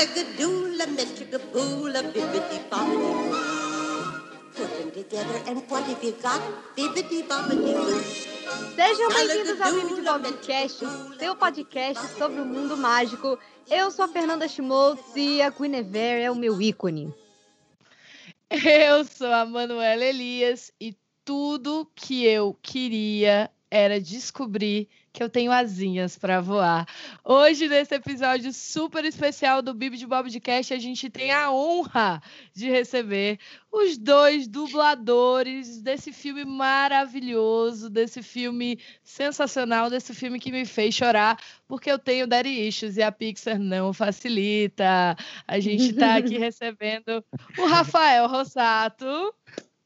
[0.00, 3.10] Malagadoola, bibbidi bobbidi
[4.54, 6.40] Put them together and what have you got?
[6.74, 8.00] Bibbidi bobbidi boo.
[8.74, 10.78] Sejam bem-vindos ao Vive de Bobcast,
[11.18, 13.38] seu podcast sobre o mundo mágico.
[13.70, 17.12] Eu sou a Fernanda Schmoltz e a Guinevere é o meu ícone.
[18.50, 20.96] Eu sou a Manuela Elias e
[21.26, 24.88] tudo que eu queria era descobrir
[25.20, 26.86] que eu tenho asinhas para voar.
[27.22, 31.52] Hoje, nesse episódio super especial do Bibi de Bob de Cast, a gente tem a
[31.52, 32.22] honra
[32.54, 33.38] de receber
[33.70, 41.38] os dois dubladores desse filme maravilhoso, desse filme sensacional, desse filme que me fez chorar,
[41.68, 45.14] porque eu tenho daddy issues e a Pixar não facilita.
[45.46, 47.22] A gente está aqui recebendo
[47.58, 49.34] o Rafael Rossato.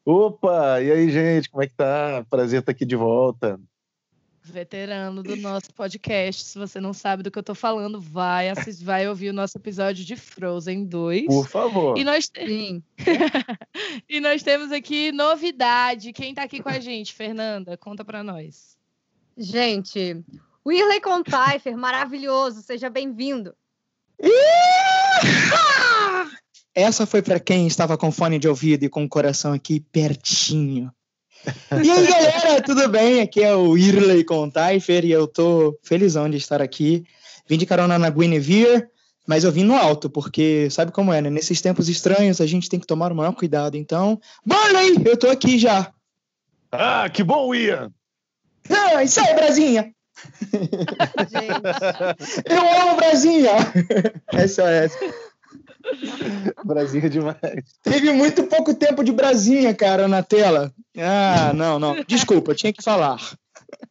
[0.04, 2.24] Opa, e aí, gente, como é que tá?
[2.30, 3.58] Prazer estar aqui de volta
[4.44, 6.44] veterano do nosso podcast.
[6.44, 9.56] Se você não sabe do que eu tô falando, vai assistir, vai ouvir o nosso
[9.56, 11.26] episódio de Frozen 2.
[11.26, 11.98] Por favor.
[11.98, 12.82] E nós, te...
[14.08, 16.12] e nós temos aqui novidade.
[16.12, 17.76] Quem tá aqui com a gente, Fernanda?
[17.76, 18.76] Conta para nós.
[19.36, 20.22] Gente,
[20.66, 22.62] Whirley Contaifer, maravilhoso.
[22.62, 23.54] Seja bem-vindo.
[26.74, 30.92] Essa foi para quem estava com fone de ouvido e com o coração aqui pertinho.
[31.82, 33.20] E aí, galera, tudo bem?
[33.20, 37.04] Aqui é o Irley Contaifer e eu tô felizão de estar aqui.
[37.46, 38.86] Vim de carona na Guinevere,
[39.26, 41.28] mas eu vim no alto, porque sabe como é, né?
[41.28, 43.76] Nesses tempos estranhos a gente tem que tomar o maior cuidado.
[43.76, 45.92] Então, Barney, eu tô aqui já.
[46.72, 47.92] Ah, que bom, Ian!
[48.70, 49.92] Ah, isso aí, Brasinha!
[52.48, 53.52] eu amo Brasinha!
[54.32, 54.96] SOS.
[56.64, 57.38] Brasinha demais.
[57.82, 60.72] Teve muito pouco tempo de Brasinha, cara, na tela.
[60.96, 62.02] Ah, não, não.
[62.06, 63.18] Desculpa, tinha que falar.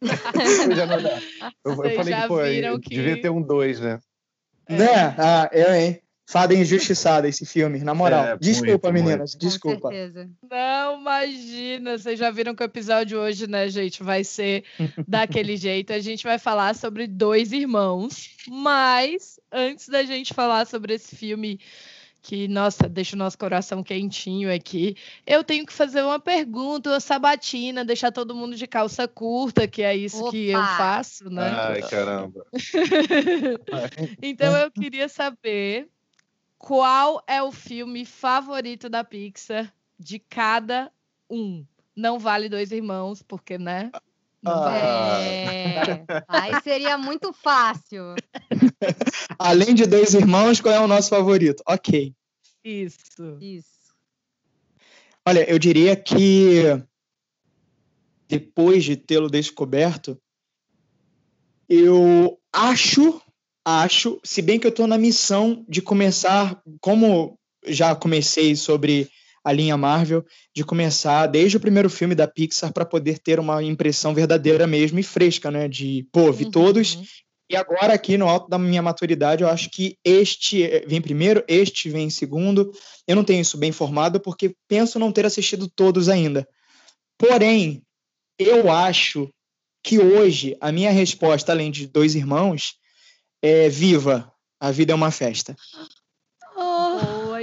[0.00, 2.94] eu, já não, eu, eu falei que, pô, que...
[2.94, 3.98] devia ter um dois, né?
[4.66, 4.76] É.
[4.76, 5.14] Né?
[5.18, 6.00] Ah, eu, hein?
[6.26, 8.24] Fada injustiçada esse filme, na moral.
[8.24, 9.46] É, desculpa, muito, meninas, muito.
[9.46, 9.90] desculpa.
[10.50, 11.98] Não, imagina.
[11.98, 14.64] Vocês já viram que o episódio hoje, né, gente, vai ser
[15.06, 15.92] daquele jeito.
[15.92, 21.60] A gente vai falar sobre dois irmãos, mas antes da gente falar sobre esse filme
[22.24, 24.96] que, nossa, deixa o nosso coração quentinho aqui.
[25.26, 29.82] Eu tenho que fazer uma pergunta, uma sabatina, deixar todo mundo de calça curta, que
[29.82, 30.30] é isso Opa.
[30.30, 31.50] que eu faço, né?
[31.54, 32.46] Ai, caramba.
[34.22, 35.86] então eu queria saber
[36.64, 40.90] qual é o filme favorito da Pixar de cada
[41.28, 41.62] um.
[41.94, 43.92] Não vale dois irmãos, porque, né?
[44.46, 45.20] Ah.
[45.20, 48.14] É, aí seria muito fácil.
[49.38, 51.62] Além de dois irmãos, qual é o nosso favorito?
[51.66, 52.14] Ok.
[52.64, 53.36] Isso.
[53.42, 53.94] Isso.
[55.26, 56.62] Olha, eu diria que
[58.26, 60.18] depois de tê-lo descoberto,
[61.68, 63.20] eu acho,
[63.64, 69.08] acho, se bem que eu estou na missão de começar, como já comecei sobre
[69.42, 73.62] a linha Marvel, de começar desde o primeiro filme da Pixar para poder ter uma
[73.62, 75.68] impressão verdadeira mesmo e fresca, né?
[75.68, 76.50] De, pô, vi uhum.
[76.50, 77.22] todos.
[77.50, 81.44] E agora, aqui no alto da minha maturidade, eu acho que este eh, vem primeiro,
[81.46, 82.72] este vem segundo.
[83.06, 86.48] Eu não tenho isso bem formado porque penso não ter assistido todos ainda.
[87.18, 87.82] Porém,
[88.38, 89.28] eu acho
[89.82, 92.76] que hoje a minha resposta, além de dois irmãos,
[93.46, 94.32] é viva.
[94.58, 95.54] A vida é uma festa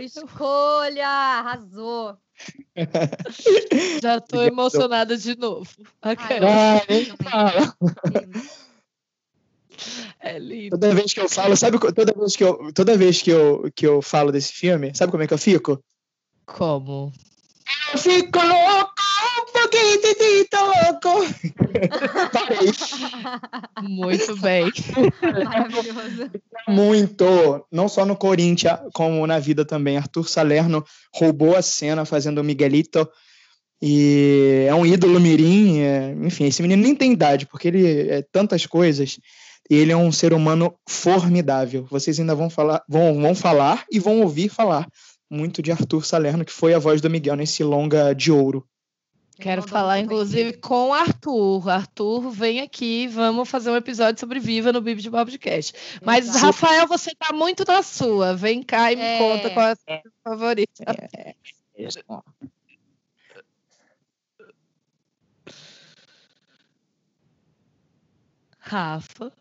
[0.01, 1.07] escolha!
[1.07, 2.17] Arrasou!
[4.01, 5.69] Já tô emocionada de novo.
[6.01, 6.16] Ai,
[10.19, 10.72] é lindo.
[10.72, 13.85] Toda vez que eu falo, sabe toda vez que eu, toda vez que eu, que
[13.85, 15.84] eu falo desse filme, sabe como é que eu fico?
[16.45, 17.11] Como?
[17.94, 18.91] Eu fico louco,
[19.81, 21.25] pouquinho louco.
[23.81, 24.72] Muito bem.
[25.44, 26.31] Maravilhoso.
[26.68, 27.66] Muito.
[27.72, 29.97] Não só no Corinthians, como na vida também.
[29.97, 30.84] Arthur Salerno
[31.14, 33.08] roubou a cena fazendo o Miguelito.
[33.81, 35.80] E é um ídolo mirim.
[35.80, 36.16] É...
[36.22, 39.20] enfim, esse menino nem tem idade, porque ele é tantas coisas.
[39.70, 41.85] E ele é um ser humano formidável.
[41.90, 44.88] Vocês ainda vão falar, vão, vão falar e vão ouvir falar
[45.29, 48.67] muito de Arthur Salerno, que foi a voz do Miguel nesse longa de ouro.
[49.41, 51.67] Quero falar, inclusive, com o Arthur.
[51.67, 55.73] Arthur, vem aqui, vamos fazer um episódio sobre Viva no Bibi de Podcast.
[56.03, 56.46] Mas, Exato.
[56.46, 58.35] Rafael, você está muito na sua.
[58.35, 59.17] Vem cá e me é...
[59.17, 60.84] conta qual é a sua favorita.
[60.88, 61.29] É.
[61.29, 61.35] É.
[68.59, 69.34] Rafa.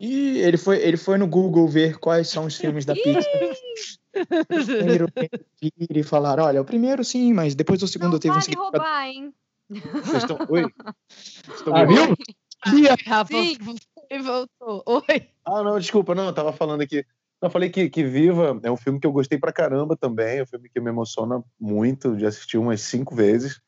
[0.00, 3.24] E ele foi, ele foi no Google ver quais são os filmes da Pixar.
[4.26, 5.08] Primeiro
[5.90, 9.06] e falar, olha, o primeiro sim, mas depois o segundo não teve vale um roubar,
[9.06, 9.34] hein?
[10.16, 10.38] estão...
[10.48, 10.72] Oi?
[11.54, 12.16] Estão ah, viu?
[13.26, 14.82] Sim, voltou.
[14.86, 15.28] Oi.
[15.44, 17.04] Ah, não, desculpa, não, eu tava falando aqui.
[17.40, 20.42] Eu falei que, que Viva é um filme que eu gostei pra caramba também, é
[20.42, 23.60] um filme que me emociona muito, de assistir umas cinco vezes,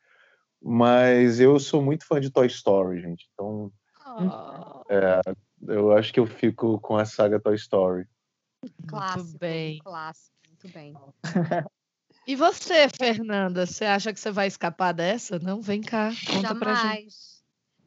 [0.61, 3.71] mas eu sou muito fã de Toy Story, gente, então
[4.05, 4.83] oh.
[4.89, 5.21] é,
[5.67, 8.05] eu acho que eu fico com a saga Toy Story.
[8.87, 9.79] Clássico, bem.
[9.79, 10.93] clássico, muito bem.
[12.27, 15.39] E você, Fernanda, você acha que você vai escapar dessa?
[15.39, 16.59] Não, vem cá, conta Jamais.
[16.59, 17.15] pra gente.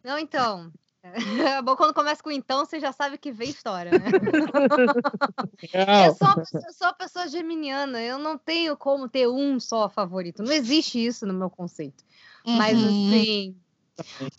[0.03, 0.73] Não, então,
[1.03, 1.15] é
[1.63, 4.07] bom quando começa com então, você já sabe que vem história, né?
[6.07, 9.89] eu, sou uma, eu sou uma pessoa geminiana, eu não tenho como ter um só
[9.89, 10.43] favorito.
[10.43, 12.05] Não existe isso no meu conceito.
[12.45, 12.57] Uhum.
[12.57, 13.57] Mas assim.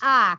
[0.01, 0.37] Ah,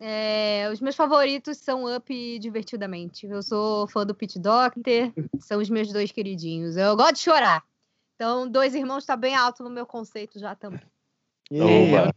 [0.00, 3.26] é, os meus favoritos são Up e Divertidamente.
[3.26, 6.76] Eu sou fã do Pete Doctor, são os meus dois queridinhos.
[6.76, 7.64] Eu gosto de chorar.
[8.14, 10.82] Então, Dois Irmãos está bem alto no meu conceito já também.
[11.50, 12.12] Yeah.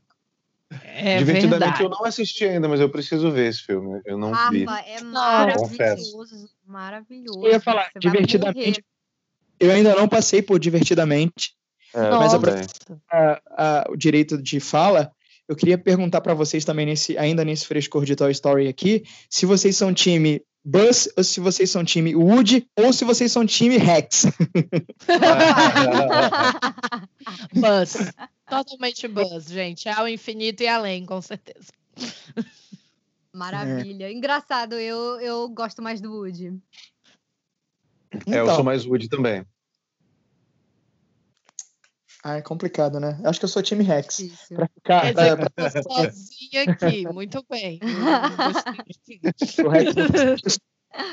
[0.83, 1.83] É Divertidamente verdade.
[1.83, 4.01] eu não assisti ainda, mas eu preciso ver esse filme.
[4.05, 4.65] Eu não Rafa, vi.
[4.85, 6.49] é maravilhoso.
[6.65, 7.45] Maravilhoso.
[7.45, 8.83] Eu ia falar, Você divertidamente.
[9.59, 11.53] Eu ainda não passei por divertidamente.
[11.93, 15.11] É, mas a, a, o direito de fala,
[15.51, 19.45] eu queria perguntar para vocês também, nesse, ainda nesse frescor de Toy Story aqui, se
[19.45, 23.77] vocês são time Buzz ou se vocês são time Woody ou se vocês são time
[23.77, 24.27] Rex.
[27.53, 27.97] Buzz.
[28.47, 29.89] Totalmente Buzz, gente.
[29.89, 31.67] Ao infinito e além, com certeza.
[33.33, 34.05] Maravilha.
[34.05, 34.13] É.
[34.13, 36.57] Engraçado, eu, eu gosto mais do Woody.
[38.25, 38.63] É, eu sou então.
[38.63, 39.45] mais Woody também.
[42.23, 43.19] Ah, é complicado, né?
[43.23, 44.19] Acho que eu sou time Rex.
[44.19, 44.53] Isso.
[44.53, 45.13] Pra ficar.
[45.13, 45.51] Dizer, pra...
[45.57, 47.07] eu sozinha aqui.
[47.11, 47.79] Muito bem.
[49.65, 50.59] o Rex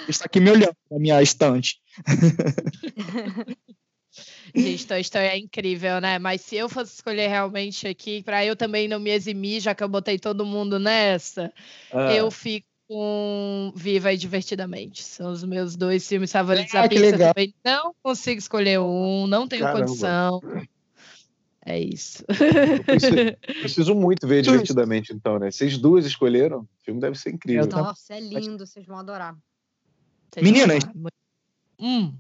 [0.09, 1.81] está aqui me olhando na minha estante.
[4.55, 6.19] Gente, Toy Story é incrível, né?
[6.19, 9.83] Mas se eu fosse escolher realmente aqui, para eu também não me eximir, já que
[9.83, 11.53] eu botei todo mundo nessa,
[11.93, 12.13] ah.
[12.13, 15.05] eu fico com Viva e Divertidamente.
[15.05, 16.75] São os meus dois filmes favoritos.
[16.75, 19.87] Ah, a Pixar também não consigo escolher um, não tenho Caramba.
[19.87, 20.41] condição.
[21.69, 22.25] É isso.
[22.87, 23.15] Preciso,
[23.61, 25.51] preciso, muito ver divertidamente, então, né?
[25.51, 27.67] Vocês duas escolheram, o filme deve ser incrível.
[27.67, 29.37] Nossa, é lindo, vocês vão adorar.
[30.41, 30.83] Meninas,
[31.79, 32.15] hum.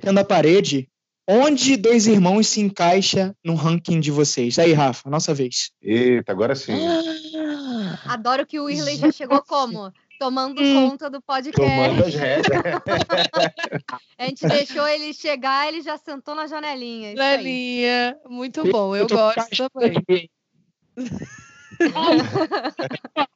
[0.00, 0.88] Tendo a parede,
[1.26, 4.56] onde dois irmãos se encaixa no ranking de vocês?
[4.56, 5.72] Aí, Rafa, nossa vez.
[5.82, 6.74] Eita, agora sim.
[8.06, 9.92] Adoro que o Irley já chegou como?
[10.22, 10.90] Tomando hum.
[10.90, 11.60] conta do podcast.
[11.60, 12.46] Tomando as rédeas.
[14.16, 17.16] a gente deixou ele chegar, ele já sentou na janelinha.
[17.16, 20.30] Janelinha, muito bom, eu, eu gosto também.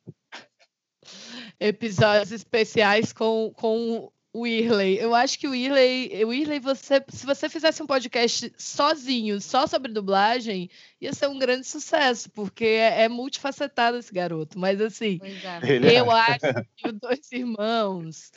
[1.59, 4.99] Episódios especiais com, com o Irley.
[4.99, 9.67] Eu acho que o Irley, o Irley, você, se você fizesse um podcast sozinho, só
[9.67, 10.69] sobre dublagem,
[11.01, 14.59] ia ser um grande sucesso, porque é, é multifacetado esse garoto.
[14.59, 15.19] Mas assim,
[15.63, 15.99] é.
[15.99, 16.41] eu acho
[16.77, 18.31] que o Dois Irmãos.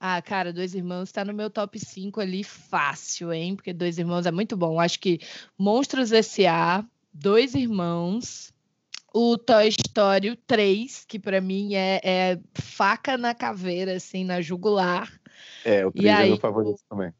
[0.00, 3.54] Ah, cara, Dois Irmãos está no meu top 5 ali fácil, hein?
[3.54, 4.80] Porque Dois Irmãos é muito bom.
[4.80, 5.20] Acho que
[5.58, 6.82] Monstros S.A.,
[7.12, 8.54] Dois Irmãos,
[9.12, 15.20] o Toy Story 3, que para mim é, é, faca na caveira, assim, na jugular.
[15.64, 17.12] É, o 3 é meu favorito o, também.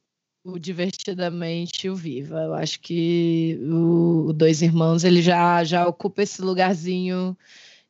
[0.44, 2.40] O Divertidamente e o Viva.
[2.42, 7.36] Eu acho que o, o Dois Irmãos ele já, já ocupa esse lugarzinho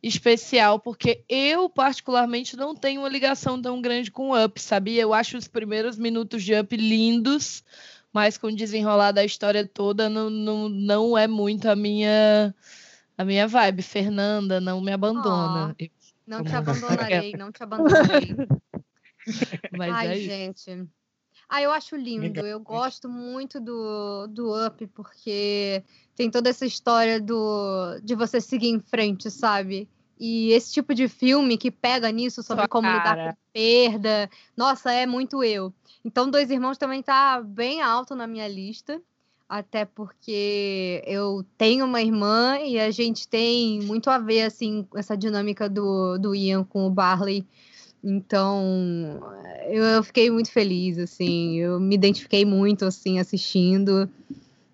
[0.02, 5.00] especial, porque eu, particularmente, não tenho uma ligação tão grande com o Up, sabia?
[5.00, 7.62] Eu acho os primeiros minutos de Up lindos,
[8.12, 12.52] mas com o desenrolar da história toda não, não, não é muito a minha
[13.16, 13.82] a minha vibe.
[13.82, 15.76] Fernanda, não me abandona.
[15.80, 15.86] Oh,
[16.26, 18.36] não te abandonarei, não te abandonarei.
[19.76, 20.88] Mas Ai, é gente.
[21.48, 22.40] Ah, eu acho lindo.
[22.40, 25.82] Eu gosto muito do, do Up, porque
[26.16, 29.88] tem toda essa história do de você seguir em frente, sabe?
[30.18, 32.96] E esse tipo de filme que pega nisso sobre Sua como cara.
[32.96, 35.74] lidar com perda, nossa, é muito eu.
[36.04, 39.02] Então, Dois Irmãos também tá bem alto na minha lista,
[39.48, 45.16] até porque eu tenho uma irmã e a gente tem muito a ver, assim, essa
[45.16, 47.46] dinâmica do, do Ian com o Barley
[48.02, 49.20] então,
[49.68, 54.10] eu, fiquei muito feliz, assim, eu me identifiquei muito, assim, assistindo.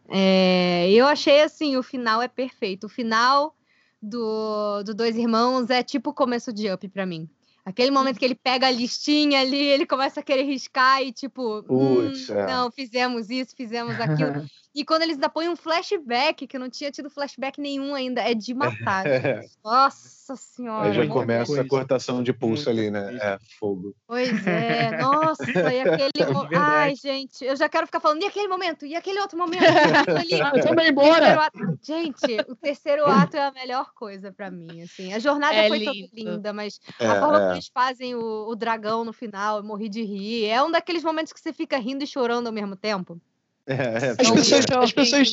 [0.09, 2.85] É, eu achei, assim, o final é perfeito.
[2.85, 3.55] O final
[4.01, 7.29] do, do Dois Irmãos é tipo o começo de Up para mim.
[7.65, 11.63] Aquele momento que ele pega a listinha ali, ele começa a querer riscar e tipo,
[11.69, 12.47] hum, é.
[12.47, 14.47] não, fizemos isso, fizemos aquilo.
[14.75, 18.21] e quando eles ainda põem um flashback, que eu não tinha tido flashback nenhum ainda,
[18.21, 19.05] é de matar.
[19.65, 20.89] Nossa senhora.
[20.89, 21.63] Aí já começa coisa.
[21.63, 23.17] a cortação de pulso ali, né?
[23.21, 23.95] É, fogo.
[24.07, 26.23] Pois é, nossa, e aquele.
[26.23, 28.85] É Ai, gente, eu já quero ficar falando, e aquele momento?
[28.85, 29.63] E aquele outro momento?
[29.65, 31.51] ali, ah, embora!
[31.83, 35.13] Gente, o terceiro ato é a melhor coisa para mim, assim.
[35.15, 35.93] A jornada é foi lindo.
[35.93, 39.89] toda linda, mas é, a forma eles fazem o, o dragão no final, eu morri
[39.89, 40.47] de rir.
[40.47, 43.21] É um daqueles momentos que você fica rindo e chorando ao mesmo tempo.
[43.69, 45.33] É, é, As pessoas, eu as pessoas,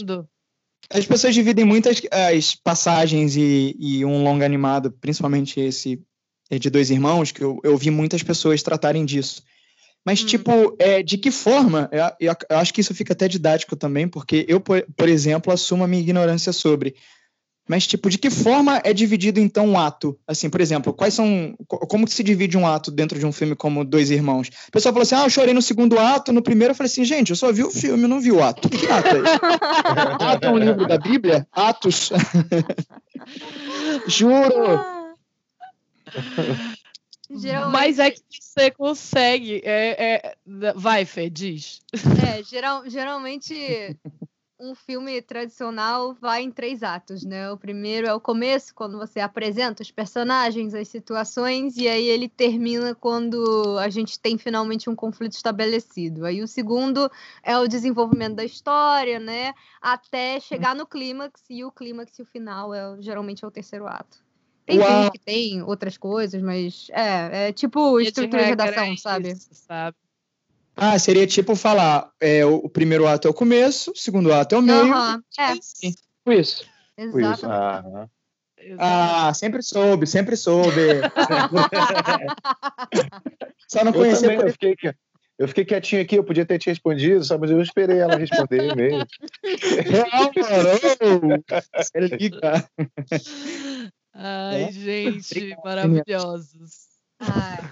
[0.89, 6.01] as pessoas dividem muitas as passagens e, e um longa animado, principalmente esse
[6.50, 9.42] é, de dois irmãos, que eu, eu vi muitas pessoas tratarem disso.
[10.06, 10.25] Mas, Hum.
[10.27, 11.89] tipo, é, de que forma?
[11.92, 15.51] Eu, eu- eu acho que isso fica até didático também, porque eu, por, por exemplo,
[15.51, 16.94] assumo a minha ignorância sobre.
[17.68, 20.18] Mas, tipo, de que forma é dividido, então, um ato?
[20.28, 21.56] Assim, por exemplo, quais são.
[21.68, 24.50] co- Como que se divide um ato dentro de um filme como Dois Irmãos?
[24.68, 27.04] O pessoal falou assim: ah, eu chorei no segundo ato, no primeiro eu falei assim,
[27.04, 28.70] gente, eu só vi o filme, eu não vi o ato.
[28.70, 30.24] Que ato é esse?
[30.24, 31.48] Ato é um livro da Bíblia?
[31.52, 32.12] Atos.
[34.08, 34.80] Juro.
[37.38, 39.62] Geralmente, Mas é que você consegue.
[39.66, 40.36] É, é-
[40.76, 41.82] Vai, Fê, diz.
[42.24, 43.98] é, geral- geralmente
[44.60, 47.52] um filme tradicional vai em três atos, né?
[47.52, 52.30] O primeiro é o começo, quando você apresenta os personagens, as situações, e aí ele
[52.30, 56.26] termina quando a gente tem finalmente um conflito estabelecido.
[56.26, 57.12] Aí o segundo
[57.44, 59.54] é o desenvolvimento da história, né?
[59.82, 63.88] Até chegar no clímax, e o clímax e o final é, geralmente é o terceiro
[63.88, 64.24] ato.
[64.66, 64.88] Tem Uau.
[64.88, 69.32] filmes que tem outras coisas, mas é, é tipo estrutura de redação, é sabe?
[69.32, 69.96] isso, sabe?
[70.75, 74.55] Ah, seria tipo falar: é, o, o primeiro ato é o começo, o segundo ato
[74.55, 74.94] é o meio.
[74.94, 76.63] Aham, é, Sim, tipo isso.
[76.98, 77.46] Tipo isso.
[77.50, 78.08] Ah,
[78.58, 78.82] Exato.
[78.82, 80.82] Ah, sempre soube, sempre soube.
[83.70, 84.96] Só não eu conhecia também, por eu fiquei, que-
[85.38, 87.41] eu fiquei quietinho aqui, eu podia ter te respondido, sabe?
[87.41, 89.00] Mas eu esperei ela responder mesmo.
[89.00, 89.08] mano.
[91.77, 92.67] Você liga.
[94.13, 94.72] Ai, É.
[94.72, 96.86] gente, maravilhosos.
[97.27, 97.72] Ah,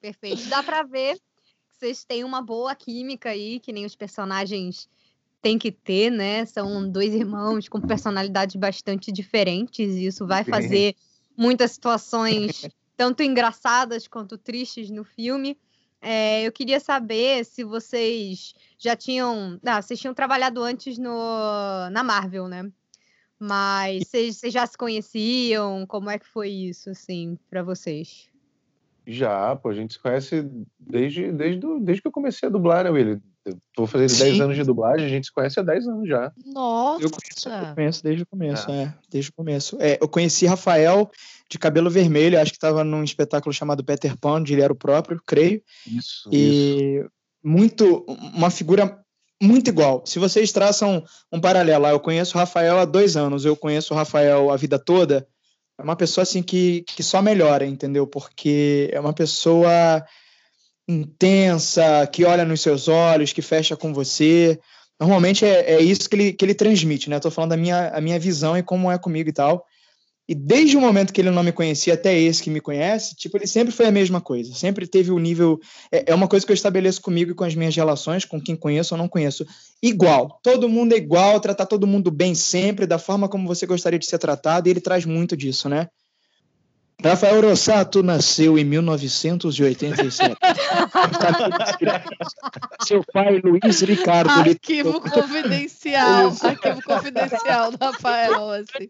[0.00, 0.48] perfeito.
[0.48, 1.18] Dá pra ver
[1.78, 4.88] vocês têm uma boa química aí, que nem os personagens
[5.40, 6.44] têm que ter, né?
[6.44, 10.96] São dois irmãos com personalidades bastante diferentes, e isso vai fazer
[11.36, 15.56] muitas situações tanto engraçadas quanto tristes no filme.
[16.00, 19.58] É, eu queria saber se vocês já tinham.
[19.64, 22.70] Ah, vocês tinham trabalhado antes no, na Marvel, né?
[23.38, 25.86] Mas vocês, vocês já se conheciam?
[25.86, 28.28] Como é que foi isso, assim, pra vocês?
[29.10, 30.46] Já, pô, a gente se conhece
[30.78, 33.18] desde, desde, o- desde que eu comecei a dublar, né, Willi?
[33.74, 34.42] Tô fazendo 10 Sim.
[34.42, 36.30] anos de dublagem, a gente se conhece há 10 anos já.
[36.44, 37.02] Nossa!
[37.02, 38.94] Eu conheço, eu conheço desde o começo, é.
[39.10, 39.78] desde o começo.
[39.80, 41.10] É, eu conheci Rafael
[41.50, 44.76] de cabelo vermelho, acho que estava num espetáculo chamado Peter Pan, onde ele era o
[44.76, 45.62] próprio, creio.
[45.86, 46.30] Isso, isso.
[46.30, 47.06] E
[47.42, 49.00] muito, uma figura
[49.42, 50.02] muito igual.
[50.04, 53.94] Se vocês traçam um paralelo, ah, eu conheço o Rafael há dois anos, eu conheço
[53.94, 55.26] o Rafael a vida toda,
[55.78, 58.06] é uma pessoa assim que, que só melhora, entendeu?
[58.06, 60.04] Porque é uma pessoa
[60.88, 64.58] intensa, que olha nos seus olhos, que fecha com você.
[64.98, 67.20] Normalmente é, é isso que ele, que ele transmite, né?
[67.20, 69.64] Tô falando da minha, a minha visão e como é comigo e tal.
[70.28, 73.38] E desde o momento que ele não me conhecia até esse que me conhece, tipo,
[73.38, 74.52] ele sempre foi a mesma coisa.
[74.54, 75.58] Sempre teve o nível.
[75.90, 78.54] É, é uma coisa que eu estabeleço comigo e com as minhas relações, com quem
[78.54, 79.46] conheço ou não conheço.
[79.82, 80.38] Igual.
[80.42, 84.04] Todo mundo é igual, tratar todo mundo bem sempre, da forma como você gostaria de
[84.04, 85.88] ser tratado, e ele traz muito disso, né?
[87.04, 90.18] Rafael Rossato nasceu em 1987.
[92.84, 94.30] Seu pai, Luiz Ricardo.
[94.30, 96.32] Arquivo confidencial.
[96.42, 98.88] Arquivo confidencial do Rafael, assim.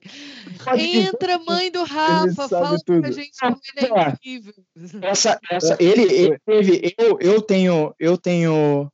[0.74, 1.08] Dizer.
[1.08, 3.02] Entra, mãe do Rafa, fala tudo.
[3.02, 4.54] pra gente como ele é incrível.
[5.02, 8.90] Essa, essa, ele, ele teve, eu, eu tenho, eu tenho,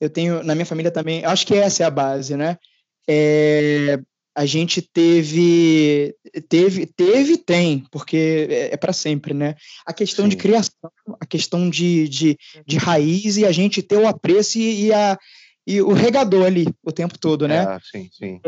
[0.00, 1.24] eu tenho na minha família também.
[1.24, 2.58] Acho que essa é a base, né?
[3.08, 4.00] É,
[4.34, 6.14] a gente teve,
[6.48, 9.54] teve, teve, tem, porque é, é para sempre, né?
[9.84, 10.40] A questão de Sim.
[10.40, 14.92] criação, a questão de, de, de raiz e a gente ter o apreço e, e
[14.92, 15.18] a
[15.64, 17.62] e o regador ali o tempo todo, né?
[17.62, 18.40] É, sim, sim.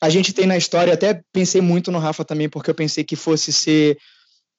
[0.00, 3.16] a gente tem na história, até pensei muito no Rafa também, porque eu pensei que
[3.16, 3.96] fosse ser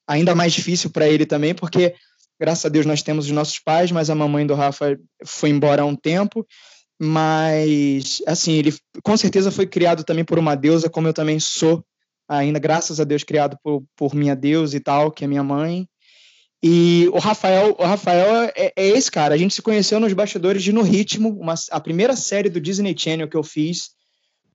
[0.07, 1.93] ainda mais difícil para ele também, porque
[2.39, 5.83] graças a Deus nós temos os nossos pais, mas a mamãe do Rafa foi embora
[5.83, 6.47] há um tempo.
[6.99, 8.73] Mas, assim, ele
[9.03, 11.83] com certeza foi criado também por uma deusa, como eu também sou,
[12.27, 15.87] ainda, graças a Deus, criado por, por minha deusa e tal, que é minha mãe.
[16.61, 19.35] E o Rafael, o Rafael é, é esse cara.
[19.35, 22.95] A gente se conheceu nos bastidores de No Ritmo, uma, a primeira série do Disney
[22.97, 23.95] Channel que eu fiz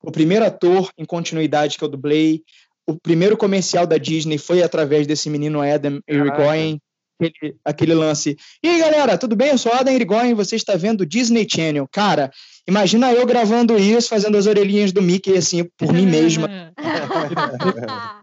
[0.02, 2.42] o primeiro ator em continuidade que eu dublei,
[2.86, 6.80] o primeiro comercial da Disney foi através desse menino Adam Irigoyen,
[7.26, 8.36] aquele, aquele lance.
[8.62, 9.48] E aí, galera, tudo bem?
[9.50, 11.86] Eu sou Adam Irigoyen, você está vendo Disney Channel.
[11.90, 12.30] Cara,
[12.68, 16.48] imagina eu gravando isso, fazendo as orelhinhas do Mickey, assim, por mim mesma.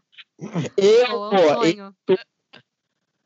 [0.78, 1.94] Eu, Pô, eu-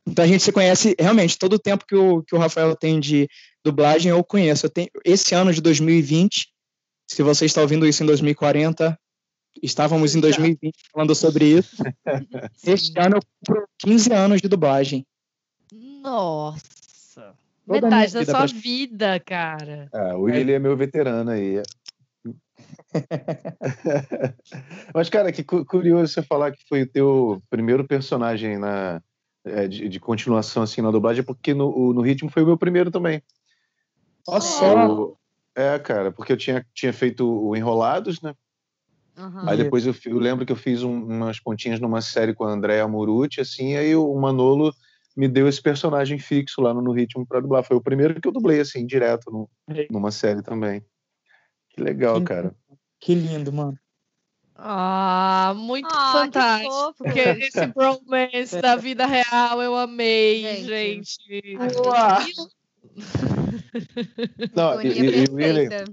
[0.08, 3.00] então a gente se conhece realmente todo o tempo que o, que o Rafael tem
[3.00, 3.28] de
[3.64, 4.66] dublagem eu conheço.
[4.66, 6.48] Eu tenho, esse ano de 2020,
[7.10, 8.98] se você está ouvindo isso em 2040,
[9.62, 11.78] estávamos em 2020 falando sobre isso.
[12.66, 15.06] Este ano eu cumpro 15 anos de dublagem.
[16.04, 17.34] Nossa.
[17.66, 18.62] Toda a Metade da vida, sua praticamente.
[18.62, 19.90] vida, cara.
[19.94, 21.62] Ah, o Willi é meu veterano aí.
[24.94, 29.02] Mas, cara, que cu- curioso você falar que foi o teu primeiro personagem na,
[29.46, 32.58] é, de, de continuação assim na dublagem, porque no, o- no ritmo foi o meu
[32.58, 33.22] primeiro também.
[34.26, 34.66] Só.
[34.66, 35.18] Eu-
[35.56, 38.34] é, cara, porque eu tinha, tinha feito o Enrolados, né?
[39.18, 39.50] Aham.
[39.50, 42.52] Aí depois eu, eu lembro que eu fiz um- umas pontinhas numa série com a
[42.52, 44.74] Andréa Murucci, assim, aí o Manolo
[45.16, 47.64] me deu esse personagem fixo lá no, no ritmo pra dublar.
[47.64, 49.50] Foi o primeiro que eu dublei, assim, direto no-
[49.92, 50.84] numa série também.
[51.70, 52.56] Que legal, Que- cara.
[53.00, 53.78] Que lindo, mano.
[54.56, 56.94] Ah, muito Ah, que fantástico.
[56.98, 61.18] Porque esse bromance da vida real eu amei, Gente.
[61.28, 61.58] gente.
[64.56, 65.84] Não, e, e- e o perfeita.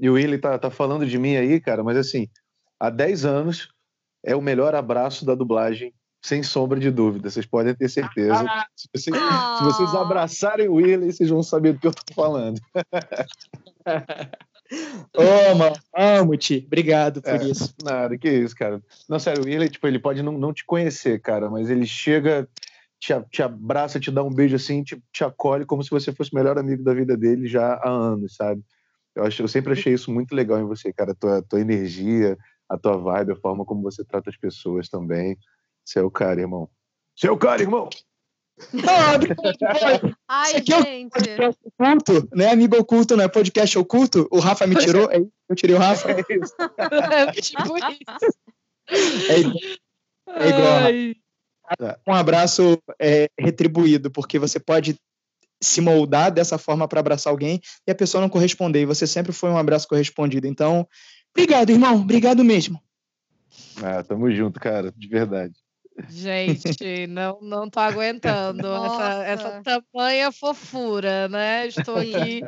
[0.00, 2.28] e o Willi tá, tá falando de mim aí, cara, mas assim,
[2.78, 3.68] há 10 anos
[4.24, 5.92] é o melhor abraço da dublagem,
[6.22, 7.28] sem sombra de dúvida.
[7.28, 8.44] Vocês podem ter certeza.
[8.76, 10.02] Se vocês, se vocês Ah.
[10.02, 12.60] abraçarem o Willi, vocês vão saber do que eu tô falando.
[15.14, 16.62] Ô, mano, amo-te.
[16.66, 17.44] Obrigado por É.
[17.44, 17.74] isso.
[17.82, 18.80] Nada, que isso, cara.
[19.08, 22.48] Não, sério, o Willi, tipo, ele pode não, não te conhecer, cara, mas ele chega,
[22.98, 26.30] te, te abraça, te dá um beijo assim, te, te acolhe como se você fosse
[26.32, 28.62] o melhor amigo da vida dele já há anos, sabe?
[29.14, 31.12] Eu, acho, eu sempre achei isso muito legal em você, cara.
[31.12, 35.36] A tua, tua energia, a tua vibe, a forma como você trata as pessoas também.
[35.84, 36.68] Você é o cara, irmão.
[37.16, 37.88] Você é o cara, irmão!
[38.86, 39.18] Ah.
[40.28, 41.10] Ai, aqui é gente.
[41.78, 42.50] oculto, né?
[42.50, 44.28] Amigo oculto, não é podcast oculto?
[44.30, 45.32] O Rafa me tirou, é isso?
[45.48, 46.10] eu tirei o Rafa.
[46.10, 46.54] É isso.
[47.12, 49.30] É tipo isso.
[49.30, 49.56] É igual,
[50.28, 50.72] É igual.
[50.84, 51.96] Ai.
[52.06, 54.96] um abraço é, retribuído, porque você pode
[55.62, 58.82] se moldar dessa forma para abraçar alguém e a pessoa não corresponder.
[58.82, 60.46] E você sempre foi um abraço correspondido.
[60.46, 60.86] Então,
[61.34, 61.96] obrigado, irmão.
[62.00, 62.82] Obrigado mesmo.
[63.82, 65.54] Ah, tamo junto, cara, de verdade.
[66.08, 71.66] Gente, não, não tô aguentando essa, essa tamanha fofura, né?
[71.66, 72.42] Estou aqui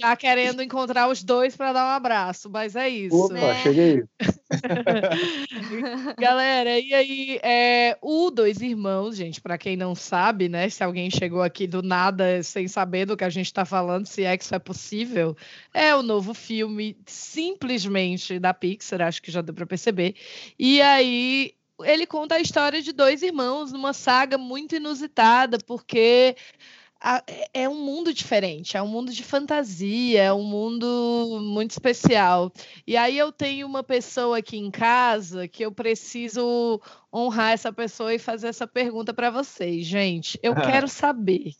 [0.00, 3.16] já querendo encontrar os dois para dar um abraço, mas é isso.
[3.16, 3.62] Opa, né?
[3.62, 4.04] cheguei.
[6.18, 10.68] Galera, e aí, é, o Dois Irmãos, gente, para quem não sabe, né?
[10.68, 14.24] Se alguém chegou aqui do nada sem saber do que a gente está falando, se
[14.24, 15.36] é que isso é possível,
[15.72, 20.14] é o novo filme simplesmente da Pixar, acho que já deu para perceber.
[20.58, 26.36] E aí, ele conta a história de dois irmãos numa saga muito inusitada, porque
[27.00, 32.52] é- é um mundo diferente, é um mundo de fantasia, é um mundo muito especial.
[32.86, 36.80] E aí eu tenho uma pessoa aqui em casa que eu preciso
[37.14, 40.38] honrar essa pessoa e fazer essa pergunta para vocês, gente.
[40.42, 41.52] Eu quero saber.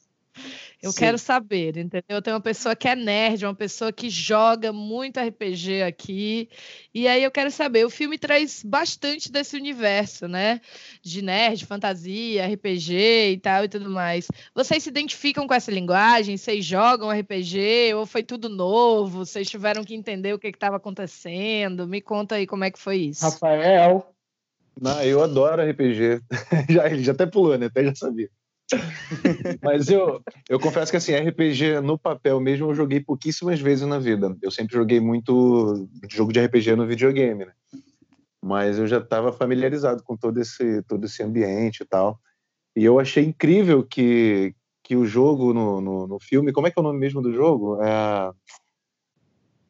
[0.81, 0.99] Eu Sim.
[1.01, 2.05] quero saber, entendeu?
[2.09, 6.49] Eu tenho uma pessoa que é nerd, uma pessoa que joga muito RPG aqui.
[6.95, 10.61] E aí eu quero saber, o filme traz bastante desse universo, né?
[11.03, 14.29] De nerd, fantasia, RPG e tal e tudo mais.
[14.55, 16.37] Vocês se identificam com essa linguagem?
[16.37, 17.95] Vocês jogam RPG?
[17.95, 19.25] Ou foi tudo novo?
[19.25, 21.89] Vocês tiveram que entender o que estava acontecendo?
[21.89, 23.25] Me conta aí como é que foi isso.
[23.25, 24.15] Rafael.
[24.81, 26.23] Não, eu adoro RPG.
[26.71, 27.67] já, ele já até pulou, né?
[27.67, 28.31] Até já sabia.
[29.63, 33.99] Mas eu, eu confesso que assim, RPG no papel mesmo eu joguei pouquíssimas vezes na
[33.99, 34.37] vida.
[34.43, 37.53] Eu sempre joguei muito jogo de RPG no videogame, né?
[38.43, 42.21] Mas eu já estava familiarizado com todo esse, todo esse ambiente e tal.
[42.77, 44.55] E eu achei incrível que,
[44.85, 46.53] que o jogo no, no, no filme.
[46.53, 47.83] Como é que é o nome mesmo do jogo?
[47.83, 48.31] É...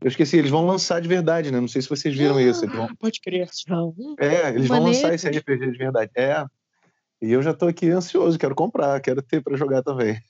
[0.00, 1.60] Eu esqueci, eles vão lançar de verdade, né?
[1.60, 2.64] Não sei se vocês viram isso.
[2.64, 2.84] Eles vão...
[2.84, 3.48] Ah, pode crer.
[4.18, 5.02] É, eles vão Maneiro.
[5.02, 6.10] lançar esse RPG de verdade.
[6.14, 6.44] É.
[7.20, 10.20] E eu já tô aqui ansioso, quero comprar, quero ter para jogar também.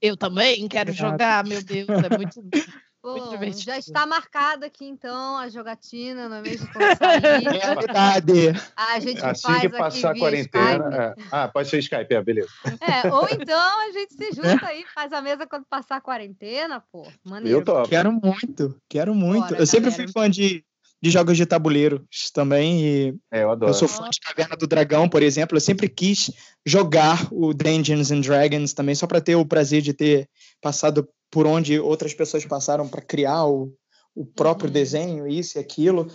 [0.00, 1.12] Eu também quero Obrigado.
[1.12, 2.42] jogar, meu Deus, é muito.
[3.02, 3.62] Bom, divertido.
[3.62, 6.68] já está marcada aqui então a jogatina, não é mesmo?
[6.76, 8.32] É verdade.
[8.76, 11.14] a gente Assim faz que aqui passar a quarentena.
[11.16, 11.22] É.
[11.30, 12.48] Ah, pode ser Skype, é, beleza.
[12.80, 16.82] É, ou então a gente se junta aí, faz a mesa quando passar a quarentena,
[16.90, 17.06] pô.
[17.24, 17.60] Maneiro.
[17.60, 17.88] Eu topo.
[17.88, 19.50] Quero muito, quero muito.
[19.50, 20.02] Bora, eu sempre galera.
[20.02, 20.64] fui fã de,
[21.02, 22.80] de jogos de tabuleiro também.
[22.84, 23.70] E É, eu adoro.
[23.70, 25.56] eu sou fã de Caverna do Dragão, por exemplo.
[25.56, 26.30] Eu sempre quis
[26.64, 30.28] jogar o Dungeons and Dragons também, só para ter o prazer de ter
[30.60, 33.72] passado por onde outras pessoas passaram para criar o,
[34.14, 34.72] o próprio Uhum.
[34.72, 36.10] desenho, isso e aquilo.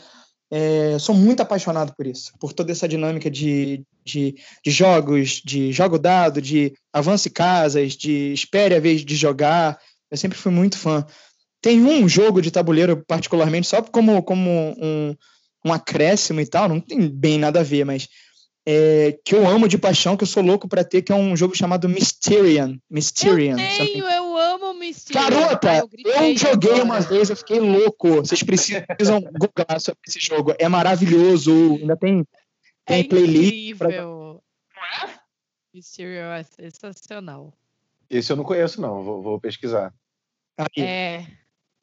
[0.53, 5.71] É, sou muito apaixonado por isso, por toda essa dinâmica de, de, de jogos, de
[5.71, 9.79] jogo dado, de avance casas, de espere a vez de jogar.
[10.09, 11.05] Eu sempre fui muito fã.
[11.61, 15.15] Tem um jogo de tabuleiro, particularmente, só como, como um,
[15.65, 18.07] um acréscimo e tal, não tem bem nada a ver, mas
[18.65, 21.35] é, que eu amo de paixão, que eu sou louco para ter, que é um
[21.35, 22.77] jogo chamado Mysterian.
[22.89, 23.57] Mysterian.
[23.59, 25.29] Eu eu tenho, eu amo o Mysterious.
[25.29, 26.83] Garota, eu, gritei joguei agora.
[26.83, 28.15] uma vez, eu fiquei louco.
[28.17, 30.53] Vocês precisam googlar sobre esse jogo.
[30.59, 31.51] É maravilhoso.
[31.79, 32.25] Ainda tem,
[32.85, 33.77] tem é playlist.
[33.77, 34.43] pra- incrível.
[35.73, 37.53] Mysterious é sensacional.
[38.09, 39.03] Esse eu não conheço, não.
[39.03, 39.93] Vou, vou pesquisar.
[40.77, 41.25] É,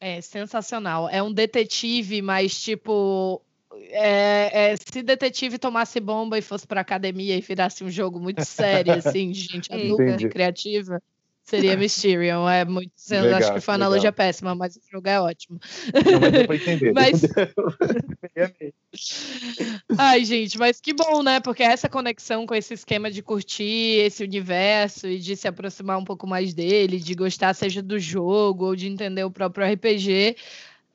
[0.00, 1.08] é sensacional.
[1.08, 3.42] É um detetive, mas tipo.
[3.90, 8.44] É, é, se detetive tomasse bomba e fosse pra academia e virasse um jogo muito
[8.44, 11.00] sério, assim, de gente adulta e criativa,
[11.48, 12.92] Seria Mysterium, é muito.
[13.10, 15.58] Legal, acho que foi uma analogia péssima, mas o jogo é ótimo.
[15.94, 16.92] Não, mas deu pra entender.
[16.92, 17.22] mas...
[19.96, 21.40] Ai, gente, mas que bom, né?
[21.40, 26.04] Porque essa conexão com esse esquema de curtir esse universo e de se aproximar um
[26.04, 30.36] pouco mais dele, de gostar, seja do jogo ou de entender o próprio RPG,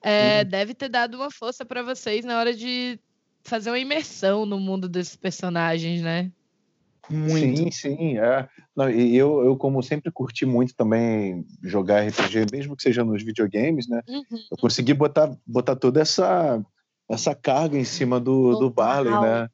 [0.03, 0.49] é, uhum.
[0.49, 2.99] deve ter dado uma força para vocês na hora de
[3.43, 6.29] fazer uma imersão no mundo desses personagens, né?
[7.09, 7.57] Muito.
[7.57, 8.17] Sim, sim.
[8.17, 8.47] É.
[8.75, 13.21] Não, e eu, eu, como sempre curti muito também jogar RPG, mesmo que seja nos
[13.23, 14.01] videogames, né?
[14.07, 14.39] Uhum.
[14.51, 16.63] Eu consegui botar, botar toda essa,
[17.09, 19.49] essa carga em cima do, do Barley, né?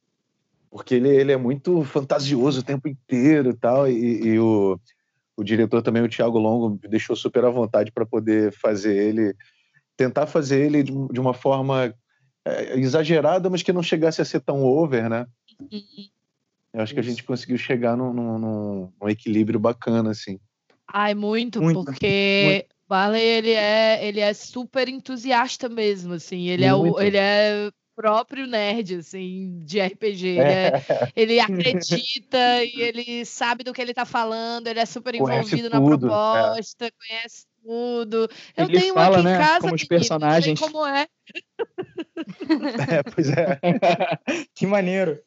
[0.70, 4.78] Porque ele, ele é muito fantasioso o tempo inteiro tal, e, e o,
[5.36, 9.34] o diretor também, o Thiago Longo, me deixou super à vontade para poder fazer ele,
[9.96, 11.92] tentar fazer ele de, de uma forma
[12.44, 15.26] é, exagerada, mas que não chegasse a ser tão over, né?
[15.60, 16.08] Uhum.
[16.72, 20.38] Eu acho que a gente conseguiu chegar num, num, num equilíbrio bacana, assim.
[20.86, 22.80] Ai, muito, muito porque muito.
[22.88, 26.48] Barley, ele é, ele é super entusiasta mesmo, assim.
[26.48, 30.26] Ele é, o, ele é próprio nerd, assim, de RPG.
[30.26, 30.82] Ele, é,
[31.14, 35.76] ele acredita e ele sabe do que ele tá falando, ele é super envolvido na
[35.76, 35.84] é.
[35.84, 36.90] proposta, é.
[36.90, 38.28] conhece tudo.
[38.56, 40.58] Eu ele tenho fala, aqui né, em casa, como os personagens.
[40.58, 41.06] como é.
[42.90, 43.60] é, pois é.
[44.54, 45.20] que maneiro.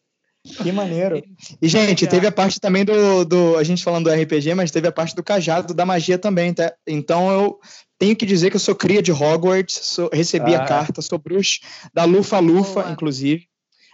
[0.43, 1.23] Que maneiro.
[1.61, 3.57] E, gente, teve a parte também do, do.
[3.57, 6.73] A gente falando do RPG, mas teve a parte do cajado, da magia também, tá?
[6.85, 7.59] Então eu
[7.97, 10.61] tenho que dizer que eu sou cria de Hogwarts, sou, recebi ah.
[10.61, 11.61] a carta, sou bruxo
[11.93, 12.91] da Lufa Lufa, Boa.
[12.91, 13.47] inclusive.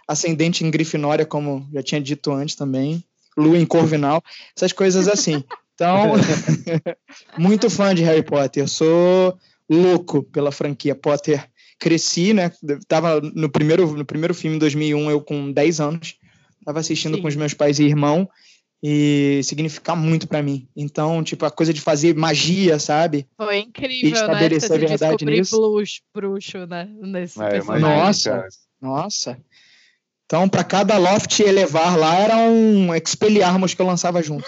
[0.08, 3.04] Ascendente em Grifinória, como já tinha dito antes também.
[3.36, 4.20] Lua em Corvinal,
[4.56, 5.44] essas coisas assim.
[5.74, 6.14] Então,
[7.38, 8.64] muito fã de Harry Potter.
[8.64, 9.38] Eu sou
[9.70, 11.48] louco pela franquia Potter.
[11.78, 12.52] Cresci, né?
[12.88, 16.16] Tava no primeiro, no primeiro filme, em 2001, eu com 10 anos.
[16.64, 17.22] Tava assistindo Sim.
[17.22, 18.28] com os meus pais e irmão
[18.82, 20.66] e significar muito para mim.
[20.74, 23.26] Então, tipo, a coisa de fazer magia, sabe?
[23.36, 24.78] Foi incrível, e estabelecer né?
[24.78, 25.60] Você a verdade nisso.
[25.60, 26.88] Bruxo, bruxo, né?
[27.00, 28.48] Nesse é, nossa,
[28.80, 29.38] nossa.
[30.24, 34.46] Então, para cada loft elevar lá era um expeliarmos que eu lançava junto.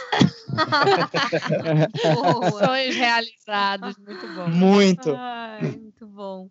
[2.65, 4.49] Sonhos realizados, muito bom.
[4.49, 5.13] Muito.
[5.13, 6.49] Ai, muito bom.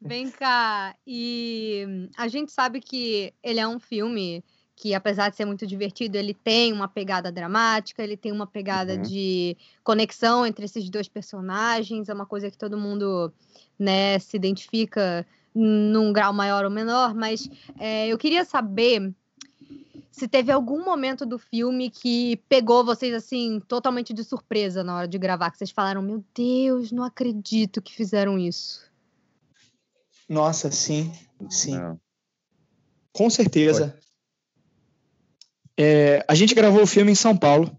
[0.00, 4.44] Vem cá, e a gente sabe que ele é um filme
[4.76, 8.94] que apesar de ser muito divertido, ele tem uma pegada dramática, ele tem uma pegada
[8.94, 9.02] uhum.
[9.02, 13.32] de conexão entre esses dois personagens, é uma coisa que todo mundo
[13.78, 19.14] né, se identifica num grau maior ou menor, mas é, eu queria saber
[20.12, 25.08] se teve algum momento do filme que pegou vocês assim totalmente de surpresa na hora
[25.08, 28.84] de gravar, que vocês falaram, meu Deus, não acredito que fizeram isso.
[30.28, 31.10] Nossa, sim,
[31.48, 31.78] sim.
[31.78, 31.98] Não.
[33.12, 33.98] Com certeza.
[35.78, 37.78] É, a gente gravou o filme em São Paulo.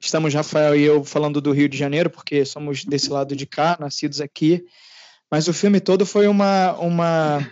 [0.00, 3.76] Estamos, Rafael e eu, falando do Rio de Janeiro, porque somos desse lado de cá,
[3.80, 4.64] nascidos aqui.
[5.30, 7.50] Mas o filme todo foi uma, uma,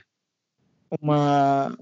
[1.00, 1.78] uma,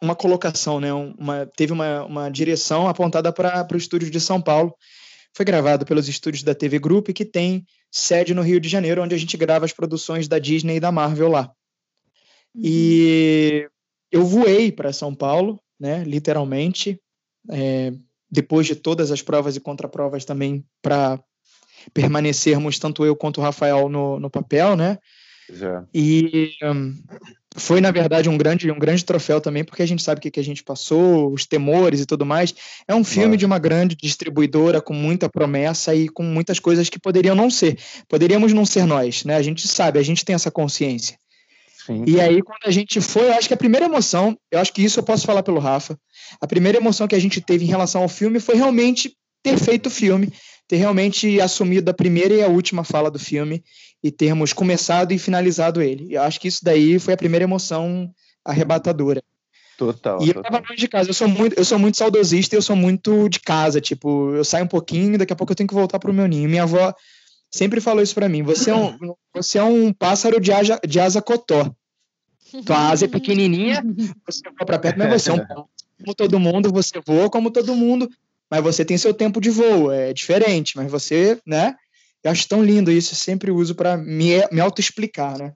[0.00, 0.92] uma colocação, né?
[0.92, 4.74] Uma, teve uma, uma direção apontada para o estúdio de São Paulo.
[5.34, 9.14] Foi gravado pelos estúdios da TV Group, que tem sede no Rio de Janeiro, onde
[9.14, 11.50] a gente grava as produções da Disney e da Marvel lá.
[12.54, 13.68] E
[14.10, 17.00] eu voei para São Paulo né, literalmente,
[17.50, 17.92] é,
[18.30, 21.22] depois de todas as provas e contraprovas também para
[21.94, 24.98] permanecermos, tanto eu quanto o Rafael, no, no papel, né?
[25.52, 25.84] Já.
[25.94, 26.94] E um,
[27.56, 30.30] foi, na verdade, um grande, um grande troféu também, porque a gente sabe o que,
[30.30, 32.54] que a gente passou, os temores e tudo mais.
[32.86, 36.98] É um filme de uma grande distribuidora, com muita promessa e com muitas coisas que
[36.98, 37.78] poderiam não ser.
[38.08, 39.36] Poderíamos não ser nós, né?
[39.36, 41.18] A gente sabe, a gente tem essa consciência.
[41.86, 42.04] Sim.
[42.04, 44.82] E aí, quando a gente foi, eu acho que a primeira emoção, eu acho que
[44.82, 45.96] isso eu posso falar pelo Rafa,
[46.40, 49.86] a primeira emoção que a gente teve em relação ao filme foi realmente ter feito
[49.86, 50.32] o filme,
[50.66, 53.62] ter realmente assumido a primeira e a última fala do filme
[54.02, 56.12] e termos começado e finalizado ele.
[56.12, 58.10] Eu acho que isso daí foi a primeira emoção
[58.44, 59.22] arrebatadora.
[59.78, 60.20] Total.
[60.22, 61.10] E eu tava longe de casa.
[61.10, 63.80] Eu sou muito, eu sou muito saudosista e eu sou muito de casa.
[63.80, 66.48] Tipo, eu saio um pouquinho, daqui a pouco eu tenho que voltar pro meu ninho.
[66.48, 66.92] Minha avó
[67.56, 68.42] sempre falou isso para mim.
[68.42, 71.74] Você é um, você é um pássaro de asa, de asa cotó.
[72.64, 73.82] Tua asa é pequenininha,
[74.26, 75.66] você voa para perto, mas você é um
[75.98, 78.08] como todo mundo, você voa como todo mundo,
[78.50, 81.74] mas você tem seu tempo de voo, é diferente, mas você, né?
[82.22, 85.54] Eu acho tão lindo isso, eu sempre uso para me, me auto-explicar, né?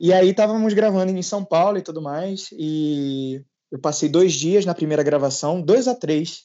[0.00, 4.66] E aí estávamos gravando em São Paulo e tudo mais, e eu passei dois dias
[4.66, 6.42] na primeira gravação, dois a três,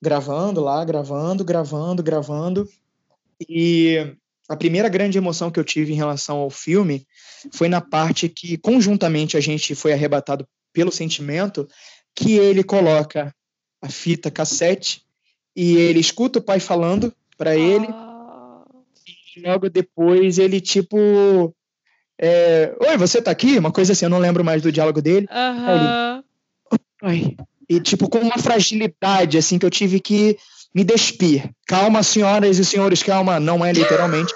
[0.00, 2.68] gravando lá, gravando, gravando, gravando.
[3.48, 4.14] E
[4.48, 7.06] a primeira grande emoção que eu tive em relação ao filme
[7.52, 11.68] foi na parte que conjuntamente a gente foi arrebatado pelo sentimento
[12.14, 13.34] que ele coloca
[13.82, 15.02] a fita cassete
[15.54, 18.64] e ele escuta o pai falando para ele ah.
[19.36, 21.54] e logo depois ele tipo
[22.20, 23.58] é, Oi, você tá aqui?
[23.58, 25.28] Uma coisa assim, eu não lembro mais do diálogo dele.
[27.02, 27.36] Ele,
[27.68, 30.36] e tipo com uma fragilidade assim que eu tive que
[30.74, 31.50] me despir.
[31.66, 34.32] Calma, senhoras e senhores, calma, não é literalmente.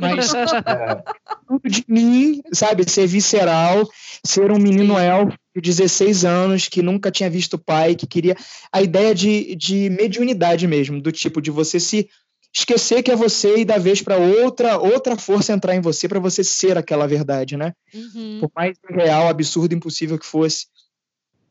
[0.00, 0.44] Mas é,
[1.46, 3.88] tudo de mim, sabe, ser visceral,
[4.24, 8.36] ser um menino elfo de 16 anos que nunca tinha visto pai, que queria
[8.72, 12.08] a ideia de, de mediunidade mesmo, do tipo de você se
[12.52, 16.18] esquecer que é você e dar vez para outra outra força entrar em você para
[16.18, 17.72] você ser aquela verdade, né?
[17.94, 18.38] Uhum.
[18.40, 20.66] Por mais real, absurdo, impossível que fosse.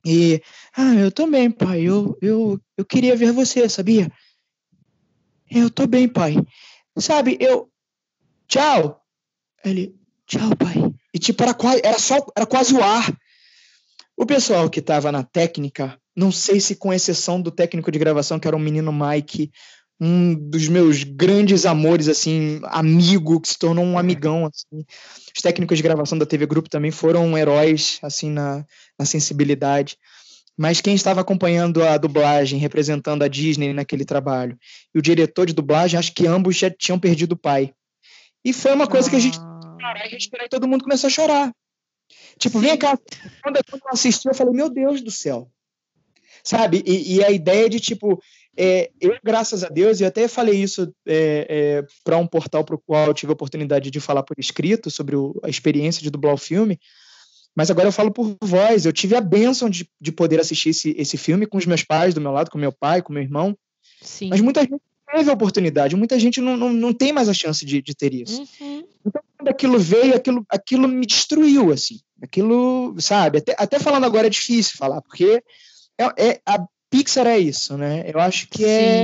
[0.05, 0.41] E,
[0.75, 1.81] ah, eu também, pai.
[1.81, 4.11] Eu, eu, eu queria ver você, sabia?
[5.49, 6.35] Eu tô bem, pai.
[6.97, 7.69] Sabe, eu.
[8.47, 9.01] Tchau.
[9.63, 10.93] Ele, tchau, pai.
[11.13, 13.15] E tipo, era quase, era só, era quase o ar.
[14.15, 18.39] O pessoal que tava na técnica, não sei se com exceção do técnico de gravação,
[18.39, 19.51] que era o menino Mike,
[19.99, 24.85] um dos meus grandes amores, assim, amigo, que se tornou um amigão, assim.
[25.35, 28.65] Os técnicos de gravação da TV Grupo também foram heróis, assim, na,
[28.97, 29.97] na sensibilidade.
[30.57, 34.57] Mas quem estava acompanhando a dublagem, representando a Disney naquele trabalho,
[34.93, 37.73] e o diretor de dublagem, acho que ambos já tinham perdido o pai.
[38.43, 39.09] E foi uma coisa ah.
[39.09, 39.39] que a gente
[39.81, 41.53] parar e respirar e todo mundo começou a chorar.
[42.37, 42.97] Tipo, vem cá.
[43.43, 45.49] Quando eu assisti, eu falei, meu Deus do céu.
[46.43, 46.83] Sabe?
[46.85, 48.21] E, e a ideia de, tipo,
[48.61, 52.75] é, eu, graças a Deus, e até falei isso é, é, para um portal para
[52.75, 56.09] o qual eu tive a oportunidade de falar por escrito sobre o, a experiência de
[56.09, 56.77] dublar o filme,
[57.55, 58.85] mas agora eu falo por voz.
[58.85, 62.13] Eu tive a bênção de, de poder assistir esse, esse filme com os meus pais
[62.13, 63.57] do meu lado, com meu pai, com meu irmão.
[64.01, 64.27] Sim.
[64.29, 67.65] Mas muita gente teve a oportunidade, muita gente não, não, não tem mais a chance
[67.65, 68.45] de, de ter isso.
[68.59, 68.83] Uhum.
[69.05, 71.99] Então, quando aquilo veio, aquilo, aquilo me destruiu, assim.
[72.21, 73.37] Aquilo, sabe?
[73.37, 75.41] Até, até falando agora é difícil falar, porque
[75.97, 78.03] é, é, a Pixar é isso, né?
[78.07, 79.03] Eu acho que é,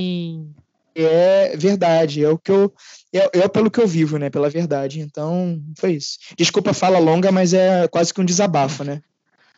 [0.96, 2.74] é verdade, é o que eu
[3.14, 4.30] é, é, pelo que eu vivo, né?
[4.30, 5.00] Pela verdade.
[5.00, 6.18] Então, foi isso.
[6.38, 9.02] Desculpa a fala longa, mas é quase que um desabafo, né?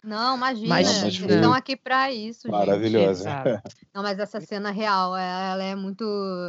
[0.04, 0.70] Não, imagina.
[0.70, 3.30] Mas, Eles estão aqui para isso, Maravilhosa.
[3.94, 6.04] Não, mas essa cena real, ela é muito.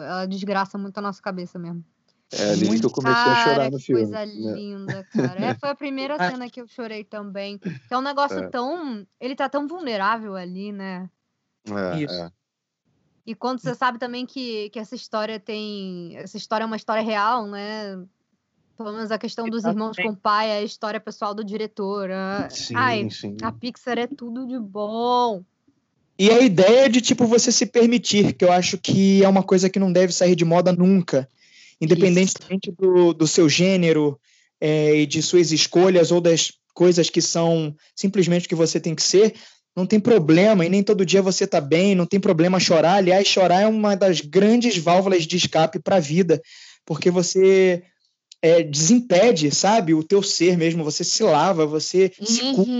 [0.04, 1.82] Ela desgraça muito a nossa cabeça mesmo.
[2.30, 2.80] É ali muito...
[2.80, 4.02] que eu comecei cara, a chorar no filme.
[4.02, 4.26] coisa né?
[4.26, 5.44] linda, cara.
[5.44, 6.30] É, foi a primeira ah.
[6.30, 7.58] cena que eu chorei também.
[7.58, 8.48] Que é um negócio é.
[8.48, 9.06] tão.
[9.18, 11.08] Ele tá tão vulnerável ali, né?
[11.76, 12.14] É, Isso.
[12.14, 12.30] É.
[13.26, 16.16] E quando você sabe também que, que essa história tem.
[16.16, 18.02] Essa história é uma história real, né?
[18.76, 22.10] Pelo menos a questão dos irmãos com o pai, a história pessoal do diretor.
[22.10, 22.48] A...
[22.48, 23.36] Sim, Ai, sim.
[23.42, 25.44] A Pixar é tudo de bom.
[26.18, 29.68] E a ideia de, tipo, você se permitir, que eu acho que é uma coisa
[29.68, 31.28] que não deve sair de moda nunca.
[31.80, 34.18] Independentemente do, do seu gênero
[34.60, 38.94] é, e de suas escolhas ou das coisas que são simplesmente o que você tem
[38.94, 39.34] que ser,
[39.78, 42.94] não tem problema, e nem todo dia você tá bem, não tem problema chorar.
[42.94, 46.42] Aliás, chorar é uma das grandes válvulas de escape para a vida,
[46.84, 47.84] porque você
[48.42, 52.26] é, desimpede, sabe, o teu ser mesmo, você se lava, você uhum.
[52.26, 52.70] se cura.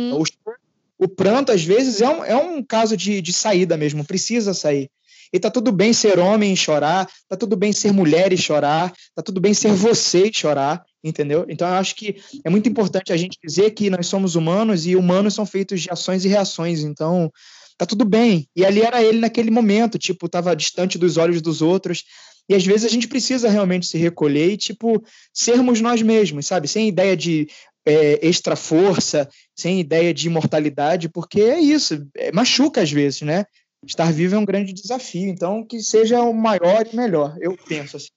[0.99, 4.53] O, o, pranto, às vezes, é um, é um caso de, de saída mesmo, precisa
[4.53, 4.91] sair.
[5.33, 8.93] E tá tudo bem ser homem e chorar, tá tudo bem ser mulher e chorar,
[9.15, 11.47] tá tudo bem ser você e chorar, entendeu?
[11.49, 14.97] Então eu acho que é muito importante a gente dizer que nós somos humanos e
[14.97, 17.31] humanos são feitos de ações e reações, então
[17.77, 18.49] tá tudo bem.
[18.57, 22.05] E ali era ele naquele momento, tipo, tava distante dos olhos dos outros.
[22.49, 26.67] E às vezes a gente precisa realmente se recolher e, tipo, sermos nós mesmos, sabe?
[26.67, 27.47] Sem ideia de
[27.87, 33.45] é, extra força, sem ideia de imortalidade, porque é isso, é, machuca às vezes, né?
[33.87, 35.29] estar vivo é um grande desafio.
[35.29, 38.09] Então, que seja o maior e melhor, eu penso assim.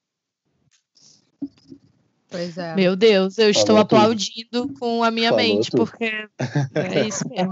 [2.32, 2.74] Pois é.
[2.76, 3.82] Meu Deus, eu Falou estou tudo.
[3.82, 5.86] aplaudindo com a minha Falou mente, tudo.
[5.86, 6.30] porque é
[7.06, 7.52] isso mesmo.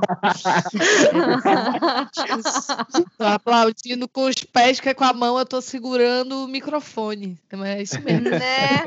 [2.98, 7.38] estou aplaudindo com os pés, que é com a mão eu estou segurando o microfone.
[7.52, 8.30] É isso mesmo.
[8.30, 8.86] Né?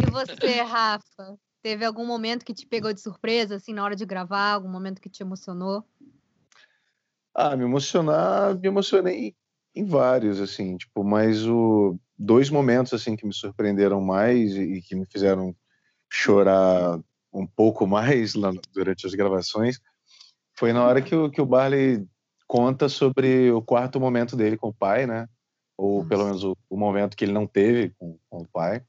[0.00, 1.38] E você, Rafa?
[1.62, 4.52] Teve algum momento que te pegou de surpresa, assim, na hora de gravar?
[4.52, 5.84] Algum momento que te emocionou?
[7.34, 9.34] Ah, me emocionar, me emocionei
[9.74, 14.94] em vários, assim, tipo, mas o dois momentos assim que me surpreenderam mais e, que
[14.94, 15.54] me fizeram
[16.10, 16.98] chorar
[17.32, 19.80] um pouco mais lá durante as gravações
[20.56, 22.06] foi na hora que o, que o Barley
[22.46, 25.28] conta sobre o quarto momento dele com o pai, né?
[25.76, 26.08] Ou Nossa.
[26.08, 28.84] pelo menos o, o, momento que ele não teve com, com, o pai.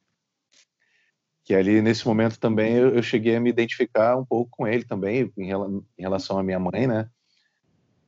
[1.44, 4.84] Que ali, nesse momento também, eu, eu cheguei a me identificar um pouco com ele
[4.84, 5.52] também, em,
[5.98, 7.10] em relação à minha mãe, né?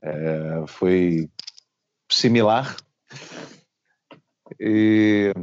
[0.01, 1.29] é, foi
[2.09, 2.75] similar.
[4.59, 5.33] E,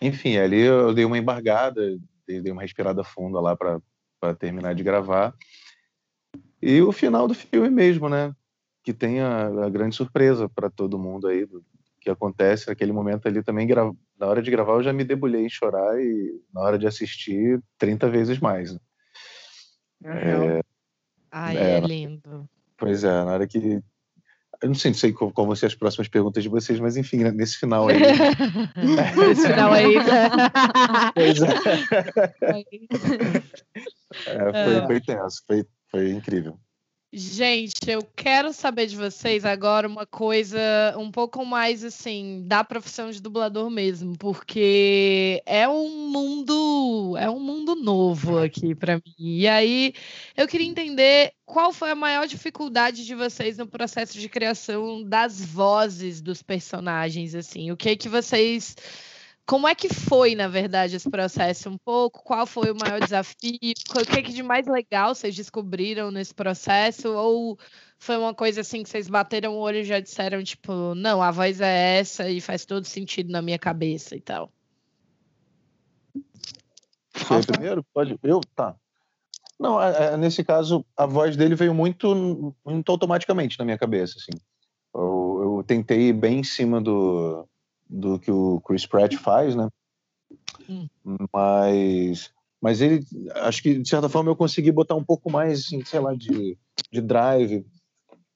[0.00, 5.34] enfim, ali eu dei uma embargada, dei uma respirada funda lá para terminar de gravar.
[6.60, 8.34] E o final do filme mesmo, né?
[8.82, 11.64] Que tem a, a grande surpresa para todo mundo aí do
[12.00, 13.68] que acontece naquele momento ali também.
[14.18, 17.62] Na hora de gravar eu já me debulhei em chorar e na hora de assistir
[17.78, 18.72] 30 vezes mais.
[18.72, 18.80] Né?
[20.04, 20.62] É,
[21.30, 22.48] Ai, é, é lindo.
[22.76, 23.80] Pois é, na hora que
[24.62, 26.96] eu não sei, não sei qual, qual vão ser as próximas perguntas de vocês, mas
[26.96, 27.98] enfim, né, nesse final aí.
[29.16, 29.94] nesse final aí.
[31.14, 31.54] pois é.
[34.26, 36.56] é foi, foi tenso, foi, foi incrível.
[37.14, 40.58] Gente, eu quero saber de vocês agora uma coisa
[40.96, 47.38] um pouco mais assim da profissão de dublador mesmo, porque é um mundo, é um
[47.38, 49.02] mundo novo aqui para mim.
[49.18, 49.92] E aí
[50.34, 55.38] eu queria entender qual foi a maior dificuldade de vocês no processo de criação das
[55.38, 57.70] vozes dos personagens assim.
[57.70, 58.74] O que que vocês
[59.44, 62.22] como é que foi, na verdade, esse processo um pouco?
[62.22, 63.58] Qual foi o maior desafio?
[63.90, 67.08] O que, é que de mais legal vocês descobriram nesse processo?
[67.08, 67.58] Ou
[67.98, 71.30] foi uma coisa assim que vocês bateram o olho e já disseram, tipo, não, a
[71.30, 74.50] voz é essa e faz todo sentido na minha cabeça e tal?
[77.14, 77.84] Você primeiro?
[77.92, 78.18] Pode.
[78.22, 78.40] Eu?
[78.54, 78.76] Tá.
[79.58, 84.14] Não, é, é, nesse caso, a voz dele veio muito, muito automaticamente na minha cabeça,
[84.18, 84.40] assim.
[84.94, 87.46] Eu, eu tentei ir bem em cima do,
[87.92, 89.68] do que o Chris Pratt faz, né?
[90.68, 90.88] Hum.
[91.32, 93.04] Mas, mas ele,
[93.36, 96.56] acho que de certa forma eu consegui botar um pouco mais, assim, sei lá, de,
[96.90, 97.66] de drive.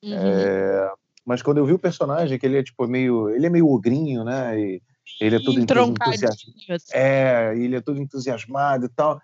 [0.02, 0.12] Uhum.
[0.12, 0.92] É,
[1.24, 4.24] mas quando eu vi o personagem, que ele é tipo meio, ele é meio ogrinho,
[4.24, 4.60] né?
[4.60, 4.82] E
[5.20, 6.26] ele é todo entusiasmado.
[6.26, 6.86] Assim.
[6.92, 9.20] É, ele é todo entusiasmado e tal.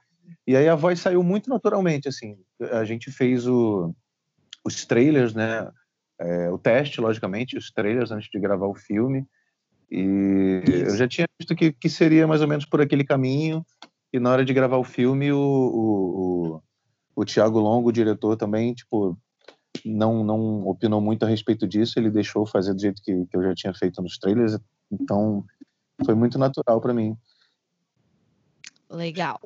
[0.46, 2.38] E aí a voz saiu muito naturalmente, assim.
[2.72, 3.94] A gente fez o,
[4.64, 5.70] os trailers, né?
[6.18, 9.26] É, o teste, logicamente, os trailers antes de gravar o filme.
[9.94, 13.62] E eu já tinha visto que, que seria mais ou menos por aquele caminho.
[14.10, 16.62] E na hora de gravar o filme, o, o, o,
[17.14, 19.18] o Tiago Longo, o diretor, também, tipo,
[19.84, 21.98] não, não opinou muito a respeito disso.
[21.98, 24.58] Ele deixou fazer do jeito que, que eu já tinha feito nos trailers.
[24.90, 25.44] Então,
[26.06, 27.14] foi muito natural para mim.
[28.88, 29.38] Legal.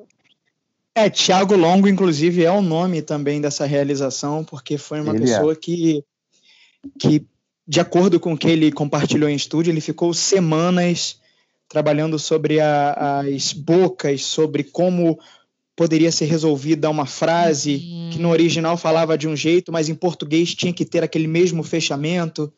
[0.95, 5.51] É, Tiago Longo, inclusive, é o nome também dessa realização, porque foi uma Ele pessoa
[5.51, 5.55] é.
[5.55, 6.05] que,
[6.97, 7.27] que
[7.67, 11.19] de acordo com o que ele compartilhou em estúdio, ele ficou semanas
[11.67, 15.19] trabalhando sobre a, as bocas, sobre como
[15.75, 18.09] poderia ser resolvida uma frase uhum.
[18.11, 21.61] que no original falava de um jeito, mas em português tinha que ter aquele mesmo
[21.61, 22.51] fechamento.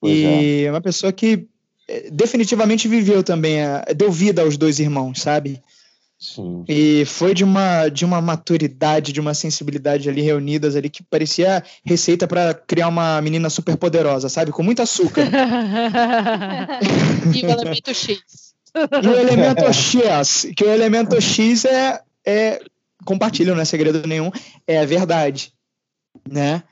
[0.00, 0.70] Pois e é.
[0.70, 1.46] uma pessoa que
[1.88, 3.58] eh, definitivamente viveu também,
[3.94, 5.60] deu vida aos dois irmãos, sabe?
[6.18, 6.64] Sim.
[6.68, 11.62] E foi de uma, de uma maturidade, de uma sensibilidade ali reunidas ali que parecia
[11.84, 14.50] receita para criar uma menina super poderosa, sabe?
[14.50, 15.22] Com muito açúcar.
[17.34, 18.54] e o elemento X.
[18.74, 22.60] E o elemento X, que o elemento X é, é
[23.04, 24.30] compartilham, não é segredo nenhum,
[24.66, 25.52] é a verdade,
[26.28, 26.62] né?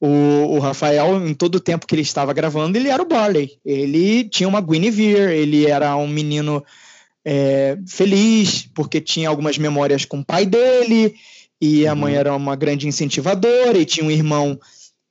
[0.00, 3.58] O, o, Rafael, em todo o tempo que ele estava gravando, ele era o Barley.
[3.64, 6.62] Ele tinha uma Guinevere, ele era um menino
[7.28, 11.16] é, feliz, porque tinha algumas memórias com o pai dele,
[11.60, 12.20] e a mãe uhum.
[12.20, 14.56] era uma grande incentivadora, e tinha um irmão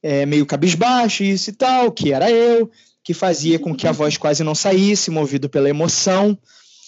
[0.01, 2.71] é, meio cabisbaixo, isso e tal, que era eu,
[3.03, 6.37] que fazia com que a voz quase não saísse, movido pela emoção.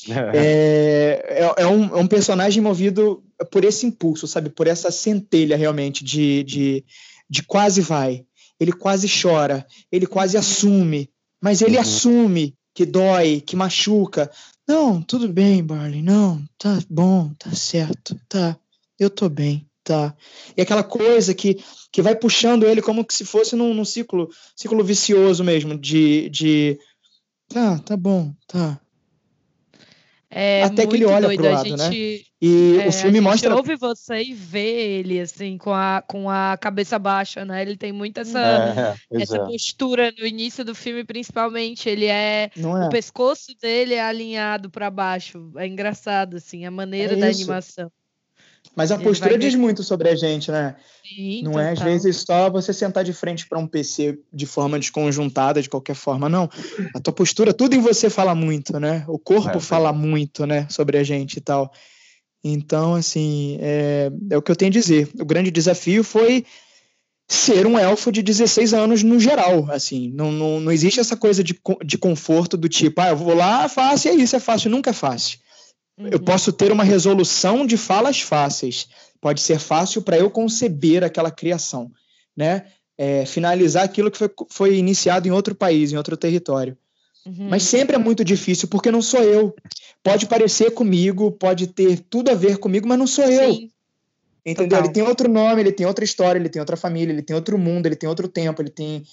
[0.09, 1.21] É,
[1.57, 4.49] é, é, um, é um personagem movido por esse impulso, sabe?
[4.49, 6.85] Por essa centelha realmente de, de,
[7.29, 8.23] de quase vai.
[8.57, 11.09] Ele quase chora, ele quase assume,
[11.41, 11.81] mas ele uhum.
[11.81, 14.31] assume que dói, que machuca,
[14.67, 16.01] não, tudo bem, Barley.
[16.01, 18.59] Não, tá bom, tá certo, tá.
[18.99, 20.15] Eu tô bem, tá.
[20.55, 24.83] E aquela coisa que, que vai puxando ele como se fosse num, num ciclo, ciclo
[24.83, 26.79] vicioso mesmo, de, de.
[27.47, 28.79] Tá, tá bom, tá.
[30.29, 31.41] É Até que ele olha doido.
[31.41, 31.91] pro lado, né?
[31.91, 32.27] gente, né?
[32.39, 33.55] E é, o filme a mostra.
[33.55, 37.61] ouve você e vê ele, assim, com a, com a cabeça baixa, né?
[37.61, 41.89] Ele tem muito essa, é, essa postura no início do filme, principalmente.
[41.89, 42.85] Ele é, é.
[42.85, 45.51] O pescoço dele é alinhado para baixo.
[45.55, 47.89] É engraçado, assim, a maneira é da animação.
[48.75, 50.75] Mas a postura diz muito sobre a gente, né?
[51.03, 54.77] Sim, não é, às vezes, só você sentar de frente para um PC de forma
[54.79, 56.49] desconjuntada, de qualquer forma, não.
[56.93, 59.03] A tua postura, tudo em você fala muito, né?
[59.07, 61.71] O corpo é, fala muito, né, sobre a gente e tal.
[62.43, 65.09] Então, assim, é, é o que eu tenho a dizer.
[65.19, 66.45] O grande desafio foi
[67.27, 71.43] ser um elfo de 16 anos no geral, assim, não, não, não existe essa coisa
[71.43, 74.91] de, de conforto do tipo, ah, eu vou lá, fácil, é isso, é fácil, nunca
[74.91, 75.37] é fácil.
[75.97, 76.09] Uhum.
[76.11, 78.87] Eu posso ter uma resolução de falas fáceis,
[79.19, 81.91] pode ser fácil para eu conceber aquela criação,
[82.35, 82.65] né?
[82.97, 86.75] é, finalizar aquilo que foi, foi iniciado em outro país, em outro território.
[87.25, 87.49] Uhum.
[87.49, 89.55] Mas sempre é muito difícil, porque não sou eu.
[90.01, 93.53] Pode parecer comigo, pode ter tudo a ver comigo, mas não sou eu.
[93.53, 93.71] Sim.
[94.45, 94.69] Entendeu?
[94.69, 94.85] Total.
[94.85, 97.57] Ele tem outro nome, ele tem outra história, ele tem outra família, ele tem outro
[97.57, 99.03] mundo, ele tem outro tempo, ele tem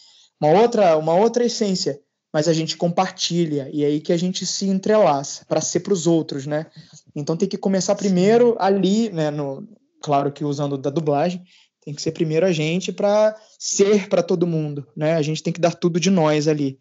[0.41, 2.01] uma outra, uma outra essência.
[2.35, 5.93] Mas a gente compartilha e é aí que a gente se entrelaça para ser para
[5.93, 6.67] os outros, né?
[7.15, 9.31] Então tem que começar primeiro ali, né?
[9.31, 9.65] No,
[10.03, 11.45] claro que usando da dublagem,
[11.85, 15.15] tem que ser primeiro a gente para ser para todo mundo, né?
[15.15, 16.77] A gente tem que dar tudo de nós ali.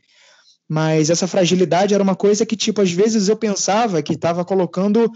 [0.67, 5.11] Mas essa fragilidade era uma coisa que, tipo, às vezes eu pensava que estava colocando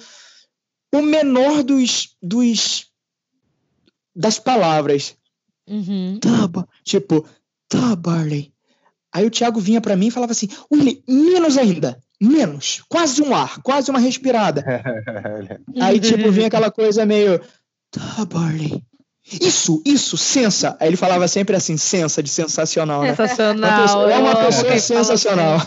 [0.93, 2.85] o menor dos, dos
[4.15, 5.17] das palavras.
[5.67, 6.19] Uhum.
[6.19, 6.47] Tá,
[6.83, 7.27] tipo,
[7.67, 8.53] tá, Barley.
[9.13, 13.35] Aí o Thiago vinha para mim e falava assim: Willy, menos ainda, menos, quase um
[13.35, 14.63] ar, quase uma respirada.
[15.79, 17.39] Aí, tipo, vinha aquela coisa meio,
[17.91, 18.83] tá, Barley.
[19.29, 20.77] Isso, isso, sensa.
[20.79, 23.01] Aí ele falava sempre assim, sensa, de sensacional.
[23.01, 23.09] Né?
[23.09, 24.09] Sensacional.
[24.09, 25.59] É uma pessoa sensacional.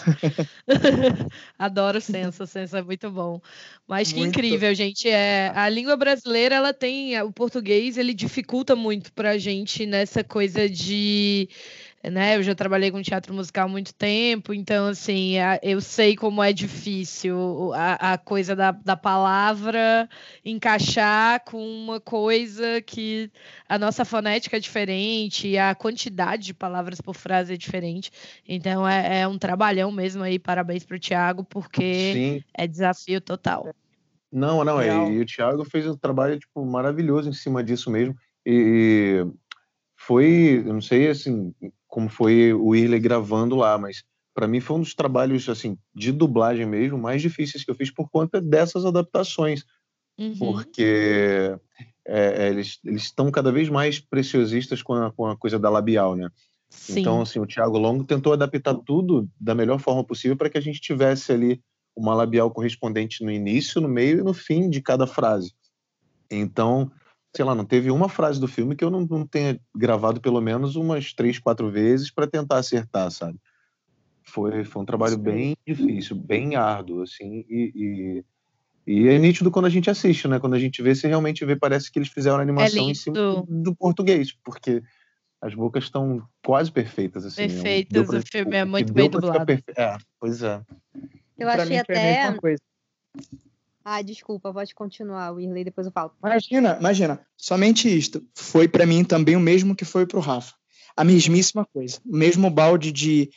[1.59, 3.39] Adoro sensa, sensa é muito bom.
[3.87, 4.31] Mas que muito.
[4.31, 5.11] incrível, gente.
[5.11, 10.67] É, a língua brasileira, ela tem, o português, ele dificulta muito pra gente nessa coisa
[10.67, 11.47] de
[12.09, 12.37] né?
[12.37, 16.53] Eu já trabalhei com teatro musical há muito tempo, então, assim, eu sei como é
[16.53, 20.09] difícil a, a coisa da, da palavra
[20.45, 23.31] encaixar com uma coisa que
[23.69, 28.11] a nossa fonética é diferente, a quantidade de palavras por frase é diferente.
[28.49, 30.39] Então, é, é um trabalhão mesmo aí.
[30.39, 32.45] Parabéns para o Tiago, porque Sim.
[32.57, 33.75] é desafio total.
[34.33, 38.15] Não, não, é, e o Thiago fez um trabalho tipo, maravilhoso em cima disso mesmo.
[38.47, 39.27] E
[39.97, 41.53] foi, eu não sei assim,
[41.91, 46.13] como foi o Irley gravando lá, mas para mim foi um dos trabalhos assim de
[46.13, 49.65] dublagem mesmo mais difíceis que eu fiz por conta dessas adaptações,
[50.17, 50.35] uhum.
[50.39, 51.59] porque
[52.07, 56.15] é, é eles estão cada vez mais preciosistas com a, com a coisa da labial,
[56.15, 56.31] né?
[56.71, 57.01] Sim.
[57.01, 60.61] Então, assim, o Thiago Longo tentou adaptar tudo da melhor forma possível para que a
[60.61, 61.61] gente tivesse ali
[61.97, 65.53] uma labial correspondente no início, no meio e no fim de cada frase.
[66.31, 66.91] Então,
[67.35, 70.41] sei lá, não teve uma frase do filme que eu não, não tenha gravado pelo
[70.41, 73.39] menos umas três, quatro vezes para tentar acertar, sabe?
[74.25, 75.23] Foi, foi um trabalho Sim.
[75.23, 78.25] bem difícil, bem árduo, assim, e, e,
[78.87, 80.39] e, é nítido quando a gente assiste, né?
[80.39, 82.91] Quando a gente vê, se realmente vê, parece que eles fizeram a é animação é
[82.91, 84.83] em cima do, do, português, porque
[85.41, 87.49] as bocas estão quase perfeitas, assim.
[87.49, 89.47] Perfeitas, pra, o filme é muito bem dublado.
[89.47, 89.65] Perfe...
[89.77, 90.61] É, pois é.
[91.39, 92.37] Eu pra achei até...
[93.85, 96.13] Ah, desculpa, pode continuar, Wirley, depois eu falo.
[96.23, 97.27] Imagina, imagina.
[97.37, 100.55] Somente isto foi para mim também o mesmo que foi para o Rafa.
[100.97, 101.99] A mesmíssima coisa.
[102.05, 103.31] O mesmo balde de,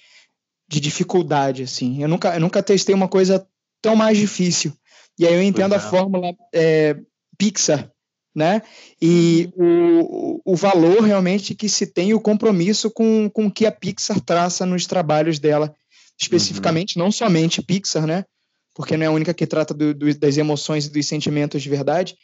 [0.67, 2.01] de dificuldade, assim.
[2.01, 3.47] Eu nunca, eu nunca testei uma coisa
[3.81, 4.73] tão mais difícil.
[5.17, 5.77] E aí eu entendo é.
[5.77, 6.97] a fórmula é,
[7.37, 7.89] Pixar,
[8.35, 8.61] né?
[9.01, 10.41] E uhum.
[10.45, 14.19] o, o valor realmente que se tem, o compromisso com, com o que a Pixar
[14.19, 15.73] traça nos trabalhos dela,
[16.19, 17.05] especificamente, uhum.
[17.05, 18.25] não somente Pixar, né?
[18.73, 21.69] Porque não é a única que trata do, do, das emoções e dos sentimentos de
[21.69, 22.17] verdade,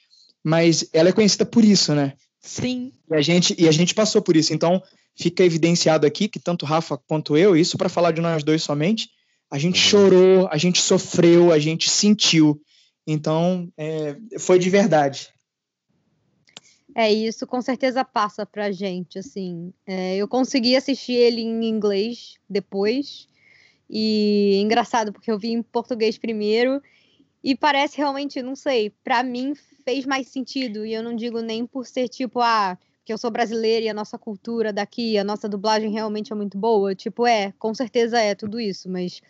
[0.43, 2.13] mas ela é conhecida por isso, né?
[2.41, 2.91] Sim.
[3.09, 4.53] E a gente, e a gente passou por isso.
[4.53, 4.81] Então,
[5.15, 9.09] fica evidenciado aqui que tanto Rafa quanto eu, isso para falar de nós dois somente,
[9.51, 9.89] a gente uhum.
[9.89, 12.61] chorou, a gente sofreu, a gente sentiu.
[13.05, 15.29] Então, é, foi de verdade.
[16.95, 19.73] É, isso com certeza passa pra gente, assim.
[19.85, 23.27] É, eu consegui assistir ele em inglês depois,
[23.89, 26.81] e engraçado, porque eu vi em português primeiro
[27.43, 30.85] e parece realmente, não sei, para mim fez mais sentido.
[30.85, 33.93] E eu não digo nem por ser tipo, ah, que eu sou brasileira e a
[33.93, 36.93] nossa cultura daqui, a nossa dublagem realmente é muito boa.
[36.93, 39.21] Tipo, é, com certeza é tudo isso, mas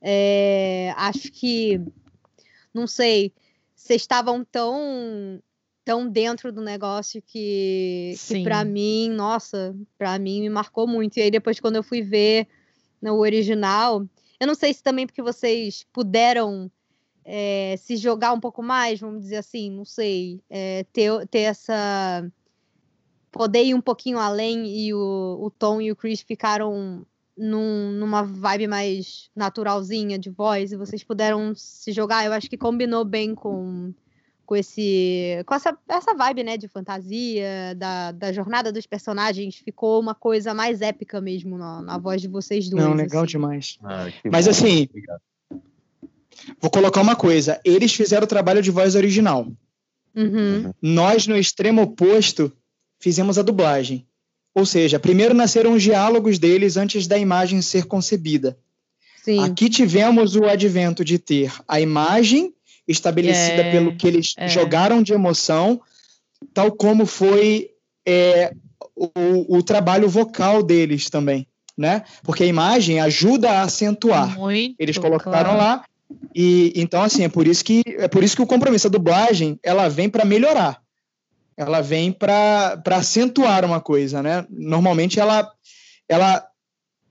[0.00, 1.80] é, acho que,
[2.72, 3.32] não sei,
[3.74, 5.42] vocês estavam tão
[5.82, 11.16] tão dentro do negócio que, que para mim, nossa, para mim me marcou muito.
[11.16, 12.46] E aí depois quando eu fui ver
[13.00, 14.06] no original.
[14.38, 16.70] Eu não sei se também porque vocês puderam
[17.24, 22.30] é, se jogar um pouco mais, vamos dizer assim, não sei, é, ter, ter essa.
[23.30, 28.22] poder ir um pouquinho além e o, o Tom e o Chris ficaram num, numa
[28.22, 32.24] vibe mais naturalzinha de voz e vocês puderam se jogar.
[32.24, 33.92] Eu acho que combinou bem com
[34.50, 40.00] com esse com essa, essa vibe né de fantasia da, da jornada dos personagens ficou
[40.00, 43.30] uma coisa mais épica mesmo na, na voz de vocês dois não legal assim.
[43.30, 44.50] demais ah, mas bom.
[44.50, 45.20] assim Obrigado.
[46.60, 49.46] vou colocar uma coisa eles fizeram o trabalho de voz original
[50.16, 50.74] uhum.
[50.82, 52.52] nós no extremo oposto
[52.98, 54.04] fizemos a dublagem
[54.52, 58.58] ou seja primeiro nasceram os diálogos deles antes da imagem ser concebida
[59.22, 59.44] Sim.
[59.44, 62.52] aqui tivemos o advento de ter a imagem
[62.90, 64.48] estabelecida é, pelo que eles é.
[64.48, 65.80] jogaram de emoção,
[66.52, 67.70] tal como foi
[68.06, 68.52] é,
[68.94, 72.02] o, o trabalho vocal deles também, né?
[72.22, 74.38] Porque a imagem ajuda a acentuar.
[74.38, 75.58] Muito, Eles colocaram claro.
[75.58, 75.84] lá
[76.34, 79.58] e então assim é por isso que é por isso que o compromisso a dublagem
[79.62, 80.82] ela vem para melhorar,
[81.56, 84.44] ela vem para acentuar uma coisa, né?
[84.50, 85.48] Normalmente ela
[86.08, 86.44] ela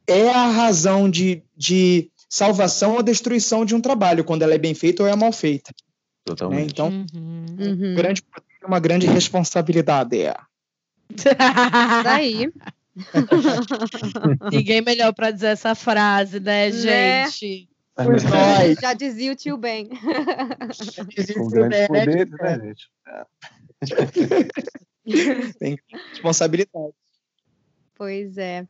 [0.06, 4.74] é a razão de, de salvação ou destruição de um trabalho quando ela é bem
[4.76, 5.74] feita ou é mal feita.
[6.24, 6.60] Totalmente.
[6.60, 6.68] Né?
[6.72, 7.46] Então, Uhum.
[7.60, 7.96] Uhum.
[7.96, 8.22] grande
[8.66, 10.22] uma grande responsabilidade.
[10.22, 10.36] É.
[12.04, 12.52] Daí.
[14.52, 17.30] Ninguém melhor para dizer essa frase, né, Né?
[17.32, 17.70] gente?
[17.96, 18.78] Pois nós.
[18.80, 19.88] Já dizia o tio Ben.
[19.90, 22.90] Com grandes poderes, né, gente?
[25.60, 25.78] Tem
[26.12, 26.94] responsabilidade.
[27.96, 28.66] Pois é.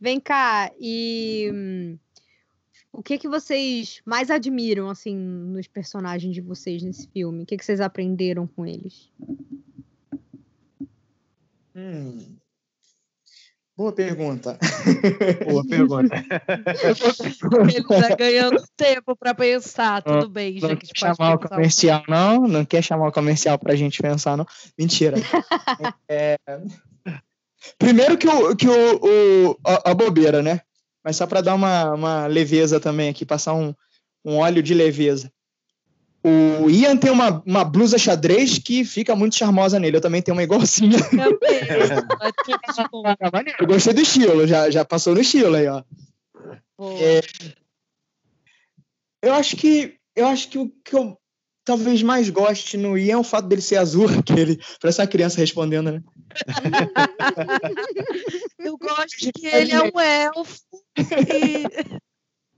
[0.00, 1.98] Vem cá, e hum,
[2.96, 7.42] o que que vocês mais admiram, assim, nos personagens de vocês nesse filme?
[7.42, 9.10] O que que vocês aprenderam com eles?
[11.74, 12.36] Hum.
[13.76, 14.56] Boa pergunta.
[15.50, 16.14] Boa pergunta.
[17.74, 20.00] Ele tá ganhando tempo para pensar.
[20.00, 20.86] Tudo bem, Não gente.
[20.92, 22.46] quer chamar o comercial, não?
[22.46, 24.46] Não quer chamar o comercial pra gente pensar, não?
[24.78, 25.16] Mentira.
[26.08, 26.36] É,
[27.78, 29.00] Primeiro que, o, que o,
[29.50, 30.60] o- a, a bobeira, né?
[31.04, 33.74] Mas só para dar uma, uma leveza também aqui, passar um,
[34.24, 35.30] um óleo de leveza.
[36.26, 39.98] O Ian tem uma, uma blusa xadrez que fica muito charmosa nele.
[39.98, 40.98] Eu também tenho uma igualzinha.
[41.10, 41.60] Também.
[43.04, 43.30] Tá.
[43.60, 45.82] Eu gostei do estilo, já, já passou no estilo aí, ó.
[46.80, 47.20] É,
[49.22, 51.18] Eu acho que eu acho que o que eu
[51.64, 54.60] talvez mais goste no Ian é o fato dele ser azul, aquele.
[54.80, 56.02] Parece uma criança respondendo, né?
[58.58, 60.60] Eu gosto que ele é um elfo.
[60.96, 62.00] e-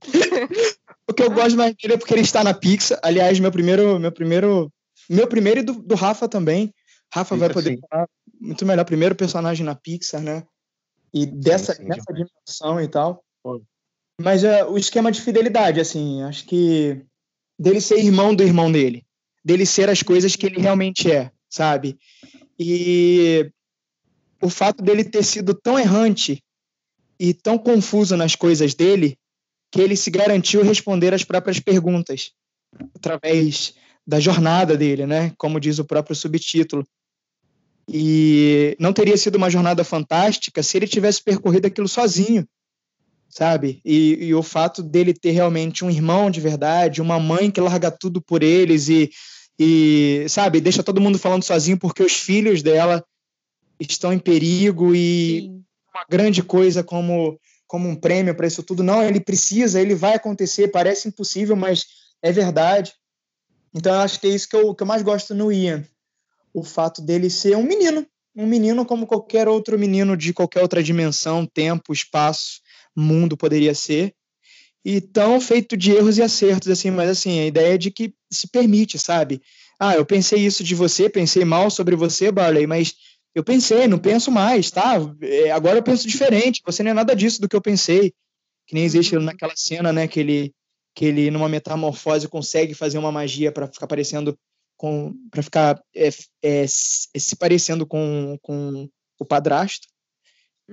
[1.09, 2.99] O que eu gosto mais dele é porque ele está na Pixar.
[3.01, 4.73] Aliás, meu primeiro, meu primeiro,
[5.09, 6.75] meu primeiro e do, do Rafa também.
[7.15, 7.81] Rafa vai poder assim.
[7.89, 8.09] falar
[8.41, 8.85] muito melhor.
[8.85, 10.45] Primeiro personagem na Pixar, né?
[11.15, 13.25] E dessa, sim, dessa dimensão e tal.
[13.43, 13.63] Pô.
[14.21, 17.01] Mas é, o esquema de fidelidade, assim, acho que
[17.59, 19.05] dele ser irmão do irmão dele,
[19.45, 21.99] dele ser as coisas que ele realmente é, sabe?
[22.59, 23.51] E
[24.41, 26.43] o fato dele ter sido tão errante
[27.19, 29.19] e tão confuso nas coisas dele
[29.71, 32.33] que ele se garantiu responder as próprias perguntas
[32.95, 33.75] através
[34.07, 35.33] da jornada dele, né?
[35.37, 36.87] Como diz o próprio subtítulo.
[37.89, 42.47] E não teria sido uma jornada fantástica se ele tivesse percorrido aquilo sozinho,
[43.37, 43.83] sabe?
[43.85, 47.91] E, e o fato dele ter realmente um irmão de verdade, uma mãe que larga
[47.91, 49.11] tudo por eles e,
[49.59, 53.05] e sabe, deixa todo mundo falando sozinho porque os filhos dela
[53.79, 55.65] estão em perigo e Sim.
[55.95, 58.85] uma grande coisa como como um prêmio para isso tudo.
[58.85, 61.85] Não, ele precisa, ele vai acontecer, parece impossível, mas
[62.23, 62.93] é verdade.
[63.75, 65.85] Então eu acho que é isso que eu, que eu mais gosto no Ian.
[66.55, 68.07] O fato dele ser um menino,
[68.37, 72.61] um menino como qualquer outro menino de qualquer outra dimensão, tempo, espaço,
[72.97, 74.15] mundo poderia ser.
[74.85, 78.15] E tão feito de erros e acertos, assim, mas assim, a ideia é de que
[78.31, 79.43] se permite, sabe?
[79.79, 82.95] Ah, eu pensei isso de você, pensei mal sobre você, Barley, mas
[83.35, 84.95] eu pensei, não penso mais, tá?
[85.21, 88.15] É, agora eu penso diferente, você não é nada disso do que eu pensei.
[88.67, 89.23] Que nem existe Uhum.
[89.23, 90.55] naquela cena, né, que ele,
[90.95, 94.37] que ele numa metamorfose consegue fazer uma magia para ficar parecendo
[94.77, 96.09] com para ficar é,
[96.43, 98.89] é, se se parecendo com, com
[99.19, 99.87] o padrasto.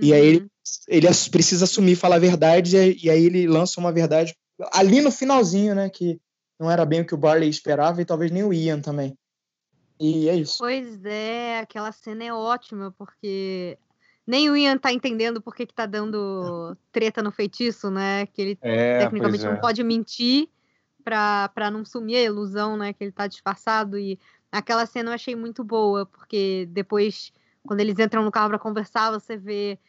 [0.02, 0.48] E aí ele, Uhum.
[0.88, 4.36] ele precisa assumir, falar a verdade, e, aí- e aí ele lança uma verdade
[4.72, 6.20] ali no finalzinho, né, que
[6.60, 9.18] não era bem o que o Barley esperava e talvez nem o Ian também.
[10.00, 10.58] E é isso.
[10.60, 13.78] Pois é, aquela cena é ótima, porque
[14.26, 18.26] nem o Ian tá entendendo por que, que tá dando treta no feitiço, né?
[18.28, 19.50] Que ele É, tecnicamente é.
[19.50, 20.50] não pode mentir
[21.04, 22.94] pra, pra não sumir a ilusão, né?
[22.94, 23.98] Que ele tá disfarçado.
[24.00, 24.20] E
[24.52, 27.32] aquela cena eu achei muito boa, porque depois,
[27.66, 29.80] quando eles entram no carro pra conversar, você vê,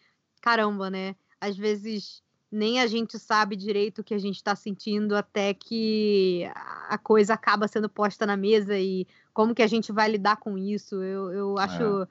[0.40, 1.16] caramba, né?
[1.40, 6.44] Às vezes nem a gente sabe direito o que a gente tá sentindo até que
[6.88, 10.56] a coisa acaba sendo posta na mesa e como que a gente vai lidar com
[10.56, 11.02] isso.
[11.02, 12.06] Eu, eu acho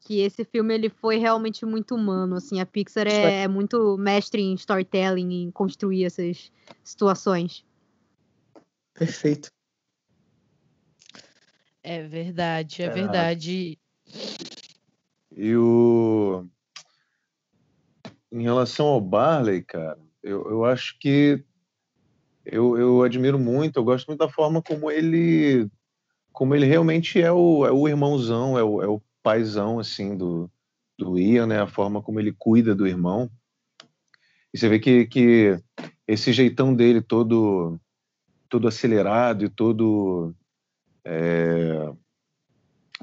[0.00, 4.42] que esse filme ele foi realmente muito humano, assim, a Pixar é, é muito mestre
[4.42, 6.50] em storytelling, em construir essas
[6.82, 7.64] situações.
[8.92, 9.48] Perfeito.
[11.82, 12.90] É verdade, é É.
[12.90, 13.78] verdade.
[15.36, 16.46] E o.
[18.30, 21.44] Em relação ao Barley, cara, eu, eu acho que
[22.44, 25.70] eu, eu admiro muito, eu gosto muito da forma como ele
[26.32, 30.50] como ele realmente é o, é o irmãozão, é o, é o paizão, assim, do,
[30.98, 31.60] do Ian, né?
[31.60, 33.30] A forma como ele cuida do irmão.
[34.52, 35.56] E você vê que, que
[36.08, 37.78] esse jeitão dele todo,
[38.48, 40.34] todo acelerado e todo
[41.04, 41.92] é,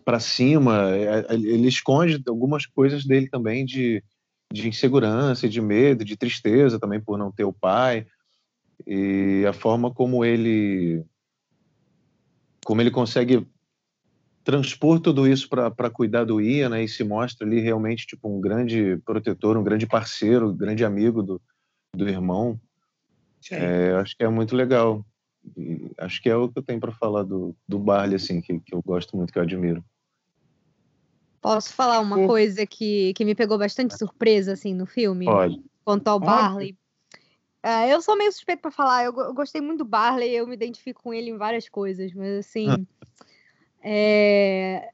[0.04, 0.92] para cima.
[0.96, 4.04] É, ele esconde algumas coisas dele também de,
[4.52, 8.06] de insegurança, de medo, de tristeza também por não ter o pai.
[8.86, 11.04] E a forma como ele
[12.64, 13.48] como ele consegue
[14.44, 18.42] transpor tudo isso para cuidar do Ian, né, e se mostra ali realmente tipo um
[18.42, 21.42] grande protetor, um grande parceiro, um grande amigo do,
[21.96, 22.60] do irmão.
[23.52, 25.06] É, acho que é muito legal.
[25.58, 28.60] E acho que é o que eu tenho para falar do, do Barley, assim, que,
[28.60, 29.84] que eu gosto muito, que eu admiro.
[31.42, 35.26] Posso falar uma coisa que, que me pegou bastante surpresa, assim, no filme?
[35.26, 35.60] Pode.
[35.84, 36.78] Quanto ao Barley.
[37.64, 40.54] Uh, eu sou meio suspeito para falar, eu, eu, gostei muito do Barley, eu me
[40.54, 42.88] identifico com ele em várias coisas, mas assim.
[43.84, 44.92] é,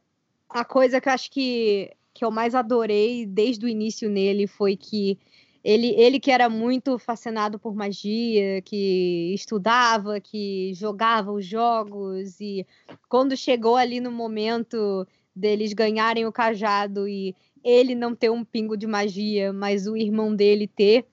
[0.50, 4.76] a coisa que eu acho que, que eu mais adorei desde o início nele foi
[4.76, 5.18] que
[5.64, 12.66] ele, ele que era muito fascinado por magia, que estudava, que jogava os jogos, e
[13.10, 15.06] quando chegou ali no momento
[15.36, 20.34] deles ganharem o cajado e ele não ter um pingo de magia, mas o irmão
[20.34, 21.06] dele ter,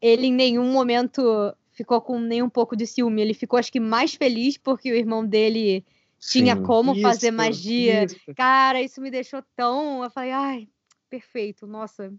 [0.00, 1.22] ele em nenhum momento
[1.72, 3.20] ficou com nem um pouco de ciúme.
[3.20, 5.84] Ele ficou, acho que, mais feliz porque o irmão dele
[6.18, 6.40] Sim.
[6.40, 8.04] tinha como isso, fazer magia.
[8.04, 8.16] Isso.
[8.36, 10.04] Cara, isso me deixou tão.
[10.04, 10.68] Eu falei, ai,
[11.10, 12.12] perfeito, nossa.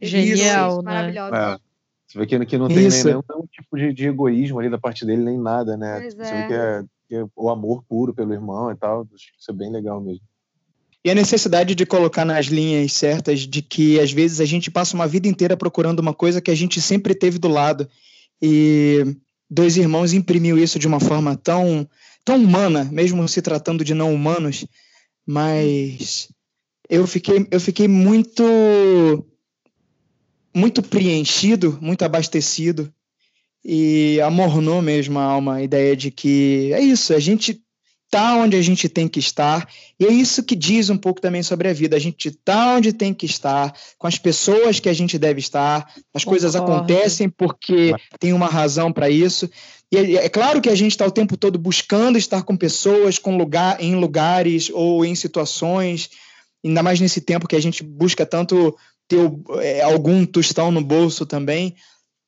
[0.00, 0.92] Genial, né?
[0.92, 1.36] Maravilhosa.
[1.36, 1.70] É.
[2.10, 3.06] Você vê que, que não tem Isso.
[3.06, 6.00] nem nenhum tipo de, de, egoísmo ali da parte dele, nem nada, né?
[6.00, 6.42] Pois Você é.
[6.42, 9.06] vê que é, que é, o amor puro pelo irmão e tal.
[9.14, 10.22] Acho que isso é bem legal mesmo.
[11.04, 14.94] E a necessidade de colocar nas linhas certas de que às vezes a gente passa
[14.94, 17.88] uma vida inteira procurando uma coisa que a gente sempre teve do lado.
[18.42, 19.16] E
[19.48, 21.88] dois irmãos imprimiu isso de uma forma tão,
[22.24, 24.66] tão humana, mesmo se tratando de não humanos.
[25.24, 26.28] Mas
[26.88, 28.42] eu fiquei, eu fiquei muito
[30.54, 32.92] muito preenchido, muito abastecido
[33.64, 37.62] e amornou mesmo a alma a ideia de que é isso, a gente
[38.10, 41.42] tá onde a gente tem que estar e é isso que diz um pouco também
[41.42, 41.96] sobre a vida.
[41.96, 45.88] A gente tá onde tem que estar, com as pessoas que a gente deve estar.
[46.12, 49.48] As coisas acontecem porque tem uma razão para isso.
[49.92, 53.18] E é, é, claro que a gente está o tempo todo buscando estar com pessoas,
[53.18, 56.10] com lugar, em lugares ou em situações,
[56.64, 58.76] ainda mais nesse tempo que a gente busca tanto
[59.10, 59.18] ter
[59.60, 61.74] é, algum tostão no bolso também,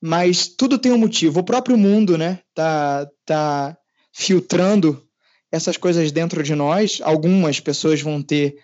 [0.01, 1.39] mas tudo tem um motivo.
[1.39, 3.77] O próprio mundo, né, tá, tá
[4.11, 5.01] filtrando
[5.49, 6.99] essas coisas dentro de nós.
[7.01, 8.57] Algumas pessoas vão ter,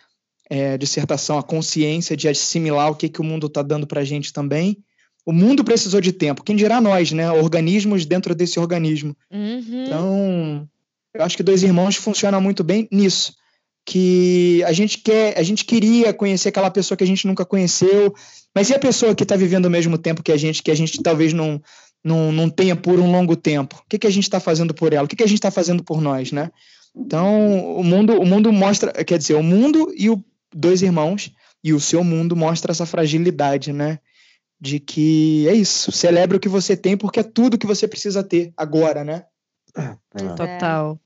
[0.50, 4.06] é, dissertação, a consciência de assimilar o que, que o mundo está dando para a
[4.06, 4.84] gente também.
[5.26, 6.44] O mundo precisou de tempo.
[6.44, 7.32] Quem dirá nós, né?
[7.32, 9.16] Organismos dentro desse organismo.
[9.32, 9.84] Uhum.
[9.86, 10.70] Então,
[11.14, 13.39] eu acho que Dois Irmãos funciona muito bem nisso
[13.90, 18.14] que a gente quer, a gente queria conhecer aquela pessoa que a gente nunca conheceu,
[18.54, 20.76] mas e a pessoa que está vivendo o mesmo tempo que a gente, que a
[20.76, 21.60] gente talvez não,
[22.04, 23.78] não, não tenha por um longo tempo?
[23.78, 25.06] O que, que a gente está fazendo por ela?
[25.06, 26.52] O que, que a gente está fazendo por nós, né?
[26.96, 30.20] Então, o mundo, o mundo mostra, quer dizer, o mundo e os
[30.54, 31.32] dois irmãos
[31.64, 33.98] e o seu mundo mostra essa fragilidade, né?
[34.62, 38.24] De que é isso, celebre o que você tem porque é tudo que você precisa
[38.24, 39.26] ter agora, né?
[39.74, 40.36] Pois é.
[40.36, 41.00] Total.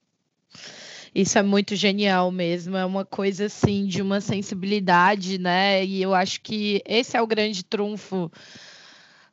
[1.14, 5.86] Isso é muito genial mesmo, é uma coisa assim de uma sensibilidade, né?
[5.86, 8.32] E eu acho que esse é o grande trunfo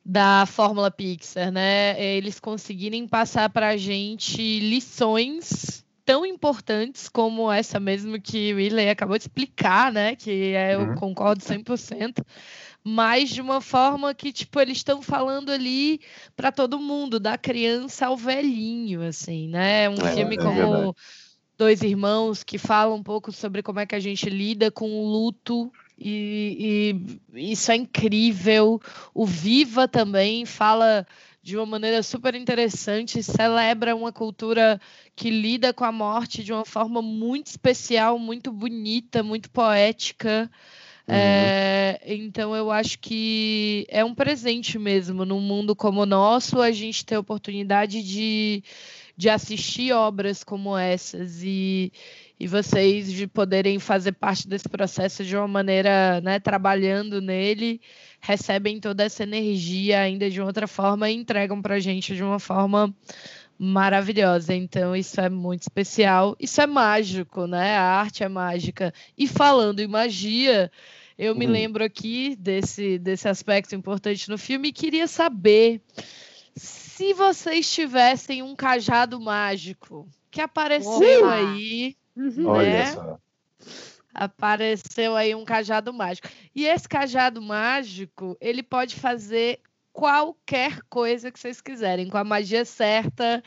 [0.05, 1.99] da Fórmula Pixar, né?
[1.99, 8.57] É eles conseguirem passar para a gente lições tão importantes como essa mesmo que o
[8.57, 10.15] Willey acabou de explicar, né?
[10.15, 10.95] Que é, eu uhum.
[10.95, 12.23] concordo 100%,
[12.83, 15.99] mas de uma forma que, tipo, eles estão falando ali
[16.35, 19.89] para todo mundo, da criança ao velhinho, assim, né?
[19.89, 20.95] Um é, filme é como verdade
[21.61, 25.07] dois irmãos que falam um pouco sobre como é que a gente lida com o
[25.07, 26.97] luto e,
[27.35, 28.81] e, isso é incrível.
[29.13, 31.05] O Viva também fala
[31.43, 34.81] de uma maneira super interessante, celebra uma cultura
[35.15, 40.49] que lida com a morte de uma forma muito especial, muito bonita, muito poética.
[41.07, 41.13] Uhum.
[41.15, 46.71] É, então eu acho que é um presente mesmo num mundo como o nosso a
[46.71, 48.63] gente ter a oportunidade de
[49.15, 51.91] de assistir obras como essas e,
[52.39, 57.81] e vocês de poderem fazer parte desse processo de uma maneira, né, trabalhando nele,
[58.19, 62.39] recebem toda essa energia ainda de outra forma e entregam para a gente de uma
[62.39, 62.93] forma
[63.57, 64.55] maravilhosa.
[64.55, 66.35] Então, isso é muito especial.
[66.39, 67.77] Isso é mágico, né?
[67.77, 68.91] A arte é mágica.
[69.15, 70.71] E falando em magia,
[71.15, 71.51] eu me uhum.
[71.51, 75.79] lembro aqui desse, desse aspecto importante no filme e queria saber
[77.01, 82.57] se vocês tivessem um cajado mágico que apareceu aí, uhum.
[82.57, 83.17] né?
[84.13, 86.27] Apareceu aí um cajado mágico.
[86.53, 92.07] E esse cajado mágico, ele pode fazer qualquer coisa que vocês quiserem.
[92.07, 93.43] Com a magia certa,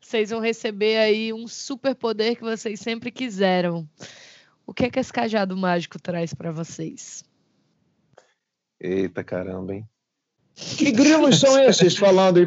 [0.00, 3.88] vocês vão receber aí um super poder que vocês sempre quiseram.
[4.66, 7.24] O que é que esse cajado mágico traz para vocês?
[8.80, 9.88] Eita caramba, hein?
[10.56, 12.38] Que grilos são esses falando?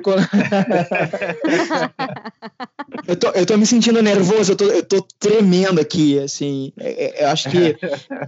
[3.07, 6.73] Eu, tô, eu tô me sentindo nervoso, eu tô, eu tô tremendo aqui, assim.
[6.77, 7.77] É, é, eu acho que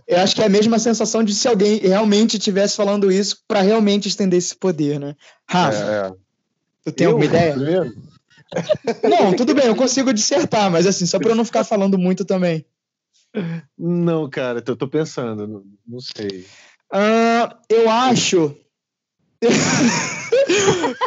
[0.07, 3.61] eu acho que é a mesma sensação de se alguém realmente estivesse falando isso para
[3.61, 5.15] realmente estender esse poder, né?
[5.49, 6.13] Rafa, é, é.
[6.86, 7.53] tu tem eu, alguma ideia?
[7.53, 7.95] Primeiro?
[9.03, 12.23] Não, tudo bem, eu consigo dissertar, mas assim, só para eu não ficar falando muito
[12.23, 12.63] também.
[13.77, 16.45] Não, cara, eu tô pensando, não, não sei.
[16.93, 18.55] Uh, eu acho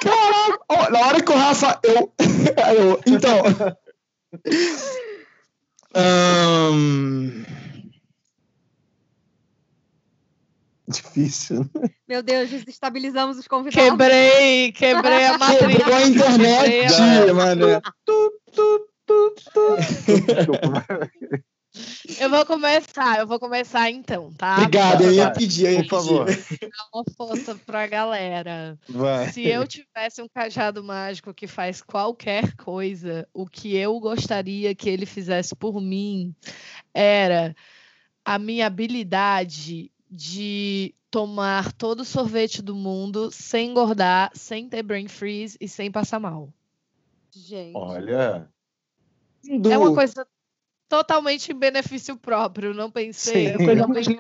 [0.03, 1.78] Caraca, na hora que o Rafa.
[1.85, 2.12] Eu,
[2.76, 3.43] eu então.
[5.97, 7.45] Um...
[10.89, 11.70] Difícil.
[12.07, 13.91] Meu Deus, desestabilizamos os convidados.
[13.91, 15.76] Quebrei, quebrei a matriz.
[15.76, 17.80] Quebrou a internet, mano.
[22.20, 24.59] Eu vou começar, eu vou começar então, tá?
[24.59, 26.27] Obrigado, eu ia pedir, aí, por favor.
[26.27, 28.79] Dá uma força pra galera.
[28.89, 29.33] Vai.
[29.33, 34.89] Se eu tivesse um cajado mágico que faz qualquer coisa, o que eu gostaria que
[34.89, 36.33] ele fizesse por mim
[36.93, 37.57] era
[38.25, 45.09] a minha habilidade de tomar todo o sorvete do mundo sem engordar, sem ter brain
[45.09, 46.53] freeze e sem passar mal.
[47.31, 47.77] Gente.
[47.77, 48.49] Olha.
[49.49, 50.27] É uma coisa
[50.95, 53.49] totalmente em benefício próprio, não pensei.
[53.57, 53.67] Sim.
[53.67, 54.17] Eu não pensei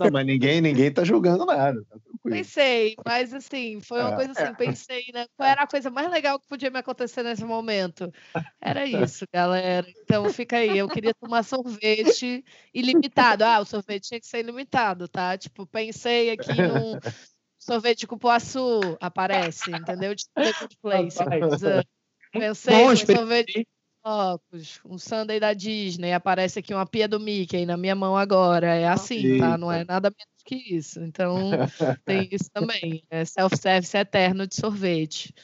[0.00, 1.80] não, mas ninguém, ninguém tá julgando nada.
[1.88, 4.16] Tá pensei, mas assim, foi uma é.
[4.16, 5.26] coisa assim, pensei, né?
[5.36, 8.12] Qual era a coisa mais legal que podia me acontecer nesse momento?
[8.60, 9.86] Era isso, galera.
[10.02, 13.44] Então fica aí, eu queria tomar sorvete ilimitado.
[13.44, 15.38] Ah, o sorvete tinha que ser ilimitado, tá?
[15.38, 16.98] Tipo, pensei aqui num
[17.60, 20.16] sorvete de cupuaçu, aparece, entendeu?
[20.16, 20.24] De
[20.82, 21.18] place.
[22.32, 23.68] Pensei Bom, sorvete
[24.04, 28.74] blocos, um Sunday da Disney, aparece aqui uma pia do Mickey na minha mão agora.
[28.74, 29.56] É assim, tá?
[29.56, 31.00] Não é nada menos que isso.
[31.00, 31.50] Então,
[32.04, 33.02] tem isso também.
[33.10, 35.34] É self-service eterno de sorvete.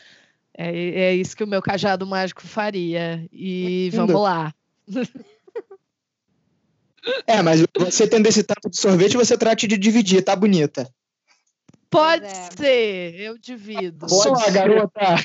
[0.57, 3.27] É, é isso que o meu cajado mágico faria.
[3.33, 4.55] E vamos lá.
[7.27, 10.87] É, mas você tendo esse tanto de sorvete, você trate de dividir, tá bonita.
[11.89, 12.49] Pode é.
[12.57, 14.07] ser, eu divido.
[14.07, 15.17] Pode Só, garota.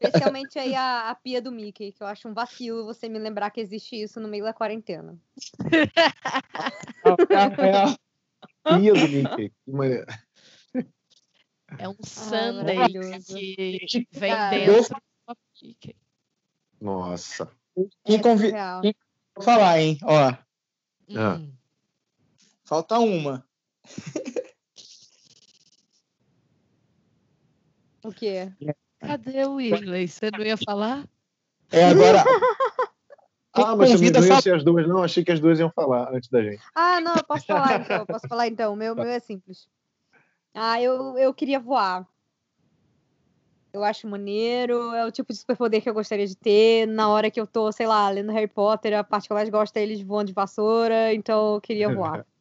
[0.00, 3.50] Especialmente aí a, a, pia do Mickey, que eu acho um vacilo você me lembrar
[3.50, 5.18] que existe isso no meio da quarentena.
[8.64, 9.50] pia do Mickey.
[11.78, 12.92] É um sundae
[13.26, 15.96] que vem dentro do Mickey.
[16.80, 17.50] Nossa.
[18.04, 18.82] Quem convida.
[19.34, 19.98] Vou falar, hein?
[20.02, 20.32] Ó.
[21.08, 21.52] Hum.
[22.64, 23.46] Falta uma.
[28.04, 28.52] O quê?
[29.06, 30.08] Cadê o Weasley?
[30.08, 31.04] Você não ia falar?
[31.70, 32.24] É agora.
[33.58, 35.02] Ah, mas você não ia ser as duas, não?
[35.02, 36.62] Achei que as duas iam falar antes da gente.
[36.74, 38.04] Ah, não, eu posso falar então.
[38.04, 38.74] Posso falar então.
[38.74, 39.66] O meu, meu é simples.
[40.52, 42.06] Ah, eu, eu queria voar.
[43.72, 46.86] Eu acho maneiro, é o tipo de superpoder que eu gostaria de ter.
[46.86, 49.48] Na hora que eu tô, sei lá, lendo Harry Potter, a parte que eu mais
[49.48, 52.26] gosto é eles voando de vassoura, então eu queria voar.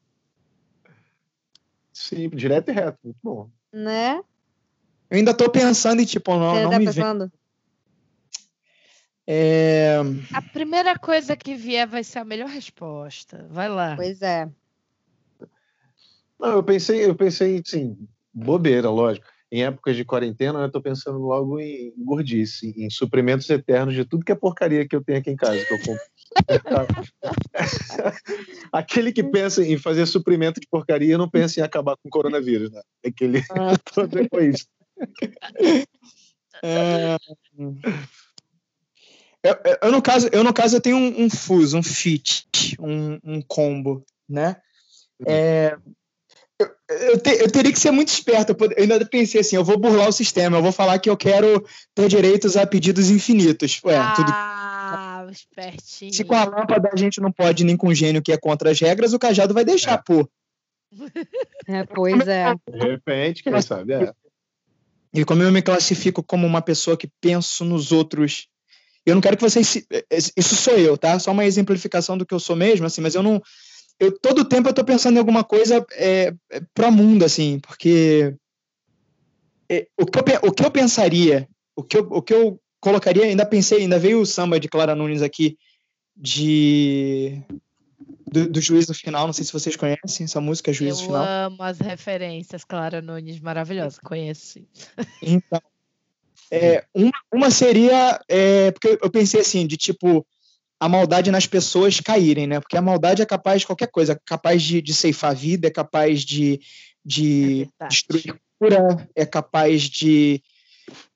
[1.92, 3.50] Sim, direto e reto, muito bom.
[3.72, 4.22] Né?
[5.10, 7.32] Eu ainda tô pensando em, tipo, não, Você não tá me pensando?
[9.28, 9.98] É...
[10.34, 13.48] A primeira coisa que vier vai ser a melhor resposta.
[13.50, 13.96] Vai lá.
[13.96, 14.50] Pois é.
[16.40, 17.98] Não, eu pensei, eu pensei, sim,
[18.34, 19.26] bobeira, lógico.
[19.52, 24.26] Em épocas de quarentena, eu tô pensando logo em gordice, em suprimentos eternos de tudo
[24.26, 26.04] que é porcaria que eu tenho aqui em casa, que eu compro.
[28.74, 32.72] Aquele que pensa em fazer suprimento de porcaria não pensa em acabar com o coronavírus,
[32.72, 32.82] né?
[33.06, 33.78] Aquele ah.
[33.94, 34.68] todo egoísta
[36.64, 37.18] é...
[39.44, 43.20] eu, eu, no caso, eu, no caso, eu tenho um, um fuso, um fit, um,
[43.24, 44.58] um combo, né?
[45.26, 45.78] É,
[46.58, 48.56] eu, eu, te, eu, teria que ser muito esperto.
[48.78, 51.66] Eu, ainda pensei assim: eu vou burlar o sistema, eu vou falar que eu quero
[51.94, 53.82] ter direitos a pedidos infinitos.
[53.84, 55.32] Ué, ah, tudo...
[55.32, 56.14] espertinho.
[56.14, 58.72] Se com a lâmpada a gente não pode nem com o gênio que é contra
[58.72, 60.04] as regras, o cajado vai deixar, é.
[60.06, 60.30] pô.
[61.68, 62.54] É, pois é.
[62.72, 64.14] De repente, quem sabe, é.
[65.16, 68.48] E como eu me classifico como uma pessoa que penso nos outros,
[69.06, 69.78] eu não quero que vocês.
[69.90, 71.18] Eh, eh, isso sou eu, tá?
[71.20, 73.42] Só uma exemplificação do que eu sou mesmo, assim, mas eu não.
[73.98, 78.36] Eu, todo tempo eu tô pensando em alguma coisa é, é, pro mundo, assim, porque.
[79.70, 83.24] É, o, que eu, o que eu pensaria, o que eu, o que eu colocaria,
[83.24, 85.58] ainda pensei, ainda veio o samba de Clara Nunes aqui,
[86.16, 87.42] de
[88.26, 89.28] do, do Juízo Final.
[89.28, 91.24] Não sei se vocês conhecem essa música, Juízo eu Final.
[91.24, 94.60] Eu amo as referências, Clara Nunes, maravilhosa, conheço.
[95.22, 95.62] Então,
[96.52, 100.26] é, uma, uma seria, é, porque eu pensei assim, de tipo,
[100.80, 102.60] a maldade nas pessoas caírem, né?
[102.60, 105.68] Porque a maldade é capaz de qualquer coisa, é capaz de, de ceifar a vida,
[105.68, 106.60] é capaz de,
[107.04, 110.42] de É destruir cura, é capaz de,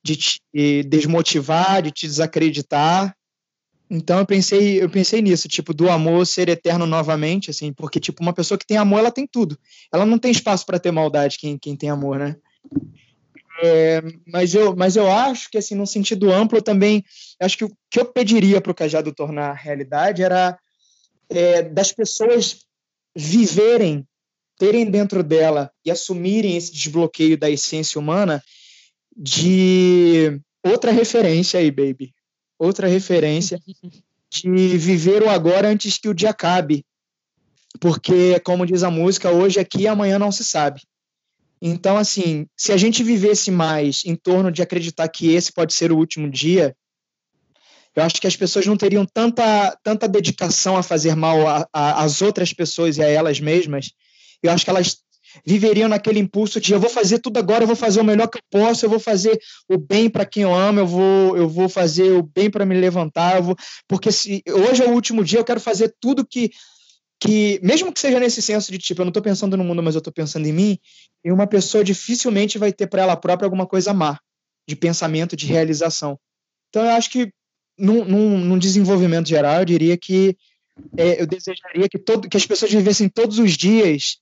[0.03, 3.15] de te desmotivar, de te desacreditar.
[3.89, 8.21] Então eu pensei, eu pensei nisso, tipo, do amor ser eterno novamente, assim, porque tipo,
[8.21, 9.57] uma pessoa que tem amor, ela tem tudo.
[9.91, 12.35] Ela não tem espaço para ter maldade quem, quem tem amor, né?
[13.63, 17.03] É, mas, eu, mas eu acho que, assim, num sentido amplo, eu também
[17.41, 20.57] acho que o que eu pediria para o Cajado tornar realidade era
[21.27, 22.59] é, das pessoas
[23.15, 24.07] viverem,
[24.57, 28.41] terem dentro dela e assumirem esse desbloqueio da essência humana
[29.17, 32.13] de outra referência aí, baby.
[32.59, 33.59] Outra referência
[34.29, 36.85] de viver o agora antes que o dia acabe.
[37.79, 40.81] Porque, como diz a música, hoje aqui e amanhã não se sabe.
[41.61, 45.91] Então, assim, se a gente vivesse mais em torno de acreditar que esse pode ser
[45.91, 46.75] o último dia,
[47.95, 52.53] eu acho que as pessoas não teriam tanta, tanta dedicação a fazer mal às outras
[52.53, 53.91] pessoas e a elas mesmas.
[54.41, 54.97] Eu acho que elas
[55.45, 58.37] viveriam naquele impulso de eu vou fazer tudo agora, eu vou fazer o melhor que
[58.37, 61.69] eu posso, eu vou fazer o bem para quem eu amo, eu vou, eu vou
[61.69, 63.55] fazer o bem para me levantar, eu vou,
[63.87, 66.51] porque se hoje é o último dia, eu quero fazer tudo que
[67.21, 69.93] que, mesmo que seja nesse senso de tipo, eu não estou pensando no mundo, mas
[69.93, 70.79] eu estou pensando em mim,
[71.23, 74.17] e uma pessoa dificilmente vai ter para ela própria alguma coisa má,
[74.67, 76.17] de pensamento, de realização.
[76.69, 77.29] Então, eu acho que,
[77.77, 80.37] num, num, num desenvolvimento geral, eu diria que
[80.97, 84.17] é, eu desejaria que, todo, que as pessoas vivessem todos os dias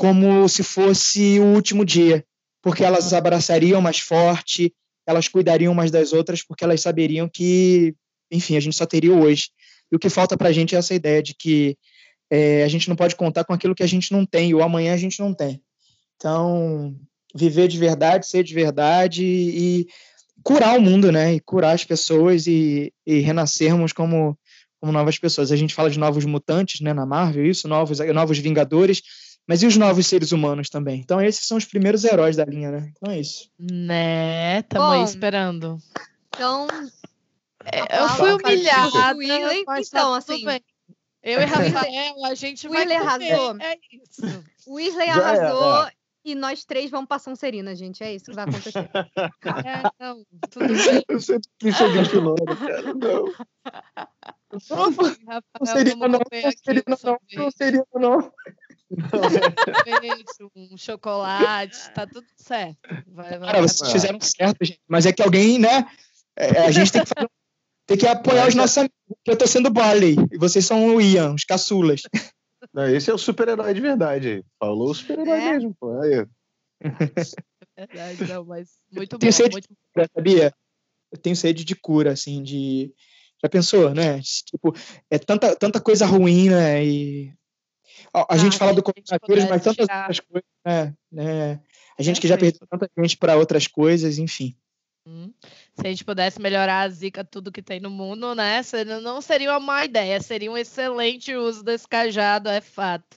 [0.00, 2.24] como se fosse o último dia,
[2.62, 4.72] porque elas abraçariam mais forte,
[5.06, 7.94] elas cuidariam mais das outras, porque elas saberiam que,
[8.32, 9.50] enfim, a gente só teria hoje.
[9.92, 11.76] E o que falta para a gente é essa ideia de que
[12.30, 14.62] é, a gente não pode contar com aquilo que a gente não tem, e o
[14.62, 15.60] amanhã a gente não tem.
[16.16, 16.96] Então,
[17.34, 19.86] viver de verdade, ser de verdade e
[20.42, 21.34] curar o mundo, né?
[21.34, 24.34] E curar as pessoas e, e renascermos como,
[24.80, 25.52] como novas pessoas.
[25.52, 29.02] A gente fala de novos mutantes, né, na Marvel, isso, novos, novos Vingadores,
[29.46, 31.00] mas e os novos seres humanos também?
[31.00, 32.92] Então, esses são os primeiros heróis da linha, né?
[32.96, 33.50] Então é isso.
[33.58, 35.78] Né, estamos aí Bom, esperando.
[36.34, 36.66] Então,
[37.64, 39.14] É, eu fui humilhada,
[39.66, 40.62] mas Então, tá assim, bem.
[41.22, 43.56] Eu e Rafael, a gente vai Whirley comer, arrasou.
[43.60, 44.44] É isso.
[44.66, 45.90] o Weasley Já é, arrasou
[46.24, 48.02] e nós três vamos pra Sonserina, gente.
[48.02, 48.90] É isso que vai acontecer.
[49.64, 51.04] É, não, tudo bem.
[51.08, 52.94] Eu sempre quis ser de Filona, cara.
[52.94, 53.32] Não.
[54.52, 58.32] Rafael, Não seria, vamos não, não seria, um não, sorvete, não seria, não.
[60.56, 62.78] Um chocolate, tá tudo certo.
[63.06, 64.80] Vai, vai, Cara, vocês fizeram certo, gente.
[64.88, 65.86] Mas é que alguém, né?
[66.36, 67.30] é, a gente tem que, fazer-
[67.86, 68.96] tem que apoiar os nossos amigos.
[69.26, 72.02] Eu tô sendo Barley e vocês são o Ian, os caçulas.
[72.74, 74.44] Não, esse é o super-herói de verdade.
[74.58, 75.52] Falou o super-herói É?
[75.52, 75.98] mesmo, pô.
[76.00, 76.26] Aí.
[77.76, 80.54] Verdade, não, mas muito bom, Tenho sede muito cura, sabia?
[81.12, 82.92] Eu tenho sede de cura, assim, de.
[83.42, 84.20] Já pensou, né?
[84.20, 84.74] Tipo,
[85.10, 86.84] é tanta, tanta coisa ruim, né?
[86.84, 87.32] E.
[88.12, 90.94] A, a gente Ah, fala do gente coronavírus, mas tantas tirar- outras coisas, né?
[91.10, 91.60] né?
[91.98, 92.58] A gente que É, já gente.
[92.58, 94.56] perdeu tanta gente para outras coisas, enfim.
[95.06, 95.32] Hum.
[95.74, 98.62] Se a gente pudesse melhorar a zica, tudo que tem no mundo, né?
[98.62, 103.16] seria- Não seria uma má ideia, seria um excelente uso desse cajado, é fato.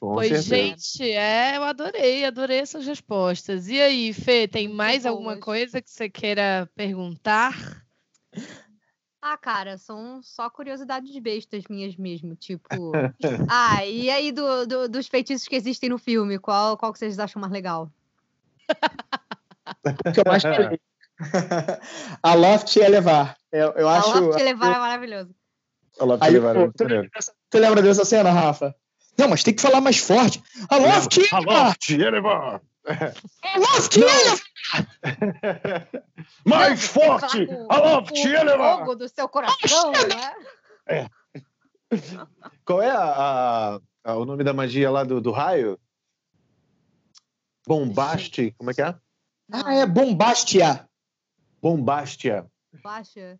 [0.00, 0.56] Com pois, certeza.
[0.56, 3.68] gente, é, eu adorei, adorei essas respostas.
[3.68, 7.52] E aí, Fê, tem mais Muito alguma coisa que você queira perguntar?
[9.22, 12.34] Ah, cara, são só curiosidades bestas minhas mesmo.
[12.34, 12.92] Tipo.
[13.48, 16.38] ah, e aí do, do- dos feitiços que existem no filme?
[16.38, 17.90] Qual, qual que vocês acham mais legal?
[19.84, 20.80] O que eu mais queria.
[22.22, 23.36] a Loft ia levar.
[23.52, 24.18] Eu, eu A acho.
[24.20, 25.34] Loft te levar é maravilhoso.
[25.98, 27.02] Olha lá, Aí, levar, pô, muito tu, maneiro.
[27.04, 28.74] lembra dessa, tu lembra dessa cena, Rafa?
[29.18, 30.42] Não, mas tem que falar mais forte.
[30.68, 31.66] A Loft ia A levar!
[31.66, 32.10] Loft ia
[33.58, 34.40] Loft ia levar!
[36.44, 37.48] Mais forte!
[37.68, 37.78] A
[38.16, 39.92] ia o fogo do seu coração,
[40.88, 41.06] né?
[42.64, 45.78] Qual é a, a- a- o nome da magia lá do, do raio?
[47.66, 48.94] Bombaste, como é que é?
[49.52, 50.88] Ah, é Bombastia.
[51.60, 52.46] Bombastia.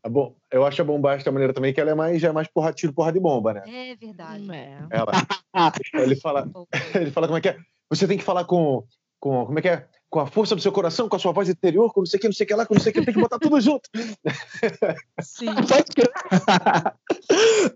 [0.03, 2.33] A bom, eu acho a Bombastia a maneira também que ela é mais, já é
[2.33, 3.63] mais porra, tiro porra de bomba, né?
[3.67, 4.43] É verdade.
[4.49, 4.87] Hum, é.
[4.91, 5.13] Ela.
[5.95, 6.51] ele fala,
[6.95, 7.59] ele fala como é que é?
[7.89, 8.85] Você tem que falar com,
[9.21, 9.87] com como é que é?
[10.09, 12.21] Com a força do seu coração, com a sua voz interior, com não sei o
[12.21, 13.61] que, não sei o que lá, com não sei o que, tem que botar tudo
[13.61, 13.89] junto.
[15.23, 15.47] Sim.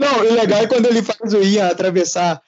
[0.00, 2.42] Não, o legal é quando ele faz o Ian atravessar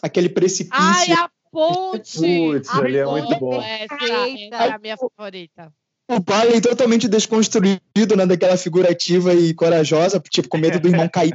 [0.00, 0.78] aquele precipício.
[0.80, 2.20] Ai, a ponte!
[2.20, 3.60] Putz, A ali é muito bom.
[3.60, 4.56] Essa, Perfeita.
[4.56, 5.72] essa é a minha favorita.
[6.08, 8.26] O Barley totalmente desconstruído, né?
[8.26, 11.34] Daquela figura ativa e corajosa, tipo, com medo do irmão cair.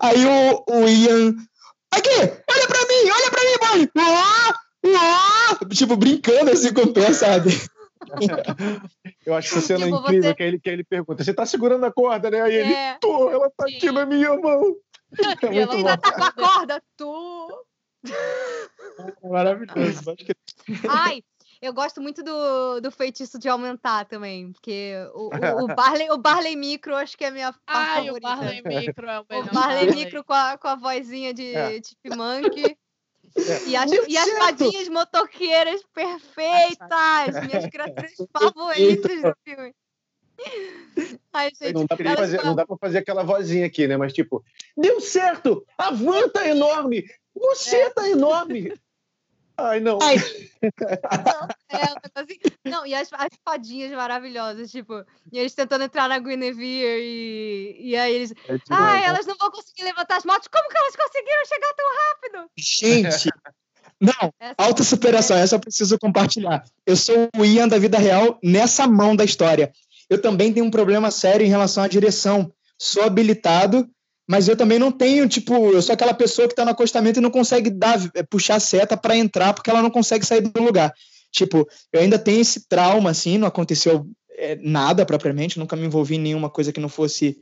[0.00, 1.34] Aí o, o Ian.
[1.90, 2.10] Aqui!
[2.10, 3.10] Olha pra mim!
[3.10, 3.90] Olha pra mim, Barley!
[3.96, 4.54] Uá,
[4.92, 5.58] uá!
[5.70, 7.50] Tipo, brincando assim com o pé, sabe?
[9.26, 10.34] Eu acho que essa cena é tipo, incrível, você...
[10.34, 12.40] que, ele, que ele pergunta, você tá segurando a corda, né?
[12.40, 12.60] Aí é.
[12.60, 13.76] ele, tô, ela tá Sim.
[13.76, 14.76] aqui na minha mão.
[15.42, 17.64] É e ela ainda tá com a corda, tu.
[19.22, 20.14] Maravilhoso.
[20.86, 21.22] Ai,
[21.62, 26.18] eu gosto muito do, do feitiço de aumentar também, porque o, o, o, Barley, o
[26.18, 28.28] Barley Micro acho que é a minha Ai, favorita.
[28.28, 29.48] o Barley Micro é o melhor.
[29.48, 31.80] O Barley Micro com a, com a vozinha de é.
[31.82, 32.76] Chipmunk.
[33.36, 33.68] É.
[33.68, 37.46] E as, e as fadinhas motoqueiras perfeitas!
[37.46, 39.74] Minhas criaturas favoritas do filme.
[41.32, 43.96] Ai, gente, não, dá pra fazer, não dá pra fazer aquela vozinha aqui, né?
[43.96, 44.44] Mas tipo,
[44.76, 45.66] deu certo!
[45.76, 47.04] A van tá enorme!
[47.34, 47.90] Você é.
[47.90, 48.72] tá enorme!
[49.58, 49.98] Ai, não.
[50.00, 50.16] Ai.
[50.60, 51.84] Não, é,
[52.16, 57.90] assim, não, e as, as fadinhas maravilhosas, tipo, e eles tentando entrar na Guinevere e,
[57.90, 58.32] e aí eles.
[58.32, 60.48] É ah, elas não vão conseguir levantar as motos.
[60.48, 62.50] Como que elas conseguiram chegar tão rápido?
[62.56, 63.28] Gente!
[64.00, 66.64] Não, essa superação, essa eu preciso compartilhar.
[66.86, 69.72] Eu sou o Ian da vida real nessa mão da história.
[70.08, 72.52] Eu também tenho um problema sério em relação à direção.
[72.78, 73.88] Sou habilitado,
[74.28, 77.22] mas eu também não tenho, tipo, eu sou aquela pessoa que está no acostamento e
[77.22, 80.62] não consegue dar, é, puxar a seta para entrar porque ela não consegue sair do
[80.62, 80.92] lugar.
[81.32, 86.16] Tipo, eu ainda tenho esse trauma, assim, não aconteceu é, nada propriamente, nunca me envolvi
[86.16, 87.38] em nenhuma coisa que não fosse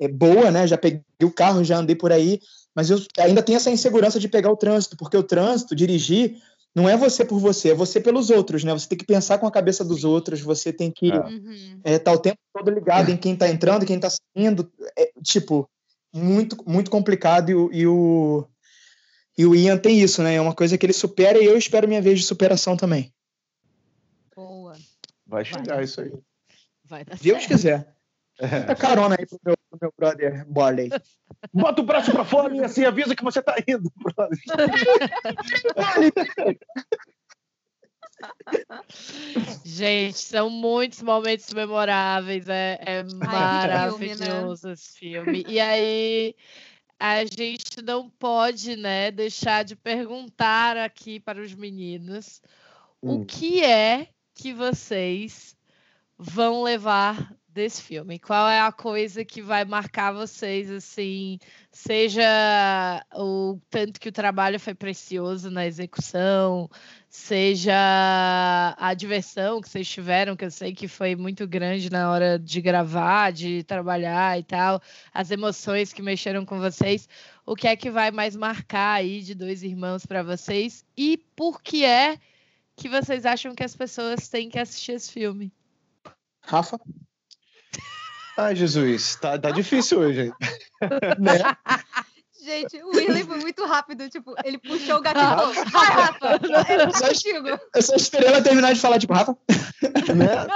[0.00, 0.66] é, boa, né?
[0.66, 2.40] Já peguei o carro, já andei por aí,
[2.74, 6.36] mas eu ainda tenho essa insegurança de pegar o trânsito, porque o trânsito, dirigir,
[6.74, 8.72] não é você por você, é você pelos outros, né?
[8.72, 11.80] Você tem que pensar com a cabeça dos outros, você tem que estar uhum.
[11.84, 14.70] é, tá o tempo todo ligado em quem está entrando, quem está saindo.
[14.98, 15.66] É, tipo,
[16.12, 18.48] muito, muito complicado e o, e o,
[19.36, 20.34] e o Ian tem isso, né?
[20.34, 23.12] É uma coisa que ele supera e eu espero minha vez de superação também.
[24.34, 24.76] Boa.
[25.26, 25.84] Vai chegar Vai.
[25.84, 26.12] isso aí.
[26.84, 27.48] Vai dar Deus certo.
[27.48, 27.92] quiser.
[28.38, 28.74] É.
[28.74, 30.90] Carona aí pro meu, pro meu brother Borley.
[31.54, 34.38] Bota o braço pra fora e assim avisa que você tá indo, brother.
[39.64, 45.44] Gente, são muitos momentos memoráveis, é, é maravilhoso esse filme.
[45.46, 46.34] E aí
[46.98, 52.40] a gente não pode, né, deixar de perguntar aqui para os meninos
[53.02, 53.20] hum.
[53.20, 55.56] o que é que vocês
[56.18, 58.18] vão levar desse filme?
[58.18, 61.38] Qual é a coisa que vai marcar vocês, assim,
[61.72, 62.22] seja
[63.14, 66.68] o tanto que o trabalho foi precioso na execução,
[67.08, 67.74] seja
[68.78, 72.60] a diversão que vocês tiveram, que eu sei que foi muito grande na hora de
[72.60, 74.80] gravar, de trabalhar e tal,
[75.12, 77.08] as emoções que mexeram com vocês,
[77.46, 81.62] o que é que vai mais marcar aí de dois irmãos para vocês e por
[81.62, 82.18] que é
[82.76, 85.50] que vocês acham que as pessoas têm que assistir esse filme?
[86.42, 86.78] Rafa?
[88.36, 90.32] Ai, Jesus, tá, tá difícil hoje, hein?
[91.18, 91.38] né?
[92.46, 96.32] Gente, o Willy foi muito rápido, tipo, ele puxou o gatilho e falou, vai, Rafa,
[96.72, 97.48] eu tô contigo.
[97.74, 99.36] Eu só esperei ela terminar de falar, tipo, Rafa.
[100.14, 100.46] Né?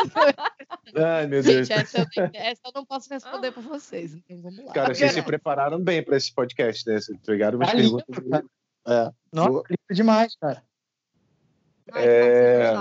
[1.04, 1.66] Ai, meu Deus.
[1.66, 4.72] Gente, essa, essa, eu não posso responder por vocês, então vamos lá.
[4.72, 7.00] Cara, vocês se prepararam bem para esse podcast, né?
[7.00, 8.44] Vocês pegaram umas tá perguntas.
[8.86, 9.10] É.
[9.32, 10.62] Nossa, demais, cara.
[11.92, 12.72] Ai, é...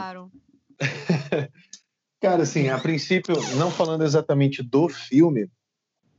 [2.22, 5.49] Cara, assim, a princípio, não falando exatamente do filme,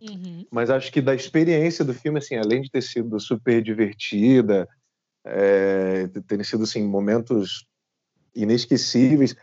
[0.01, 0.47] uhum.
[0.51, 4.67] mas acho que da experiência do filme, assim, além de ter sido super divertida,
[5.25, 7.67] é, ter sido, assim, momentos
[8.35, 9.37] inesquecíveis,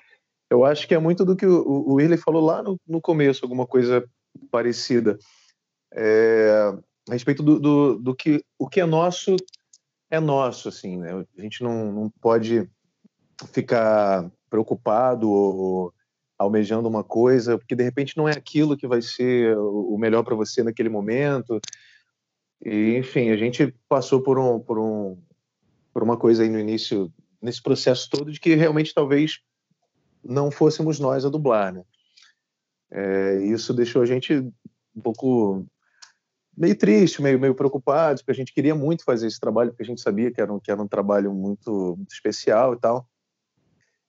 [0.49, 3.45] eu acho que é muito do que o, o Willy falou lá no, no começo,
[3.45, 4.03] alguma coisa
[4.49, 5.17] parecida.
[5.93, 6.73] É,
[7.07, 9.35] a respeito do, do, do, que o que é nosso
[10.09, 11.11] é nosso, assim, né?
[11.37, 12.69] A gente não, não pode
[13.51, 15.93] ficar preocupado ou,
[16.37, 20.35] almejando uma coisa, porque de repente não é aquilo que vai ser o melhor para
[20.35, 21.59] você naquele momento.
[22.63, 25.17] E, enfim, a gente passou por um, por um
[25.93, 27.11] por uma coisa aí no início
[27.41, 29.39] nesse processo todo de que realmente talvez
[30.23, 31.83] não fôssemos nós a dublar, né?
[32.91, 34.33] É, isso deixou a gente
[34.95, 35.65] um pouco
[36.55, 39.85] meio triste, meio, meio preocupado, porque a gente queria muito fazer esse trabalho, porque a
[39.85, 43.07] gente sabia que era um, que era um trabalho muito, muito especial e tal.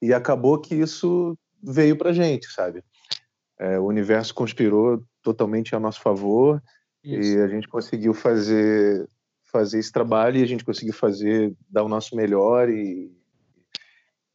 [0.01, 2.83] E acabou que isso veio para gente, sabe?
[3.59, 6.63] É, o universo conspirou totalmente a nosso favor
[7.03, 7.39] Isso.
[7.39, 9.09] e a gente conseguiu fazer
[9.51, 13.11] fazer esse trabalho e a gente conseguiu fazer dar o nosso melhor e,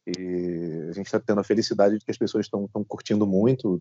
[0.06, 3.80] e a gente está tendo a felicidade de que as pessoas estão curtindo muito.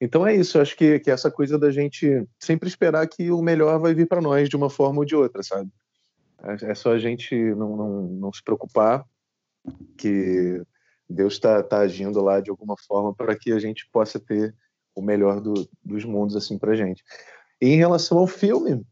[0.00, 3.78] Então é isso, acho que, que essa coisa da gente sempre esperar que o melhor
[3.78, 5.70] vai vir para nós de uma forma ou de outra, sabe?
[6.42, 9.06] É, é só a gente não, não, não se preocupar
[9.96, 10.60] que
[11.08, 14.54] Deus está tá agindo lá de alguma forma para que a gente possa ter
[14.94, 17.02] o melhor do, dos mundos assim para gente.
[17.60, 18.84] E em relação ao filme,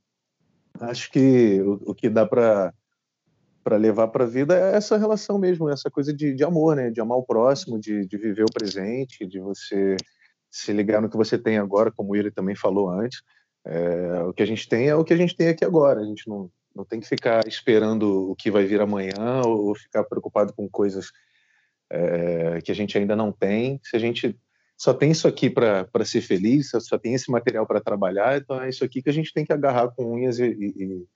[0.81, 2.73] acho que o, o que dá para
[3.65, 6.91] para levar para a vida é essa relação mesmo, essa coisa de, de amor, né?
[6.91, 9.97] De amar o próximo, de, de viver o presente, de você
[10.51, 13.23] se ligar no que você tem agora, como ele também falou antes.
[13.65, 16.01] É, o que a gente tem é o que a gente tem aqui agora.
[16.01, 20.05] A gente não, não tem que ficar esperando o que vai vir amanhã ou ficar
[20.05, 21.11] preocupado com coisas
[21.91, 23.81] é, que a gente ainda não tem.
[23.83, 24.39] Se a gente
[24.77, 28.69] só tem isso aqui para ser feliz, só tem esse material para trabalhar, então é
[28.69, 31.07] isso aqui que a gente tem que agarrar com unhas e, e,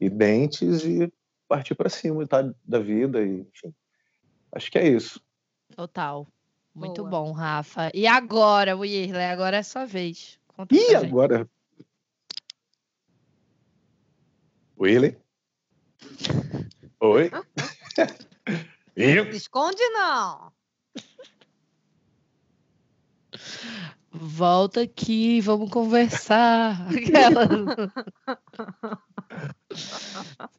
[0.00, 1.12] e dentes e
[1.48, 3.20] partir para cima tá, da vida.
[3.20, 3.74] E, enfim,
[4.52, 5.20] acho que é isso.
[5.74, 6.26] Total.
[6.74, 7.10] Muito Boa.
[7.10, 7.90] bom, Rafa.
[7.92, 10.38] E agora, Wirley, agora é sua vez.
[10.46, 11.48] Conta e agora?
[14.78, 15.16] Willy?
[17.00, 17.30] Oi?
[18.98, 20.52] Esconde não.
[24.10, 26.84] Volta aqui, vamos conversar.
[26.90, 27.46] Aquela...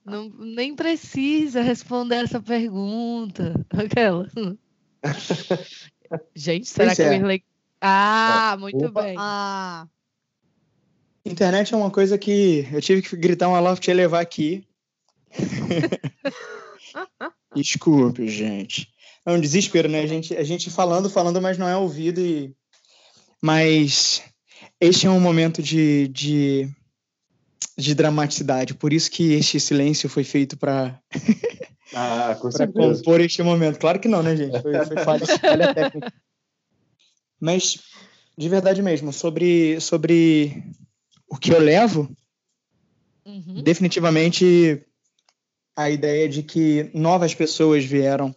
[0.06, 3.54] Não, nem precisa responder essa pergunta.
[3.72, 4.26] Aquela.
[6.34, 7.20] Gente, será pois que é.
[7.20, 7.42] o
[7.82, 9.02] Ah, muito Opa.
[9.02, 9.16] bem.
[9.20, 9.86] Ah.
[11.26, 14.66] Internet é uma coisa que eu tive que gritar uma loft e levar aqui.
[17.56, 18.88] Desculpe, gente.
[19.26, 20.02] É um desespero, né?
[20.02, 22.22] A gente, a gente falando, falando, mas não é ouvido.
[22.22, 22.54] E...
[23.41, 24.22] Mas
[24.80, 26.70] este é um momento de, de,
[27.78, 28.74] de dramaticidade.
[28.74, 31.00] Por isso que este silêncio foi feito para
[31.93, 32.38] ah,
[32.74, 33.80] compor este momento.
[33.80, 34.62] Claro que não, né, gente?
[34.62, 36.14] Foi, foi falha, falha técnica.
[37.39, 37.80] Mas,
[38.38, 40.64] de verdade mesmo, sobre, sobre
[41.30, 42.10] o que eu levo,
[43.26, 43.62] uhum.
[43.64, 44.86] definitivamente
[45.80, 48.36] a ideia de que novas pessoas vieram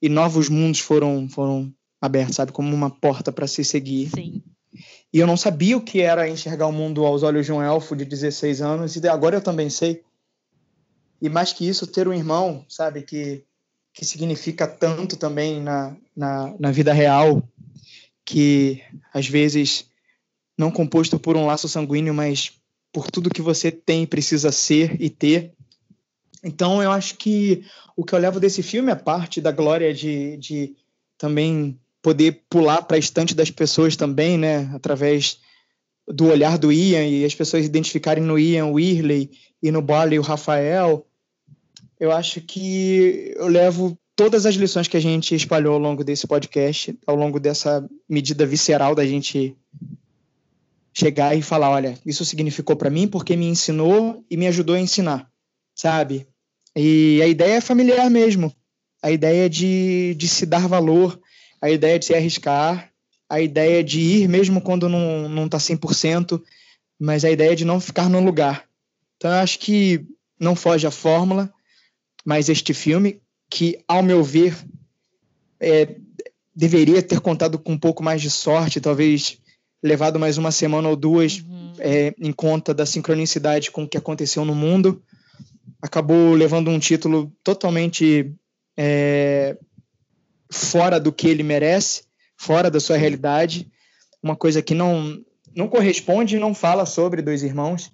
[0.00, 4.08] e novos mundos foram foram abertos, sabe, como uma porta para se seguir.
[4.10, 4.40] Sim.
[5.12, 7.96] E eu não sabia o que era enxergar o mundo aos olhos de um elfo
[7.96, 10.04] de 16 anos e agora eu também sei.
[11.20, 13.42] E mais que isso, ter um irmão, sabe, que
[13.92, 17.42] que significa tanto também na, na, na vida real,
[18.26, 18.82] que
[19.12, 19.86] às vezes
[20.56, 22.52] não composto por um laço sanguíneo, mas
[22.92, 25.54] por tudo que você tem e precisa ser e ter.
[26.46, 27.64] Então, eu acho que
[27.96, 30.76] o que eu levo desse filme é parte da glória de, de
[31.18, 34.70] também poder pular para a estante das pessoas também, né?
[34.72, 35.40] Através
[36.06, 39.28] do olhar do Ian e as pessoas identificarem no Ian o Irley
[39.60, 41.04] e no Barley o Rafael.
[41.98, 46.28] Eu acho que eu levo todas as lições que a gente espalhou ao longo desse
[46.28, 49.56] podcast, ao longo dessa medida visceral da gente
[50.94, 54.80] chegar e falar, olha, isso significou para mim porque me ensinou e me ajudou a
[54.80, 55.28] ensinar,
[55.74, 56.24] sabe?
[56.76, 58.54] E a ideia é familiar mesmo.
[59.02, 61.18] A ideia de, de se dar valor,
[61.60, 62.92] a ideia de se arriscar,
[63.28, 66.40] a ideia de ir mesmo quando não, não tá 100%,
[66.98, 68.64] mas a ideia de não ficar no lugar.
[69.16, 70.04] Então eu acho que
[70.38, 71.50] não foge a fórmula,
[72.24, 74.54] mas este filme, que ao meu ver,
[75.58, 75.96] é,
[76.54, 79.38] deveria ter contado com um pouco mais de sorte, talvez
[79.82, 81.72] levado mais uma semana ou duas uhum.
[81.78, 85.02] é, em conta da sincronicidade com o que aconteceu no mundo.
[85.80, 88.34] Acabou levando um título totalmente
[88.76, 89.56] é,
[90.50, 92.04] fora do que ele merece,
[92.36, 93.70] fora da sua realidade,
[94.22, 95.18] uma coisa que não,
[95.54, 97.92] não corresponde e não fala sobre Dois Irmãos.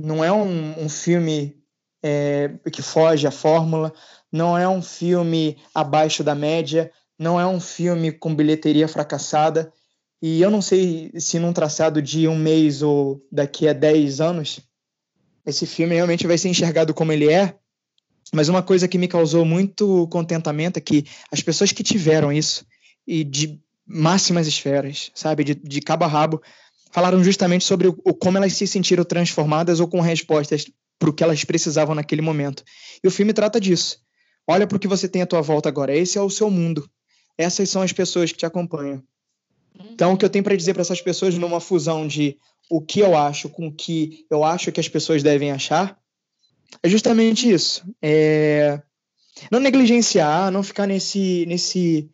[0.00, 1.56] Não é um, um filme
[2.02, 3.92] é, que foge à fórmula,
[4.30, 9.72] não é um filme abaixo da média, não é um filme com bilheteria fracassada.
[10.20, 14.60] E eu não sei se num traçado de um mês ou daqui a 10 anos,
[15.46, 17.56] esse filme realmente vai ser enxergado como ele é.
[18.32, 22.66] Mas uma coisa que me causou muito contentamento é que as pessoas que tiveram isso,
[23.06, 26.42] e de máximas esferas, sabe, de, de cabo a rabo,
[26.90, 30.66] falaram justamente sobre o, o como elas se sentiram transformadas ou com respostas
[30.98, 32.64] para o que elas precisavam naquele momento.
[33.02, 33.98] E o filme trata disso.
[34.46, 35.94] Olha para o que você tem à tua volta agora.
[35.94, 36.88] Esse é o seu mundo.
[37.36, 39.02] Essas são as pessoas que te acompanham.
[39.92, 42.38] Então, o que eu tenho para dizer para essas pessoas numa fusão de
[42.70, 45.98] o que eu acho com o que eu acho que as pessoas devem achar
[46.82, 47.84] é justamente isso.
[48.02, 48.80] É...
[49.50, 52.08] Não negligenciar, não ficar nesse, nesse,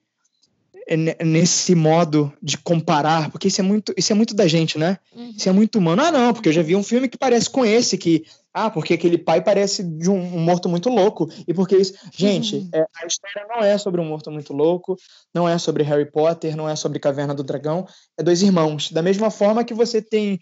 [1.25, 4.99] nesse modo de comparar, porque isso é muito, isso é muito da gente, né?
[5.15, 5.35] Uhum.
[5.37, 6.03] Isso é muito humano.
[6.03, 8.95] Ah, não, porque eu já vi um filme que parece com esse, que ah, porque
[8.95, 11.29] aquele pai parece de um, morto muito louco.
[11.47, 11.95] E porque isso.
[12.13, 12.71] Gente, uhum.
[12.75, 14.97] é, a história não é sobre um morto muito louco,
[15.35, 17.87] não é sobre Harry Potter, não é sobre Caverna do Dragão.
[18.19, 18.91] É dois irmãos.
[18.91, 20.39] Da mesma forma que você tem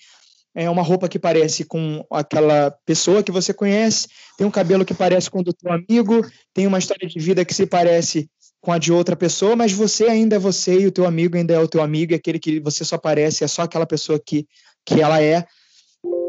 [0.55, 4.95] é, uma roupa que parece com aquela pessoa que você conhece, tem um cabelo que
[4.95, 8.29] parece com o do teu amigo, tem uma história de vida que se parece
[8.61, 11.55] com a de outra pessoa, mas você ainda é você e o teu amigo ainda
[11.55, 14.49] é o teu amigo, e aquele que você só parece é só aquela pessoa que,
[14.85, 15.45] que ela é.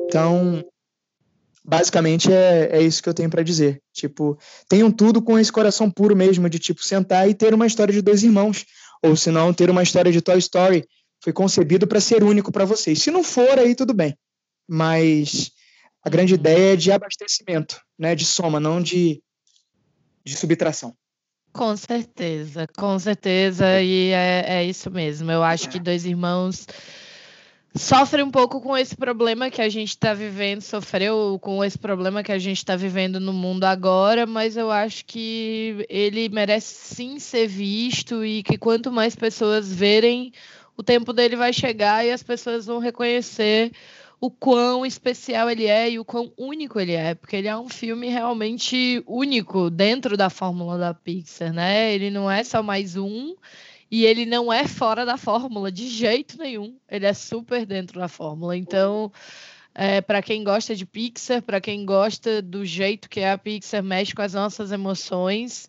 [0.06, 0.64] Então,
[1.64, 3.82] basicamente é, é isso que eu tenho para dizer.
[3.94, 4.38] Tipo,
[4.68, 8.02] tenham tudo com esse coração puro mesmo, de tipo, sentar e ter uma história de
[8.02, 8.66] dois irmãos.
[9.04, 10.86] Ou se não, ter uma história de Toy Story.
[11.22, 13.02] Foi concebido para ser único para vocês.
[13.02, 14.18] Se não for, aí tudo bem.
[14.68, 15.52] Mas
[16.04, 16.40] a grande uhum.
[16.40, 18.16] ideia é de abastecimento, né?
[18.16, 19.22] De soma, não de,
[20.24, 20.96] de subtração.
[21.52, 25.32] Com certeza, com certeza, e é, é isso mesmo.
[25.32, 26.68] Eu acho que Dois Irmãos
[27.76, 32.24] sofre um pouco com esse problema que a gente está vivendo, sofreu com esse problema
[32.24, 37.20] que a gente está vivendo no mundo agora, mas eu acho que ele merece sim
[37.20, 40.32] ser visto e que quanto mais pessoas verem,
[40.76, 43.72] o tempo dele vai chegar e as pessoas vão reconhecer
[44.22, 47.70] o quão especial ele é e o quão único ele é, porque ele é um
[47.70, 51.94] filme realmente único dentro da fórmula da Pixar, né?
[51.94, 53.36] Ele não é só mais um
[53.92, 56.76] e ele não é fora da fórmula de jeito nenhum.
[56.90, 58.56] Ele é super dentro da fórmula.
[58.56, 59.12] Então,
[59.74, 63.84] é, para quem gosta de Pixar, para quem gosta do jeito que é a Pixar
[63.84, 65.68] mexe com as nossas emoções,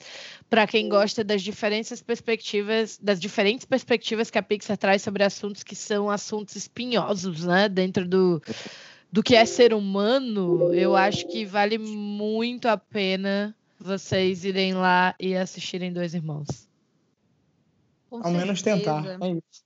[0.48, 5.62] para quem gosta das diferentes perspectivas, das diferentes perspectivas que a Pixar traz sobre assuntos
[5.62, 8.42] que são assuntos espinhosos, né, dentro do
[9.12, 15.16] do que é ser humano, eu acho que vale muito a pena vocês irem lá
[15.18, 16.69] e assistirem Dois Irmãos.
[18.11, 18.45] Com Ao certeza.
[18.45, 19.05] menos tentar.
[19.07, 19.65] É isso.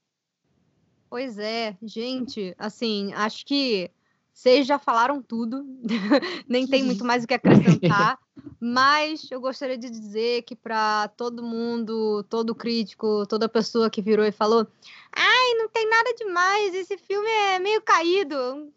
[1.08, 3.90] Pois é, gente, assim, acho que
[4.32, 5.64] vocês já falaram tudo,
[6.46, 8.18] nem tem muito mais o que acrescentar,
[8.60, 14.26] mas eu gostaria de dizer que para todo mundo, todo crítico, toda pessoa que virou
[14.26, 14.66] e falou:
[15.12, 18.36] ai, não tem nada demais, esse filme é meio caído.
[18.36, 18.72] Um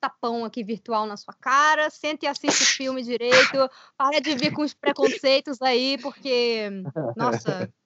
[0.00, 4.52] tapão aqui virtual na sua cara, sente e assiste o filme direito, para de vir
[4.52, 6.68] com os preconceitos aí, porque,
[7.16, 7.72] nossa,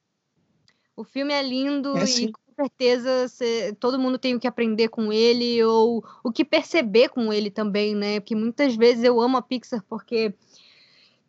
[0.99, 4.89] o filme é lindo é, e com certeza cê, todo mundo tem o que aprender
[4.89, 8.19] com ele ou o que perceber com ele também, né?
[8.19, 10.35] Porque muitas vezes eu amo a Pixar porque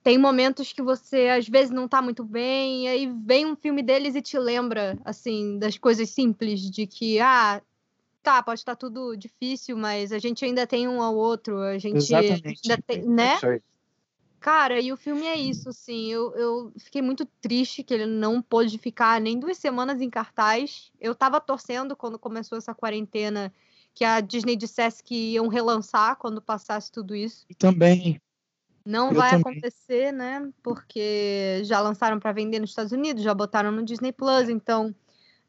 [0.01, 3.83] tem momentos que você às vezes não tá muito bem, e aí vem um filme
[3.83, 7.61] deles e te lembra, assim, das coisas simples, de que, ah,
[8.23, 11.97] tá, pode estar tudo difícil, mas a gente ainda tem um ao outro, a gente
[11.97, 12.61] Exatamente.
[12.65, 13.37] ainda tem, né?
[13.43, 13.61] É
[14.39, 16.11] Cara, e o filme é isso, assim.
[16.11, 20.91] Eu, eu fiquei muito triste que ele não pôde ficar nem duas semanas em cartaz.
[20.99, 23.53] Eu tava torcendo quando começou essa quarentena
[23.93, 27.45] que a Disney dissesse que iam relançar quando passasse tudo isso.
[27.57, 28.21] Também.
[28.85, 29.57] Não eu vai também.
[29.57, 30.49] acontecer, né?
[30.63, 34.95] Porque já lançaram para vender nos Estados Unidos, já botaram no Disney Plus, então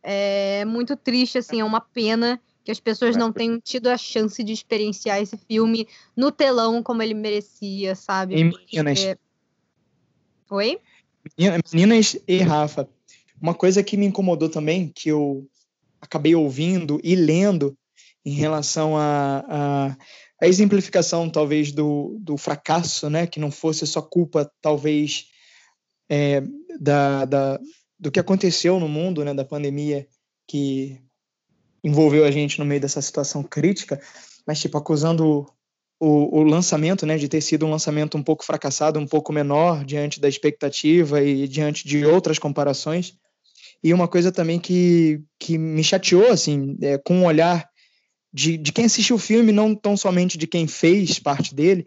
[0.02, 2.40] é muito triste, assim, é uma pena
[2.70, 7.02] que as pessoas não tenham tido a chance de experienciar esse filme no telão como
[7.02, 8.36] ele merecia, sabe?
[8.36, 9.04] E meninas.
[9.04, 9.18] Porque...
[10.50, 10.78] Oi?
[11.72, 12.88] Meninas e Rafa,
[13.42, 15.48] uma coisa que me incomodou também, que eu
[16.00, 17.76] acabei ouvindo e lendo
[18.24, 19.96] em relação a, a,
[20.40, 23.26] a exemplificação, talvez, do, do fracasso, né?
[23.26, 25.26] Que não fosse só culpa, talvez,
[26.08, 26.42] é,
[26.80, 27.60] da, da,
[27.98, 29.34] do que aconteceu no mundo, né?
[29.34, 30.06] Da pandemia
[30.46, 31.00] que
[31.82, 34.00] envolveu a gente no meio dessa situação crítica,
[34.46, 35.46] mas tipo acusando
[36.00, 39.84] o, o, lançamento, né, de ter sido um lançamento um pouco fracassado, um pouco menor
[39.84, 43.14] diante da expectativa e diante de outras comparações.
[43.84, 47.68] E uma coisa também que, que me chateou, assim, é, com um olhar
[48.32, 51.86] de, de quem assistiu o filme, não tão somente de quem fez parte dele,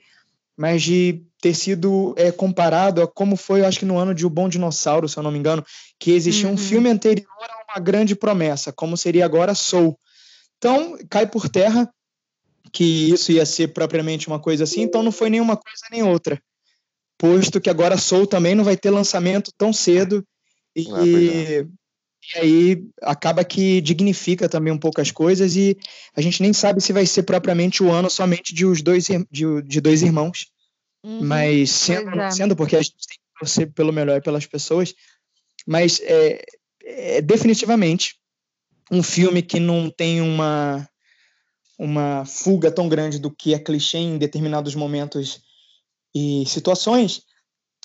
[0.55, 4.25] mas de ter sido é, comparado a como foi, eu acho que no ano de
[4.25, 5.65] O Bom Dinossauro, se eu não me engano,
[5.99, 6.53] que existia uhum.
[6.53, 7.27] um filme anterior
[7.73, 9.97] uma grande promessa, como seria agora Soul.
[10.57, 11.89] Então, cai por terra
[12.71, 16.41] que isso ia ser propriamente uma coisa assim, então não foi nenhuma coisa nem outra.
[17.17, 20.25] Posto que agora Soul também não vai ter lançamento tão cedo
[20.75, 25.77] e, ah, e aí acaba que dignifica também um pouco as coisas e
[26.15, 29.61] a gente nem sabe se vai ser propriamente o ano somente de os dois de,
[29.61, 30.47] de dois irmãos
[31.03, 32.31] Uhum, mas sendo, é.
[32.31, 34.95] sendo porque a gente tem que torcer pelo melhor pelas pessoas,
[35.67, 36.41] mas é,
[36.83, 38.15] é definitivamente
[38.91, 40.87] um filme que não tem uma
[41.77, 45.41] uma fuga tão grande do que é clichê em determinados momentos
[46.13, 47.23] e situações.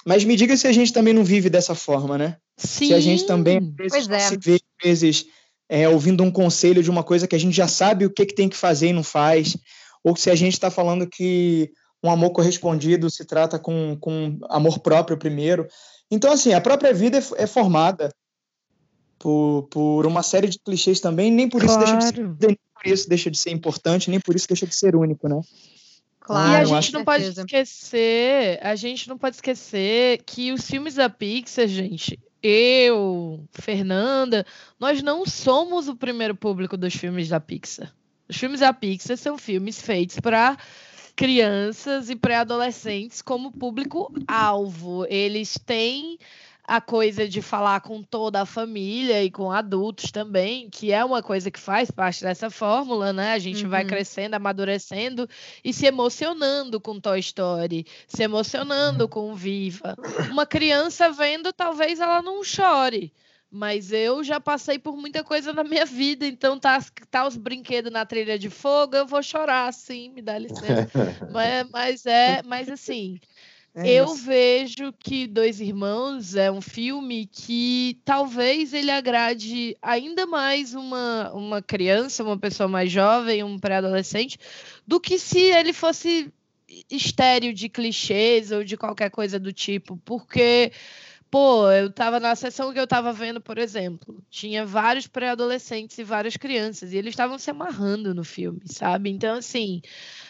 [0.04, 2.36] Mas me diga se a gente também não vive dessa forma, né?
[2.56, 4.18] Sim, se a gente também às vezes, é.
[4.20, 5.26] se vê às vezes
[5.68, 8.34] é, ouvindo um conselho de uma coisa que a gente já sabe o que, que
[8.34, 9.56] tem que fazer e não faz,
[10.04, 11.70] ou se a gente está falando que
[12.02, 15.66] um amor correspondido se trata com, com amor próprio primeiro.
[16.10, 18.10] Então, assim, a própria vida é, é formada
[19.18, 21.98] por, por uma série de clichês também, nem por isso claro.
[21.98, 24.74] deixa de ser, nem por isso deixa de ser importante, nem por isso deixa de
[24.74, 25.40] ser único, né?
[26.20, 30.94] Claro, e a gente não pode esquecer, a gente não pode esquecer que os filmes
[30.94, 34.44] da Pixar, gente, eu, Fernanda,
[34.78, 37.94] nós não somos o primeiro público dos filmes da Pixar.
[38.28, 40.58] Os filmes da Pixar são filmes feitos para
[41.16, 45.06] crianças e pré-adolescentes como público-alvo.
[45.08, 46.18] Eles têm
[46.68, 51.22] a coisa de falar com toda a família e com adultos também, que é uma
[51.22, 53.32] coisa que faz parte dessa fórmula, né?
[53.32, 53.70] A gente uhum.
[53.70, 55.26] vai crescendo, amadurecendo
[55.64, 59.08] e se emocionando com Toy Story, se emocionando uhum.
[59.08, 59.96] com Viva.
[60.30, 63.14] Uma criança vendo, talvez ela não chore.
[63.50, 67.90] Mas eu já passei por muita coisa na minha vida, então tá, tá os brinquedos
[67.90, 70.90] na trilha de fogo, eu vou chorar, sim, me dá licença.
[71.32, 73.18] mas, mas é, mas assim,
[73.84, 80.74] é eu vejo que Dois Irmãos é um filme que talvez ele agrade ainda mais
[80.74, 84.38] uma, uma criança, uma pessoa mais jovem, um pré-adolescente,
[84.86, 86.32] do que se ele fosse
[86.90, 90.72] estéreo de clichês ou de qualquer coisa do tipo, porque
[91.30, 96.04] Pô, eu tava na sessão que eu tava vendo, por exemplo, tinha vários pré-adolescentes e
[96.04, 99.10] várias crianças, e eles estavam se amarrando no filme, sabe?
[99.10, 99.82] Então, assim,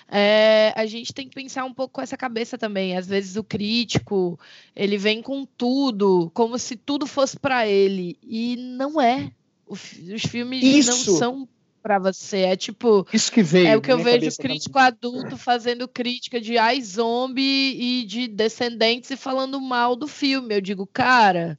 [0.09, 2.97] é, a gente tem que pensar um pouco com essa cabeça também.
[2.97, 4.39] Às vezes o crítico,
[4.75, 9.31] ele vem com tudo, como se tudo fosse para ele, e não é.
[9.69, 11.11] os filmes Isso.
[11.11, 11.49] não são
[11.83, 12.39] para você.
[12.39, 13.07] É tipo.
[13.13, 13.69] Isso que veio.
[13.69, 14.89] É o que eu vejo crítico também.
[14.89, 20.55] adulto fazendo crítica de ai zombie e de descendentes e falando mal do filme.
[20.55, 21.59] Eu digo, cara,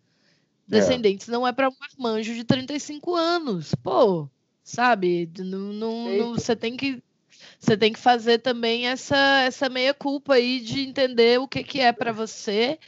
[0.70, 0.80] é.
[0.80, 1.32] Descendentes é.
[1.32, 3.74] não é para um marmanjo de 35 anos.
[3.76, 4.30] Pô,
[4.64, 5.30] sabe?
[5.40, 7.02] Não, não, não, você tem que.
[7.60, 11.82] Você tem que fazer também essa, essa meia culpa aí de entender o que, que
[11.82, 12.80] é para você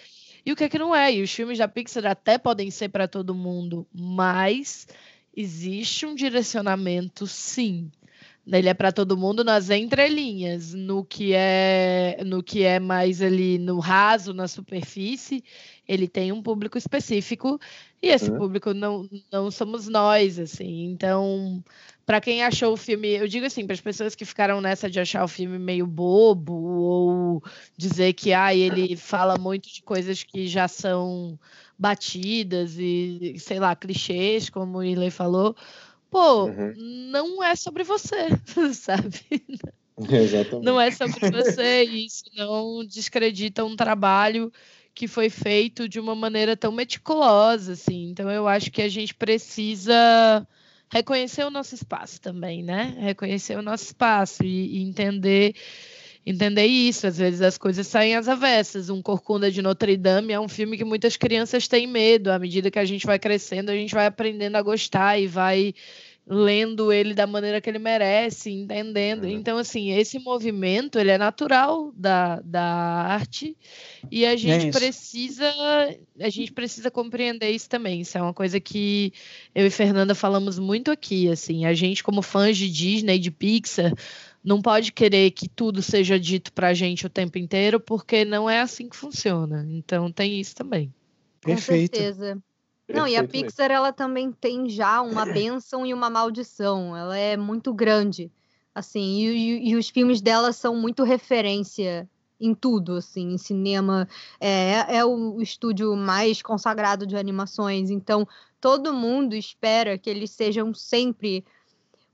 [0.45, 1.13] e o que, que não é.
[1.13, 4.87] E os filmes da Pixar até podem ser para todo mundo, mas
[5.35, 7.91] existe um direcionamento, sim.
[8.45, 13.59] Ele é para todo mundo nas entrelinhas, no que é no que é mais ali
[13.59, 15.43] no raso, na superfície,
[15.87, 17.59] ele tem um público específico
[18.01, 18.37] e esse uhum.
[18.37, 20.85] público não, não somos nós, assim.
[20.85, 21.63] Então,
[22.03, 24.99] para quem achou o filme, eu digo assim, para as pessoas que ficaram nessa de
[24.99, 27.43] achar o filme meio bobo ou
[27.77, 31.39] dizer que ah, ele fala muito de coisas que já são
[31.81, 35.55] batidas e, sei lá, clichês, como o Ilê falou,
[36.11, 36.73] pô, uhum.
[36.77, 38.29] não é sobre você,
[38.71, 39.19] sabe?
[39.97, 40.63] Exatamente.
[40.63, 44.53] Não é sobre você, isso não descredita um trabalho
[44.93, 48.11] que foi feito de uma maneira tão meticulosa, assim.
[48.11, 50.47] Então eu acho que a gente precisa
[50.87, 52.95] reconhecer o nosso espaço também, né?
[52.99, 55.55] Reconhecer o nosso espaço e, e entender
[56.25, 57.07] entender isso.
[57.07, 58.89] Às vezes as coisas saem às avessas.
[58.89, 62.31] Um Corcunda de Notre Dame é um filme que muitas crianças têm medo.
[62.31, 65.73] À medida que a gente vai crescendo, a gente vai aprendendo a gostar e vai
[66.33, 69.23] lendo ele da maneira que ele merece, entendendo.
[69.23, 69.31] Uhum.
[69.31, 73.57] Então, assim, esse movimento ele é natural da, da arte
[74.09, 75.51] e a gente é precisa
[76.19, 78.01] a gente precisa compreender isso também.
[78.01, 79.11] Isso é uma coisa que
[79.53, 81.27] eu e Fernanda falamos muito aqui.
[81.27, 83.91] Assim, a gente como fãs de Disney, de Pixar,
[84.43, 88.49] não pode querer que tudo seja dito para a gente o tempo inteiro, porque não
[88.49, 89.65] é assim que funciona.
[89.69, 90.93] Então tem isso também.
[91.41, 91.91] Perfeito.
[91.91, 92.43] Com certeza.
[92.93, 96.95] Não, e a Pixar ela também tem já uma benção e uma maldição.
[96.95, 98.31] Ela é muito grande,
[98.75, 102.09] assim, e, e, e os filmes dela são muito referência
[102.39, 104.07] em tudo, assim, em cinema.
[104.39, 108.27] É, é o estúdio mais consagrado de animações, então
[108.59, 111.45] todo mundo espera que eles sejam sempre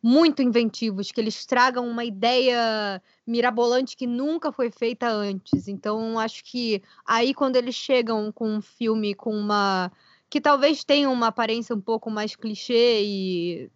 [0.07, 5.67] muito inventivos, que eles tragam uma ideia mirabolante que nunca foi feita antes.
[5.67, 9.91] Então, acho que aí quando eles chegam com um filme com uma
[10.29, 13.69] que talvez tenha uma aparência um pouco mais clichê e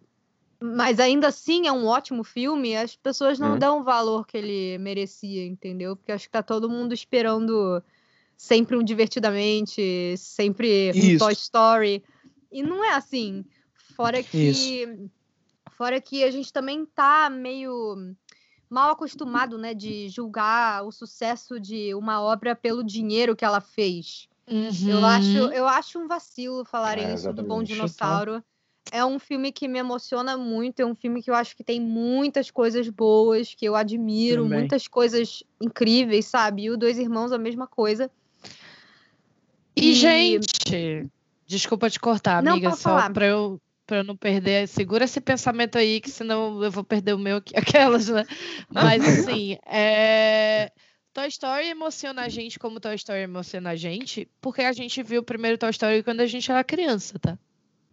[0.58, 3.58] mas ainda assim é um ótimo filme, as pessoas não hum.
[3.58, 5.96] dão o valor que ele merecia, entendeu?
[5.96, 7.82] Porque acho que tá todo mundo esperando
[8.38, 12.02] sempre um divertidamente, sempre um Toy Story.
[12.50, 13.44] E não é assim.
[13.94, 15.10] Fora que Isso
[15.82, 18.14] Fora que a gente também tá meio
[18.70, 24.28] mal acostumado, né, de julgar o sucesso de uma obra pelo dinheiro que ela fez.
[24.48, 24.88] Uhum.
[24.88, 28.44] Eu, acho, eu acho um vacilo falarem é, isso do Bom Dinossauro.
[28.92, 31.80] É um filme que me emociona muito, é um filme que eu acho que tem
[31.80, 34.60] muitas coisas boas, que eu admiro, Também.
[34.60, 36.62] muitas coisas incríveis, sabe?
[36.62, 38.08] E o Dois Irmãos, a mesma coisa.
[39.74, 39.94] E, e...
[39.94, 41.10] gente,
[41.44, 43.60] desculpa te cortar, amiga, Não, só para eu
[43.92, 47.36] para eu não perder, segura esse pensamento aí, que senão eu vou perder o meu
[47.36, 48.24] aqui, aquelas, né?
[48.70, 50.72] Mas assim, é...
[51.12, 55.20] Toy Story emociona a gente como Toy Story emociona a gente, porque a gente viu
[55.20, 57.38] o primeiro Toy Story quando a gente era criança, tá?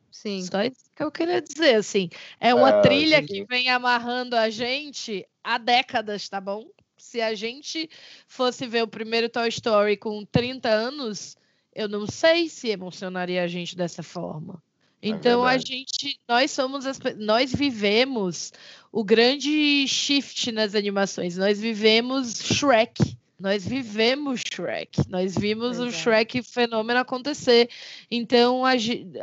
[0.09, 0.41] Sim.
[0.43, 2.09] Só isso que eu queria dizer, assim.
[2.39, 6.65] É uma ah, trilha que vem amarrando a gente há décadas, tá bom?
[6.95, 7.89] Se a gente
[8.25, 11.35] fosse ver o primeiro Toy Story com 30 anos,
[11.75, 14.63] eu não sei se emocionaria a gente dessa forma.
[15.01, 15.77] Então a verdade.
[15.77, 18.51] gente, nós somos as, nós vivemos
[18.91, 21.37] o grande shift nas animações.
[21.37, 23.17] Nós vivemos Shrek.
[23.39, 25.09] Nós vivemos Shrek.
[25.09, 25.91] Nós vimos o é.
[25.91, 27.69] Shrek fenômeno acontecer.
[28.11, 28.71] Então a,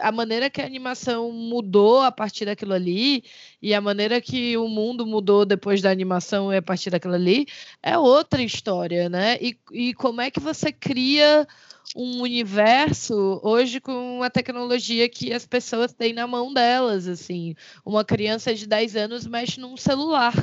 [0.00, 3.22] a maneira que a animação mudou a partir daquilo ali
[3.60, 7.46] e a maneira que o mundo mudou depois da animação e a partir daquilo ali
[7.82, 9.36] é outra história, né?
[9.42, 11.46] E, e como é que você cria
[11.94, 17.54] um universo hoje com a tecnologia que as pessoas têm na mão delas, assim.
[17.84, 20.34] Uma criança de 10 anos mexe num celular.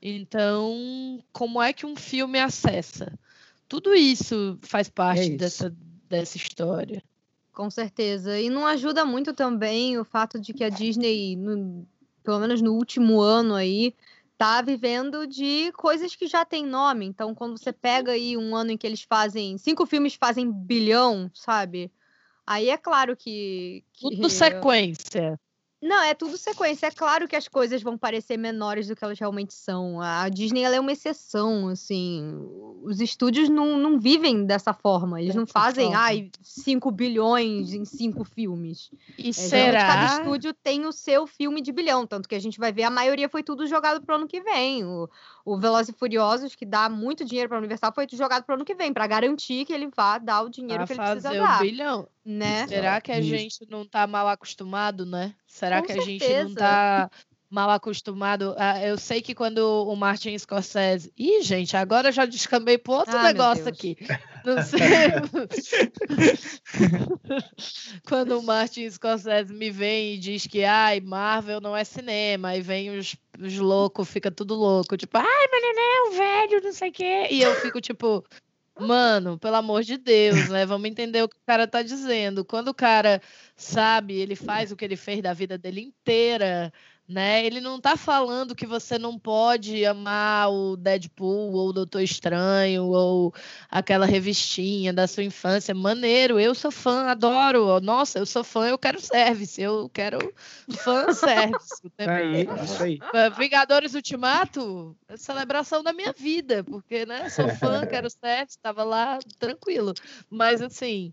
[0.00, 3.18] Então, como é que um filme acessa?
[3.68, 5.36] Tudo isso faz parte isso.
[5.38, 5.76] dessa,
[6.08, 7.02] dessa história.
[7.52, 8.38] Com certeza.
[8.38, 11.86] E não ajuda muito também o fato de que a Disney, no-
[12.22, 13.94] pelo menos no último ano aí,
[14.36, 17.06] tá vivendo de coisas que já têm nome.
[17.06, 19.56] Então, quando você pega aí um ano em que eles fazem.
[19.58, 21.92] Cinco filmes fazem bilhão, sabe?
[22.46, 23.84] Aí é claro que.
[23.92, 25.40] que- Tudo sequência.
[25.84, 26.86] Não, é tudo sequência.
[26.86, 30.00] É claro que as coisas vão parecer menores do que elas realmente são.
[30.00, 32.22] A Disney é uma exceção, assim.
[32.82, 35.20] Os estúdios não, não vivem dessa forma.
[35.20, 36.00] Eles não fazem, forma.
[36.00, 38.90] ai, 5 bilhões em cinco filmes.
[39.18, 40.20] E É, geralmente cada será?
[40.22, 43.28] estúdio tem o seu filme de bilhão, tanto que a gente vai ver a maioria
[43.28, 44.86] foi tudo jogado pro ano que vem.
[44.86, 45.06] O,
[45.44, 48.74] o Velozes e Furiosos, que dá muito dinheiro para Universal, foi jogado pro ano que
[48.74, 51.46] vem, para garantir que ele vá dar o dinheiro Pra que ele precisa fazer o
[51.46, 52.08] dar, bilhão.
[52.24, 52.66] Né?
[52.66, 53.28] Será que a Isso.
[53.28, 55.34] gente não tá mal acostumado, né?
[55.46, 56.48] Será Com que a gente certeza.
[56.48, 57.10] não tá
[57.50, 58.54] mal acostumado?
[58.58, 61.12] Ah, Eu sei que quando o Martin Scorsese.
[61.16, 63.96] Ih, gente, agora eu já descambei pro outro Ah, negócio aqui.
[64.44, 64.80] Não sei.
[68.08, 72.60] quando o Martin Scorsese me vem e diz que ai, Marvel não é cinema, aí
[72.60, 76.92] vem os, os loucos, fica tudo louco, tipo, ai, meu neném, velho, não sei o
[76.92, 77.26] quê.
[77.30, 78.24] E eu fico tipo.
[78.78, 80.66] Mano, pelo amor de Deus, né?
[80.66, 82.44] Vamos entender o que o cara tá dizendo.
[82.44, 83.20] Quando o cara
[83.56, 86.72] sabe, ele faz o que ele fez da vida dele inteira,
[87.06, 87.44] né?
[87.44, 92.84] Ele não tá falando que você não pode amar o Deadpool ou o Doutor Estranho
[92.84, 93.34] ou
[93.70, 95.74] aquela revistinha da sua infância.
[95.74, 97.78] Maneiro, eu sou fã, adoro.
[97.80, 100.18] Nossa, eu sou fã, eu quero service, eu quero
[100.78, 101.82] fã service.
[101.98, 102.64] Aí, inteiro.
[102.64, 102.98] isso aí.
[103.36, 109.18] Vingadores Ultimato, é celebração da minha vida, porque, né, sou fã, quero set, estava lá
[109.38, 109.92] tranquilo.
[110.30, 111.12] Mas, assim,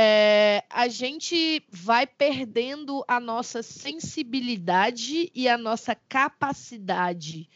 [0.00, 7.50] é, a gente vai perdendo a nossa sensibilidade e a nossa capacidade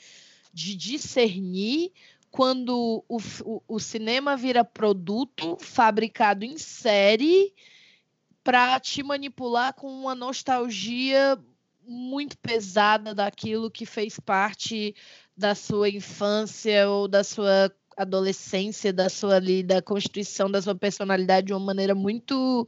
[0.52, 1.92] de discernir
[2.32, 7.54] quando o, o- o cinema vira produto fabricado em série
[8.42, 11.38] para te manipular com uma nostalgia
[11.86, 14.96] muito pesada daquilo que fez parte
[15.36, 21.48] da sua infância ou da sua adolescência, da sua ali, da constituição da sua personalidade
[21.48, 22.66] de uma maneira muito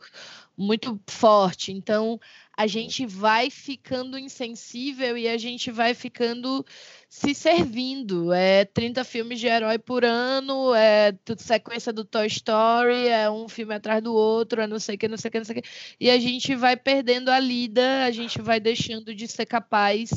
[0.56, 1.72] muito forte.
[1.72, 2.20] Então,
[2.56, 6.64] a gente vai ficando insensível e a gente vai ficando
[7.08, 8.32] se servindo.
[8.32, 13.48] É 30 filmes de herói por ano, é tudo sequência do Toy Story, é um
[13.48, 15.58] filme atrás do outro, é não sei o que, não sei o que, não sei
[15.58, 15.68] o que.
[16.00, 20.10] E a gente vai perdendo a lida, a gente vai deixando de ser capaz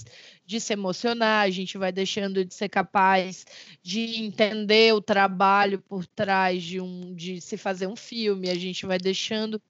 [0.45, 3.45] de se emocionar, a gente vai deixando de ser capaz
[3.83, 8.85] de entender o trabalho por trás de um de se fazer um filme, a gente
[8.85, 9.61] vai deixando,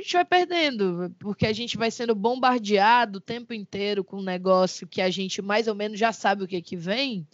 [0.00, 4.22] a gente vai perdendo, porque a gente vai sendo bombardeado o tempo inteiro com um
[4.24, 7.26] negócio que a gente mais ou menos já sabe o que que vem.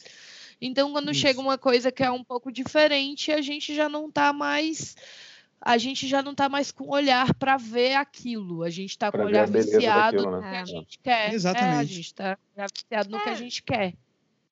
[0.60, 1.20] Então, quando Isso.
[1.20, 4.94] chega uma coisa que é um pouco diferente, a gente já não tá mais
[5.60, 8.62] a gente já não tá mais com olhar para ver aquilo.
[8.62, 10.51] A gente tá com o olhar viciado daquilo, no né?
[10.51, 10.66] que a É.
[10.66, 11.10] gente quer.
[11.10, 11.94] É, a Exatamente.
[11.94, 13.36] gente tá viciado no que a É.
[13.36, 13.94] gente quer.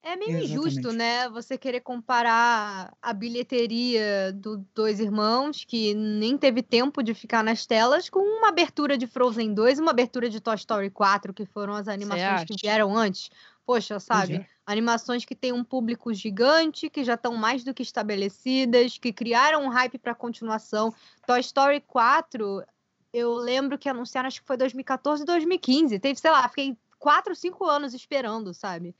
[0.06, 0.96] É meio injusto, Exatamente.
[0.98, 1.28] né?
[1.30, 7.64] Você querer comparar a bilheteria do Dois Irmãos, que nem teve tempo de ficar nas
[7.64, 11.46] telas, com uma abertura de Frozen 2 e uma abertura de Toy Story 4, que
[11.46, 13.30] foram as animações que vieram antes.
[13.64, 14.34] Poxa, sabe?
[14.36, 14.46] é.
[14.66, 19.64] Animações que têm um público gigante, que já estão mais do que estabelecidas, que criaram
[19.64, 20.94] um hype para continuação.
[21.26, 22.62] Toy Story 4,
[23.10, 25.98] eu lembro que anunciaram, acho que foi 2014, 2015.
[25.98, 28.94] Teve, sei lá, fiquei 4, 5 anos esperando, sabe?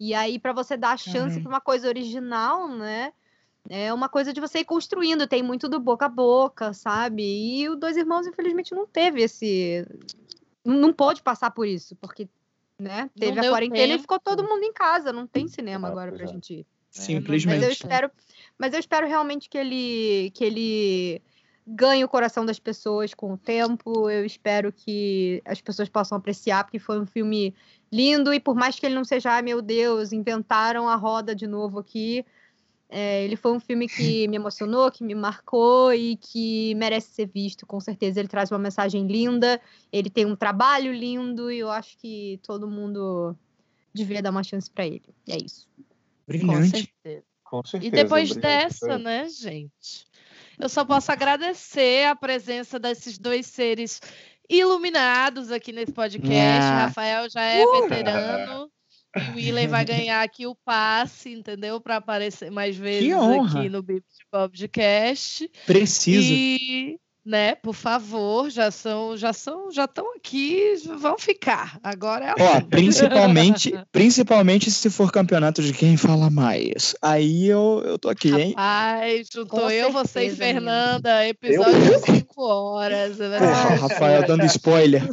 [0.00, 1.40] E aí, para você dar a chance Caramba.
[1.40, 3.12] para uma coisa original, né?
[3.68, 7.22] É uma coisa de você ir construindo, tem muito do boca a boca, sabe?
[7.22, 9.86] E o Dois Irmãos, infelizmente, não teve esse.
[10.64, 12.28] Não pôde passar por isso, porque
[12.78, 14.02] né, teve a quarentena e tempo.
[14.02, 16.32] ficou todo mundo em casa, não tem cinema Exato, agora pra exato.
[16.32, 16.66] gente ir.
[16.94, 17.72] Mas eu Simplesmente.
[17.72, 18.10] espero,
[18.58, 21.22] mas eu espero realmente que ele que ele
[21.66, 24.08] ganhe o coração das pessoas com o tempo.
[24.08, 27.54] Eu espero que as pessoas possam apreciar, porque foi um filme
[27.92, 31.46] lindo e por mais que ele não seja, ai meu Deus, inventaram a roda de
[31.46, 32.24] novo aqui,
[32.90, 37.26] É, ele foi um filme que me emocionou, que me marcou e que merece ser
[37.26, 38.18] visto, com certeza.
[38.18, 39.60] Ele traz uma mensagem linda,
[39.92, 43.36] ele tem um trabalho lindo e eu acho que todo mundo
[43.92, 45.14] devia dar uma chance para ele.
[45.26, 45.68] E é isso.
[46.26, 46.90] Brilhante.
[47.44, 47.86] Com certeza.
[47.86, 48.40] E depois brilhante.
[48.40, 50.06] dessa, né, gente?
[50.58, 54.00] Eu só posso agradecer a presença desses dois seres
[54.48, 56.32] iluminados aqui nesse podcast.
[56.64, 56.86] Ah.
[56.86, 57.82] Rafael já é Uh.
[57.88, 58.70] veterano.
[59.16, 61.80] E o Willen vai ganhar aqui o passe, entendeu?
[61.80, 65.50] Para aparecer mais vezes aqui no Bip de Podcast.
[65.66, 66.32] Preciso.
[66.32, 71.78] E, né, por favor, já são, já são, já estão aqui, vão ficar.
[71.82, 76.96] Agora é Ó, principalmente, principalmente se for campeonato de quem fala mais.
[77.02, 78.54] Aí eu, eu tô aqui, hein?
[78.56, 83.18] Rapaz, juntou Com eu, você e certeza, Fernanda, episódio de 5 horas.
[83.18, 85.06] vai Porra, Rafael dando spoiler.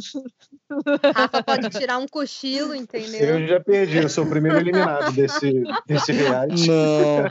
[1.14, 3.38] Rafa pode tirar um cochilo, entendeu?
[3.40, 6.68] Eu já perdi, eu sou o primeiro eliminado desse, desse reality.
[6.68, 7.24] Não.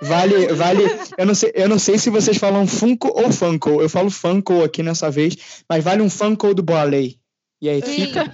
[0.00, 0.82] Vale, vale.
[1.18, 3.80] Eu não sei, eu não sei se vocês falam Funko ou Funko.
[3.82, 7.18] Eu falo Funko aqui nessa vez, mas vale um Funko do Barley.
[7.60, 8.06] E aí Sim.
[8.06, 8.30] fica.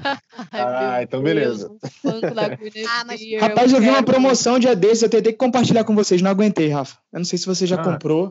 [0.50, 1.70] Ah, então beleza.
[2.04, 6.30] Ah, mas- Rapaz, eu vi uma promoção dia desses, eu tentei compartilhar com vocês, não
[6.30, 6.96] aguentei, Rafa.
[7.12, 7.84] Eu não sei se você já Ah.
[7.84, 8.30] comprou.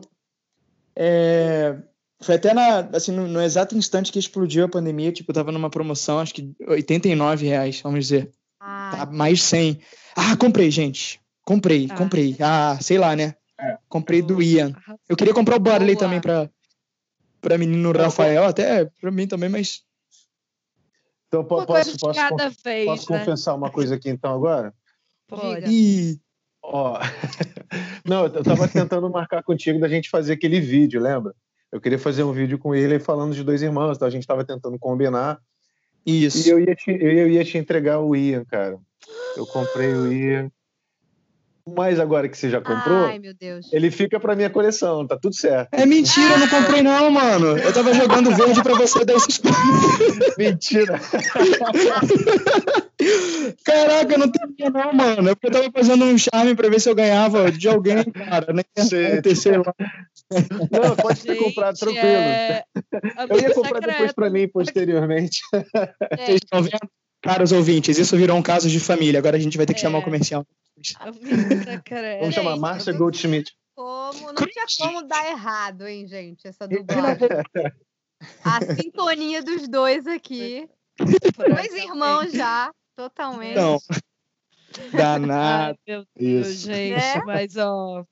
[0.94, 1.76] É,
[2.22, 5.70] Foi até na, assim, no, no exato instante que explodiu a pandemia, tipo, tava numa
[5.70, 8.30] promoção, acho que 89 reais, vamos dizer.
[8.60, 9.80] Ah, Tá mais 100.
[10.14, 11.18] Ah, comprei, gente.
[11.44, 11.96] Comprei, Ah.
[11.96, 12.36] comprei.
[12.40, 13.34] Ah, sei lá, né?
[13.58, 13.78] É.
[13.88, 14.74] Comprei do Ian.
[15.08, 15.98] Eu queria comprar o Barley Boa.
[16.06, 16.50] também pra,
[17.40, 19.82] pra menino Rafael, até pra mim também, mas.
[21.28, 23.18] Então, po- posso, posso, cada vez, posso né?
[23.18, 24.74] confessar uma coisa aqui então agora?
[25.28, 25.70] Pode.
[25.70, 26.20] Ih,
[26.62, 26.98] Ó,
[28.04, 31.34] não, eu tava tentando marcar contigo da gente fazer aquele vídeo, lembra?
[31.72, 34.44] Eu queria fazer um vídeo com ele falando de dois irmãos, então a gente tava
[34.44, 35.38] tentando combinar.
[36.04, 36.48] isso.
[36.48, 38.78] E eu ia te, eu ia te entregar o Ian, cara.
[39.36, 40.50] Eu comprei o Ian.
[41.76, 43.72] Mas agora que você já comprou, Ai, meu Deus.
[43.72, 45.68] ele fica pra minha coleção, tá tudo certo.
[45.72, 47.58] É mentira, eu não comprei não, mano.
[47.58, 49.40] Eu tava jogando verde pra você dar esses.
[50.38, 51.00] Mentira!
[53.64, 55.28] Caraca, eu não tenho não, mano.
[55.30, 58.52] É porque eu tava fazendo um charme pra ver se eu ganhava de alguém, cara.
[58.52, 59.56] Nem ia Sei.
[59.56, 59.74] lá.
[60.70, 62.06] Não, pode ter Gente, comprado tranquilo.
[62.06, 62.62] é
[63.28, 64.14] Eu ia comprar depois secreto.
[64.14, 65.40] pra mim, posteriormente.
[66.10, 66.78] É, Vocês estão vendo?
[67.22, 69.18] Caros ouvintes, isso virou um caso de família.
[69.18, 70.02] Agora a gente vai ter que chamar o
[71.00, 72.18] É.
[72.20, 73.52] Vamos chamar Márcia Goldschmidt.
[73.74, 77.28] como, não tinha como dar errado, hein, gente, essa dublagem.
[78.44, 80.68] A sintonia dos dois aqui.
[80.98, 83.58] Dois irmãos já, totalmente.
[83.58, 85.78] Ai, danado.
[85.86, 86.66] meu Deus, Isso.
[86.66, 86.96] gente.
[86.96, 87.22] Né?
[87.24, 88.04] Mas, ó,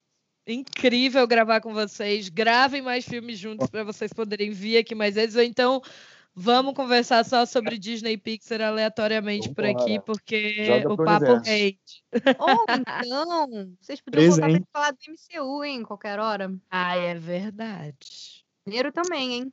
[0.46, 2.28] incrível gravar com vocês.
[2.28, 5.36] Gravem mais filmes juntos para vocês poderem vir aqui mais vezes.
[5.36, 5.82] Ou então,
[6.38, 11.78] vamos conversar só sobre Disney e Pixar aleatoriamente por aqui, porque Joga o papo rende.
[12.38, 13.48] Ou então,
[13.80, 14.66] vocês podiam voltar Presente.
[14.72, 16.54] pra falar do MCU, hein, qualquer hora.
[16.70, 18.44] Ai, é verdade.
[18.66, 19.52] Dinheiro também, hein?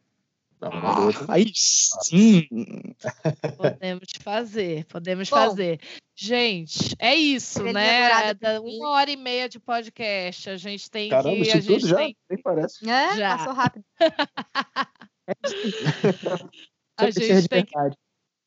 [0.62, 1.26] Ah, garoto.
[1.30, 2.48] aí sim.
[3.58, 5.36] Podemos fazer, podemos Bom.
[5.36, 5.80] fazer.
[6.16, 8.32] Gente, é isso, né?
[8.42, 10.50] É uma hora e meia de podcast.
[10.50, 11.42] A gente tem Caramba, que.
[11.42, 11.98] isso A gente tudo já?
[11.98, 12.90] tem, Nem parece.
[12.90, 13.38] É, Já.
[13.38, 13.86] passou rápido.
[17.06, 17.76] a gente tem que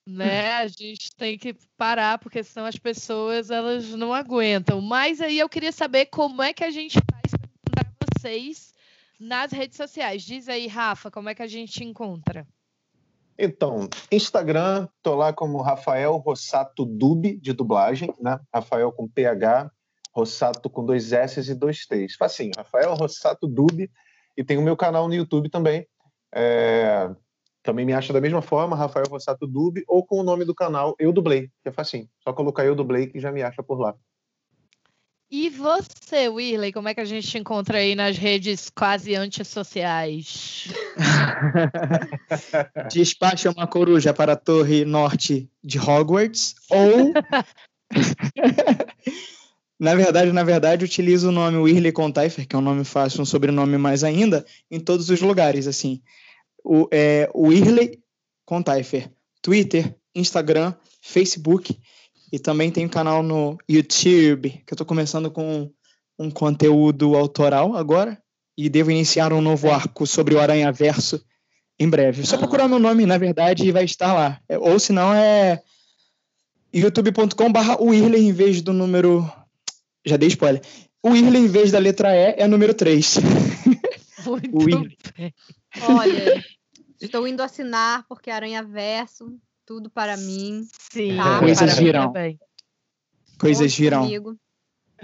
[0.08, 0.54] né?
[0.54, 4.80] A gente tem que parar, porque senão as pessoas elas não aguentam.
[4.80, 8.72] Mas aí eu queria saber como é que a gente faz para encontrar vocês
[9.20, 10.22] nas redes sociais.
[10.22, 12.46] Diz aí, Rafa, como é que a gente encontra?
[13.38, 18.40] Então, Instagram, tô lá como Rafael Rossato Dub, de dublagem, né?
[18.52, 19.70] Rafael com PH,
[20.12, 22.16] Rossato com dois S e dois T's.
[22.16, 23.88] Facinho, Rafael Rossato Dub.
[24.36, 25.86] E tem o meu canal no YouTube também.
[26.34, 27.10] É,
[27.68, 30.96] Também me acha da mesma forma, Rafael Rossato Dub, ou com o nome do canal
[30.98, 32.08] Eu Dublei, que é facinho.
[32.24, 33.94] Só colocar Eu Dublei que já me acha por lá.
[35.30, 40.72] E você, Wirley, como é que a gente te encontra aí nas redes quase antissociais?
[42.90, 47.12] Despacha uma coruja para a torre norte de Hogwarts ou
[49.78, 53.26] Na verdade, na verdade, utilizo o nome Whirley Contaifer, que é um nome fácil, um
[53.26, 56.00] sobrenome mais ainda, em todos os lugares, assim.
[56.64, 57.98] O é, Whirley
[58.44, 59.10] Contaifer,
[59.42, 61.78] Twitter, Instagram, Facebook
[62.32, 65.70] e também tem um canal no YouTube, que eu estou começando com
[66.18, 68.20] um conteúdo autoral agora
[68.56, 71.24] e devo iniciar um novo arco sobre o Aranha Verso
[71.78, 72.26] em breve.
[72.26, 74.40] Só procurar meu nome, na verdade, e vai estar lá.
[74.48, 75.62] É, Ou se não, é
[76.74, 79.30] youtube.com/barra Whirley em vez do número.
[80.04, 80.60] Já dei spoiler.
[81.02, 83.18] O Whirley, em vez da letra E, é número 3.
[84.26, 85.32] Muito bem.
[85.88, 86.44] Olha,
[87.00, 90.66] estou indo assinar porque Aranha Verso, tudo para mim.
[90.90, 91.38] Sim, Tá.
[91.40, 92.06] Coisas para virão.
[92.12, 92.38] também.
[93.38, 94.02] Coisas Conte virão.
[94.02, 94.36] comigo.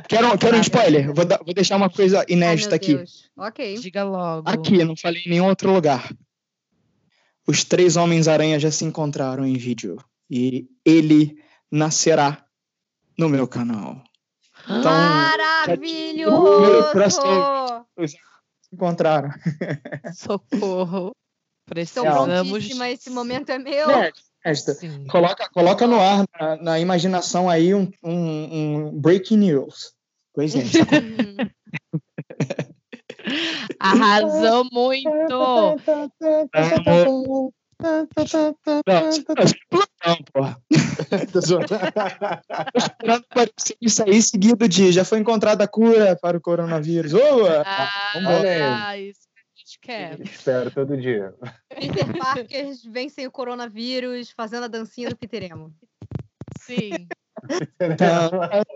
[0.09, 1.15] Quero, quero um spoiler.
[1.15, 2.97] Vou, dar- vou deixar uma coisa Ai, meu inédita aqui.
[2.97, 3.31] Deus.
[3.37, 3.79] Ok.
[3.79, 4.49] Diga logo.
[4.49, 6.13] Aqui, não falei em nenhum outro lugar.
[7.47, 9.97] Os três Homens-Aranha já se encontraram em vídeo.
[10.29, 12.45] E ele nascerá
[13.17, 14.03] no meu canal.
[14.65, 16.91] Então, Maravilhoso!
[16.93, 17.25] próximo.
[18.75, 19.31] Encontraram.
[20.15, 21.13] Socorro.
[21.67, 22.13] Precisamos.
[22.13, 23.91] prontíssima, esse momento é meu.
[23.91, 24.13] É,
[24.45, 24.75] esta.
[24.75, 25.07] Sim.
[25.07, 29.95] Coloca, coloca no ar, na, na imaginação aí, um, um, um breaking news.
[30.35, 30.61] Pois é.
[33.81, 35.79] Arrasou muito.
[37.85, 38.09] Não,
[40.07, 40.63] não, porra.
[41.31, 41.67] Tô zoando.
[42.75, 47.13] Esperando aparecer isso aí seguido de já foi encontrada a cura para o coronavírus.
[47.13, 47.63] Boa!
[48.15, 48.87] Vambora.
[48.87, 50.21] Ah, isso que a gente quer.
[50.23, 51.35] Espero todo dia.
[51.69, 55.75] Peter Parker vencem o coronavírus fazendo a dancinha do Peter Emo.
[56.61, 57.07] Sim.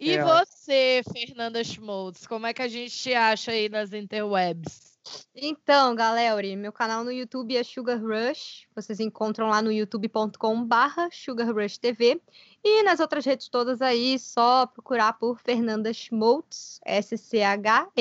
[0.00, 0.22] E É.
[0.22, 4.96] você, Fernanda Schmoltz, como é que a gente te acha aí nas interwebs?
[5.34, 8.66] Então, galera, meu canal no YouTube é Sugar Rush.
[8.74, 12.20] Vocês encontram lá no youtube.com/barra Sugar Rush TV.
[12.64, 17.92] E nas outras redes todas aí, só procurar por Fernanda Schmoltz, S-C-H-M-O-L-Z.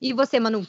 [0.00, 0.66] E você, Manu?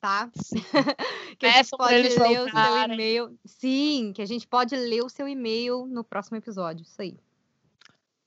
[0.00, 0.30] tá?
[1.38, 2.94] que a gente pode eles ler o seu voltarem.
[2.94, 3.38] e-mail.
[3.44, 6.82] Sim, que a gente pode ler o seu e-mail no próximo episódio.
[6.82, 7.16] Isso aí.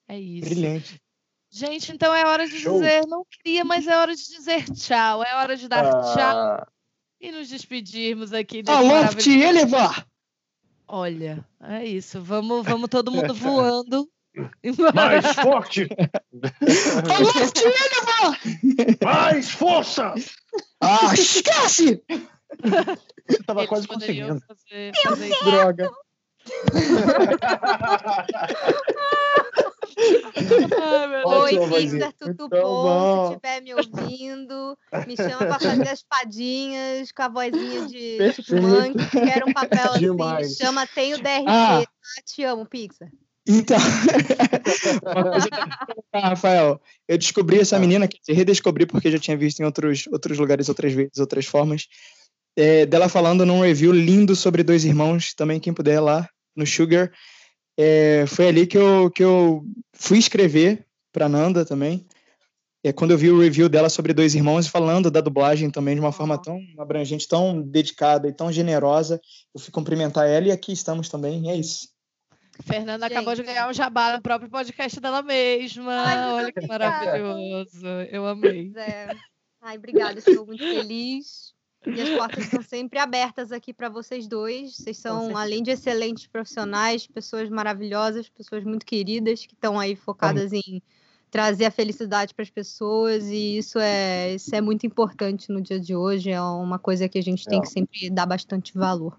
[0.07, 0.49] É isso.
[0.49, 1.01] Brilhante.
[1.49, 2.73] Gente, então é hora de Show.
[2.73, 5.23] dizer, não queria, mas é hora de dizer tchau.
[5.23, 6.67] É hora de dar tchau Ah,
[7.21, 10.07] e nos despedirmos aqui Alô, te elevar!
[10.87, 12.21] Olha, é isso.
[12.21, 14.09] Vamos, vamos todo mundo voando.
[14.95, 15.87] mais forte!
[17.13, 18.39] Alô, te elevar!
[19.03, 20.13] mais força!
[20.83, 22.03] Ah, esquece!
[23.27, 24.41] Você tava Eles quase conseguindo.
[24.47, 25.29] fazer, fazer.
[25.43, 25.83] Droga.
[25.83, 25.95] Deus.
[31.25, 31.51] Oi,
[32.19, 33.27] Tutu Muito Pom, bom.
[33.27, 34.77] se estiver me ouvindo,
[35.07, 39.09] me chama pra fazer as padinhas com a vozinha de Perfeito.
[39.11, 40.55] Quero um papel assim, me Demais.
[40.55, 41.83] chama, tem o DRT, Ah.
[41.85, 42.21] tá?
[42.25, 43.09] Te amo, Pixar.
[43.45, 43.77] Então,
[45.03, 45.57] uma coisa que
[46.13, 50.07] que Rafael, eu descobri essa menina, quer dizer, redescobri porque já tinha visto em outros,
[50.11, 51.87] outros lugares, outras vezes, outras formas,
[52.55, 57.11] é, dela falando num review lindo sobre dois irmãos, também quem puder lá no Sugar.
[57.77, 62.05] É, foi ali que eu, que eu fui escrever para Nanda também.
[62.85, 66.01] É, quando eu vi o review dela sobre dois irmãos, falando da dublagem também de
[66.01, 69.19] uma forma tão abrangente, tão dedicada e tão generosa,
[69.55, 71.45] eu fui cumprimentar ela e aqui estamos também.
[71.45, 71.92] E é isso.
[72.61, 73.47] Fernanda acabou de Gente.
[73.47, 75.91] ganhar um jabá no próprio podcast dela mesma.
[76.05, 77.85] Ai, Olha que maravilhoso.
[78.11, 78.69] Eu amei.
[78.71, 79.09] Pois é.
[79.61, 81.53] Ai, obrigada, estou muito feliz.
[81.85, 84.75] E as portas estão sempre abertas aqui para vocês dois.
[84.77, 90.53] Vocês são, além de excelentes profissionais, pessoas maravilhosas, pessoas muito queridas que estão aí focadas
[90.53, 90.81] em
[91.29, 95.79] trazer a felicidade para as pessoas e isso é isso é muito importante no dia
[95.79, 96.29] de hoje.
[96.29, 97.61] É uma coisa que a gente tem É.
[97.61, 99.17] que sempre dar bastante valor.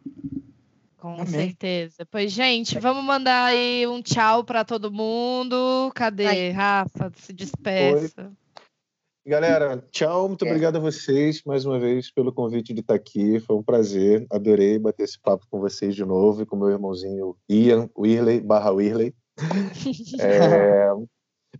[1.04, 1.26] Com Amém.
[1.26, 2.06] certeza.
[2.10, 5.92] Pois, gente, vamos mandar aí um tchau para todo mundo.
[5.94, 6.26] Cadê?
[6.26, 6.50] Aí.
[6.50, 8.32] Rafa, se despeça.
[9.26, 10.28] Galera, tchau.
[10.28, 10.48] Muito É.
[10.48, 13.38] obrigado a vocês mais uma vez pelo convite de estar aqui.
[13.40, 14.26] Foi um prazer.
[14.32, 18.72] Adorei bater esse papo com vocês de novo e com meu irmãozinho Ian Whirley, barra
[18.72, 19.14] Whirley.
[20.18, 20.88] É,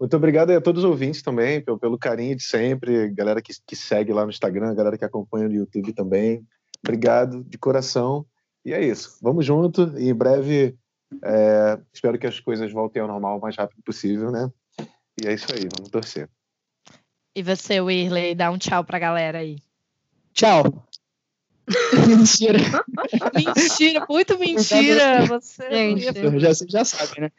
[0.01, 3.77] muito obrigado a todos os ouvintes também pelo, pelo carinho de sempre, galera que, que
[3.77, 6.43] segue lá no Instagram, galera que acompanha no YouTube também.
[6.83, 8.25] Obrigado de coração.
[8.65, 9.19] E é isso.
[9.21, 10.77] Vamos junto e em breve
[11.23, 14.51] é, espero que as coisas voltem ao normal o mais rápido possível, né?
[15.23, 16.29] E é isso aí, vamos torcer.
[17.37, 19.59] E você, Whirley, dá um tchau pra galera aí.
[20.33, 20.87] Tchau.
[22.07, 22.59] Mentira.
[23.35, 25.27] Mentira, muito mentira.
[25.27, 26.41] Você Gente.
[26.41, 27.31] Já, já sabe, né?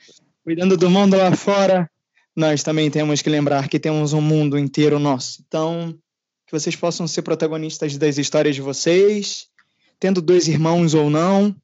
[0.44, 1.90] Cuidando do mundo lá fora,
[2.36, 5.44] nós também temos que lembrar que temos um mundo inteiro nosso.
[5.48, 5.98] Então,
[6.46, 9.48] que vocês possam ser protagonistas das histórias de vocês,
[10.00, 11.56] tendo dois irmãos ou não,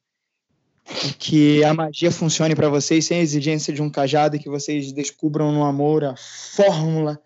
[1.18, 4.92] que a magia funcione para vocês sem a exigência de um cajado e que vocês
[4.92, 7.20] descubram no amor a fórmula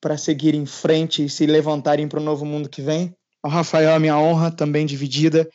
[0.00, 3.14] para seguir em frente e se levantarem para o novo mundo que vem.
[3.42, 5.48] Ao Rafael, a minha honra também dividida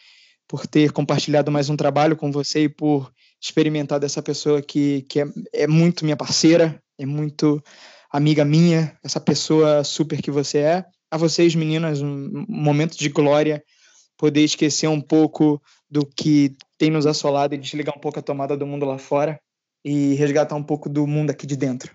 [0.47, 3.11] por ter compartilhado mais um trabalho com você e por
[3.41, 7.61] experimentar dessa pessoa que, que é, é muito minha parceira, é muito
[8.11, 10.85] amiga minha, essa pessoa super que você é.
[11.09, 13.63] A vocês, meninas, um momento de glória,
[14.23, 18.55] poder esquecer um pouco do que tem nos assolado e desligar um pouco a tomada
[18.55, 19.37] do mundo lá fora
[19.83, 21.93] e resgatar um pouco do mundo aqui de dentro.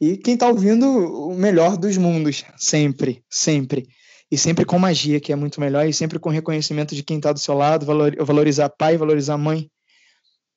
[0.00, 3.88] E quem está ouvindo, o melhor dos mundos, sempre, sempre.
[4.30, 7.32] E sempre com magia, que é muito melhor, e sempre com reconhecimento de quem está
[7.32, 9.68] do seu lado, valor, valorizar pai, valorizar mãe,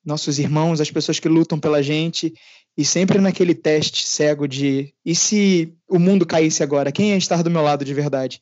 [0.06, 2.32] nossos irmãos, as pessoas que lutam pela gente,
[2.78, 7.42] e sempre naquele teste cego de e se o mundo caísse agora, quem ia estar
[7.42, 8.40] do meu lado de verdade?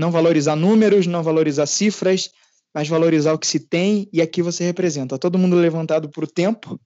[0.00, 2.30] Não valorizar números, não valorizar cifras,
[2.74, 5.18] mas valorizar o que se tem e aqui você representa.
[5.18, 6.80] Todo mundo levantado por o tempo,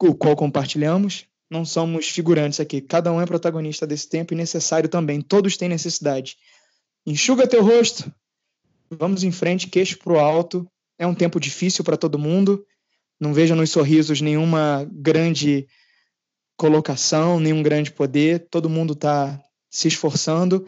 [0.00, 1.26] o qual compartilhamos.
[1.50, 2.80] Não somos figurantes aqui.
[2.80, 5.20] Cada um é protagonista desse tempo e necessário também.
[5.20, 6.36] Todos têm necessidade.
[7.04, 8.08] Enxuga teu rosto.
[8.88, 10.64] Vamos em frente, queixo pro alto.
[10.96, 12.64] É um tempo difícil para todo mundo.
[13.20, 15.66] Não veja nos sorrisos nenhuma grande
[16.56, 18.46] colocação, nenhum grande poder.
[18.48, 20.64] Todo mundo está se esforçando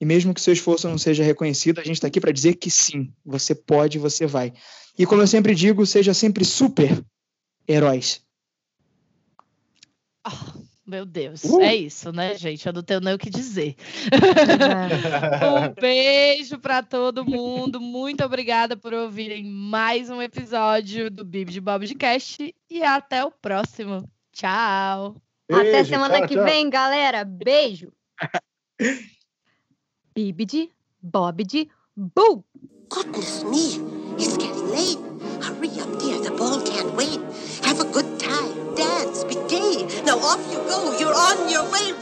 [0.00, 2.70] e mesmo que seu esforço não seja reconhecido, a gente está aqui para dizer que
[2.70, 4.52] sim, você pode, você vai.
[4.96, 7.04] E como eu sempre digo, seja sempre super
[7.66, 8.22] heróis.
[10.26, 11.60] Oh, meu Deus, uh!
[11.60, 12.64] é isso, né, gente?
[12.66, 13.76] Eu não tenho nem o que dizer.
[15.70, 17.80] um beijo para todo mundo.
[17.80, 23.24] Muito obrigada por ouvirem mais um episódio do Bib de Bob de Cast e até
[23.24, 24.08] o próximo.
[24.32, 25.16] Tchau.
[25.48, 26.44] Beijo, até semana tchau, que tchau.
[26.44, 27.24] vem, galera.
[27.24, 27.92] Beijo.
[30.18, 30.68] Bibidi,
[31.00, 32.42] Bobidi, Boo!
[32.88, 33.78] Goodness me,
[34.18, 34.98] it's getting late.
[35.40, 36.18] Hurry up, dear.
[36.18, 37.20] The ball can't wait.
[37.62, 38.74] Have a good time.
[38.74, 39.22] Dance.
[39.22, 39.86] Be gay.
[40.02, 40.98] Now off you go.
[40.98, 41.94] You're on your way.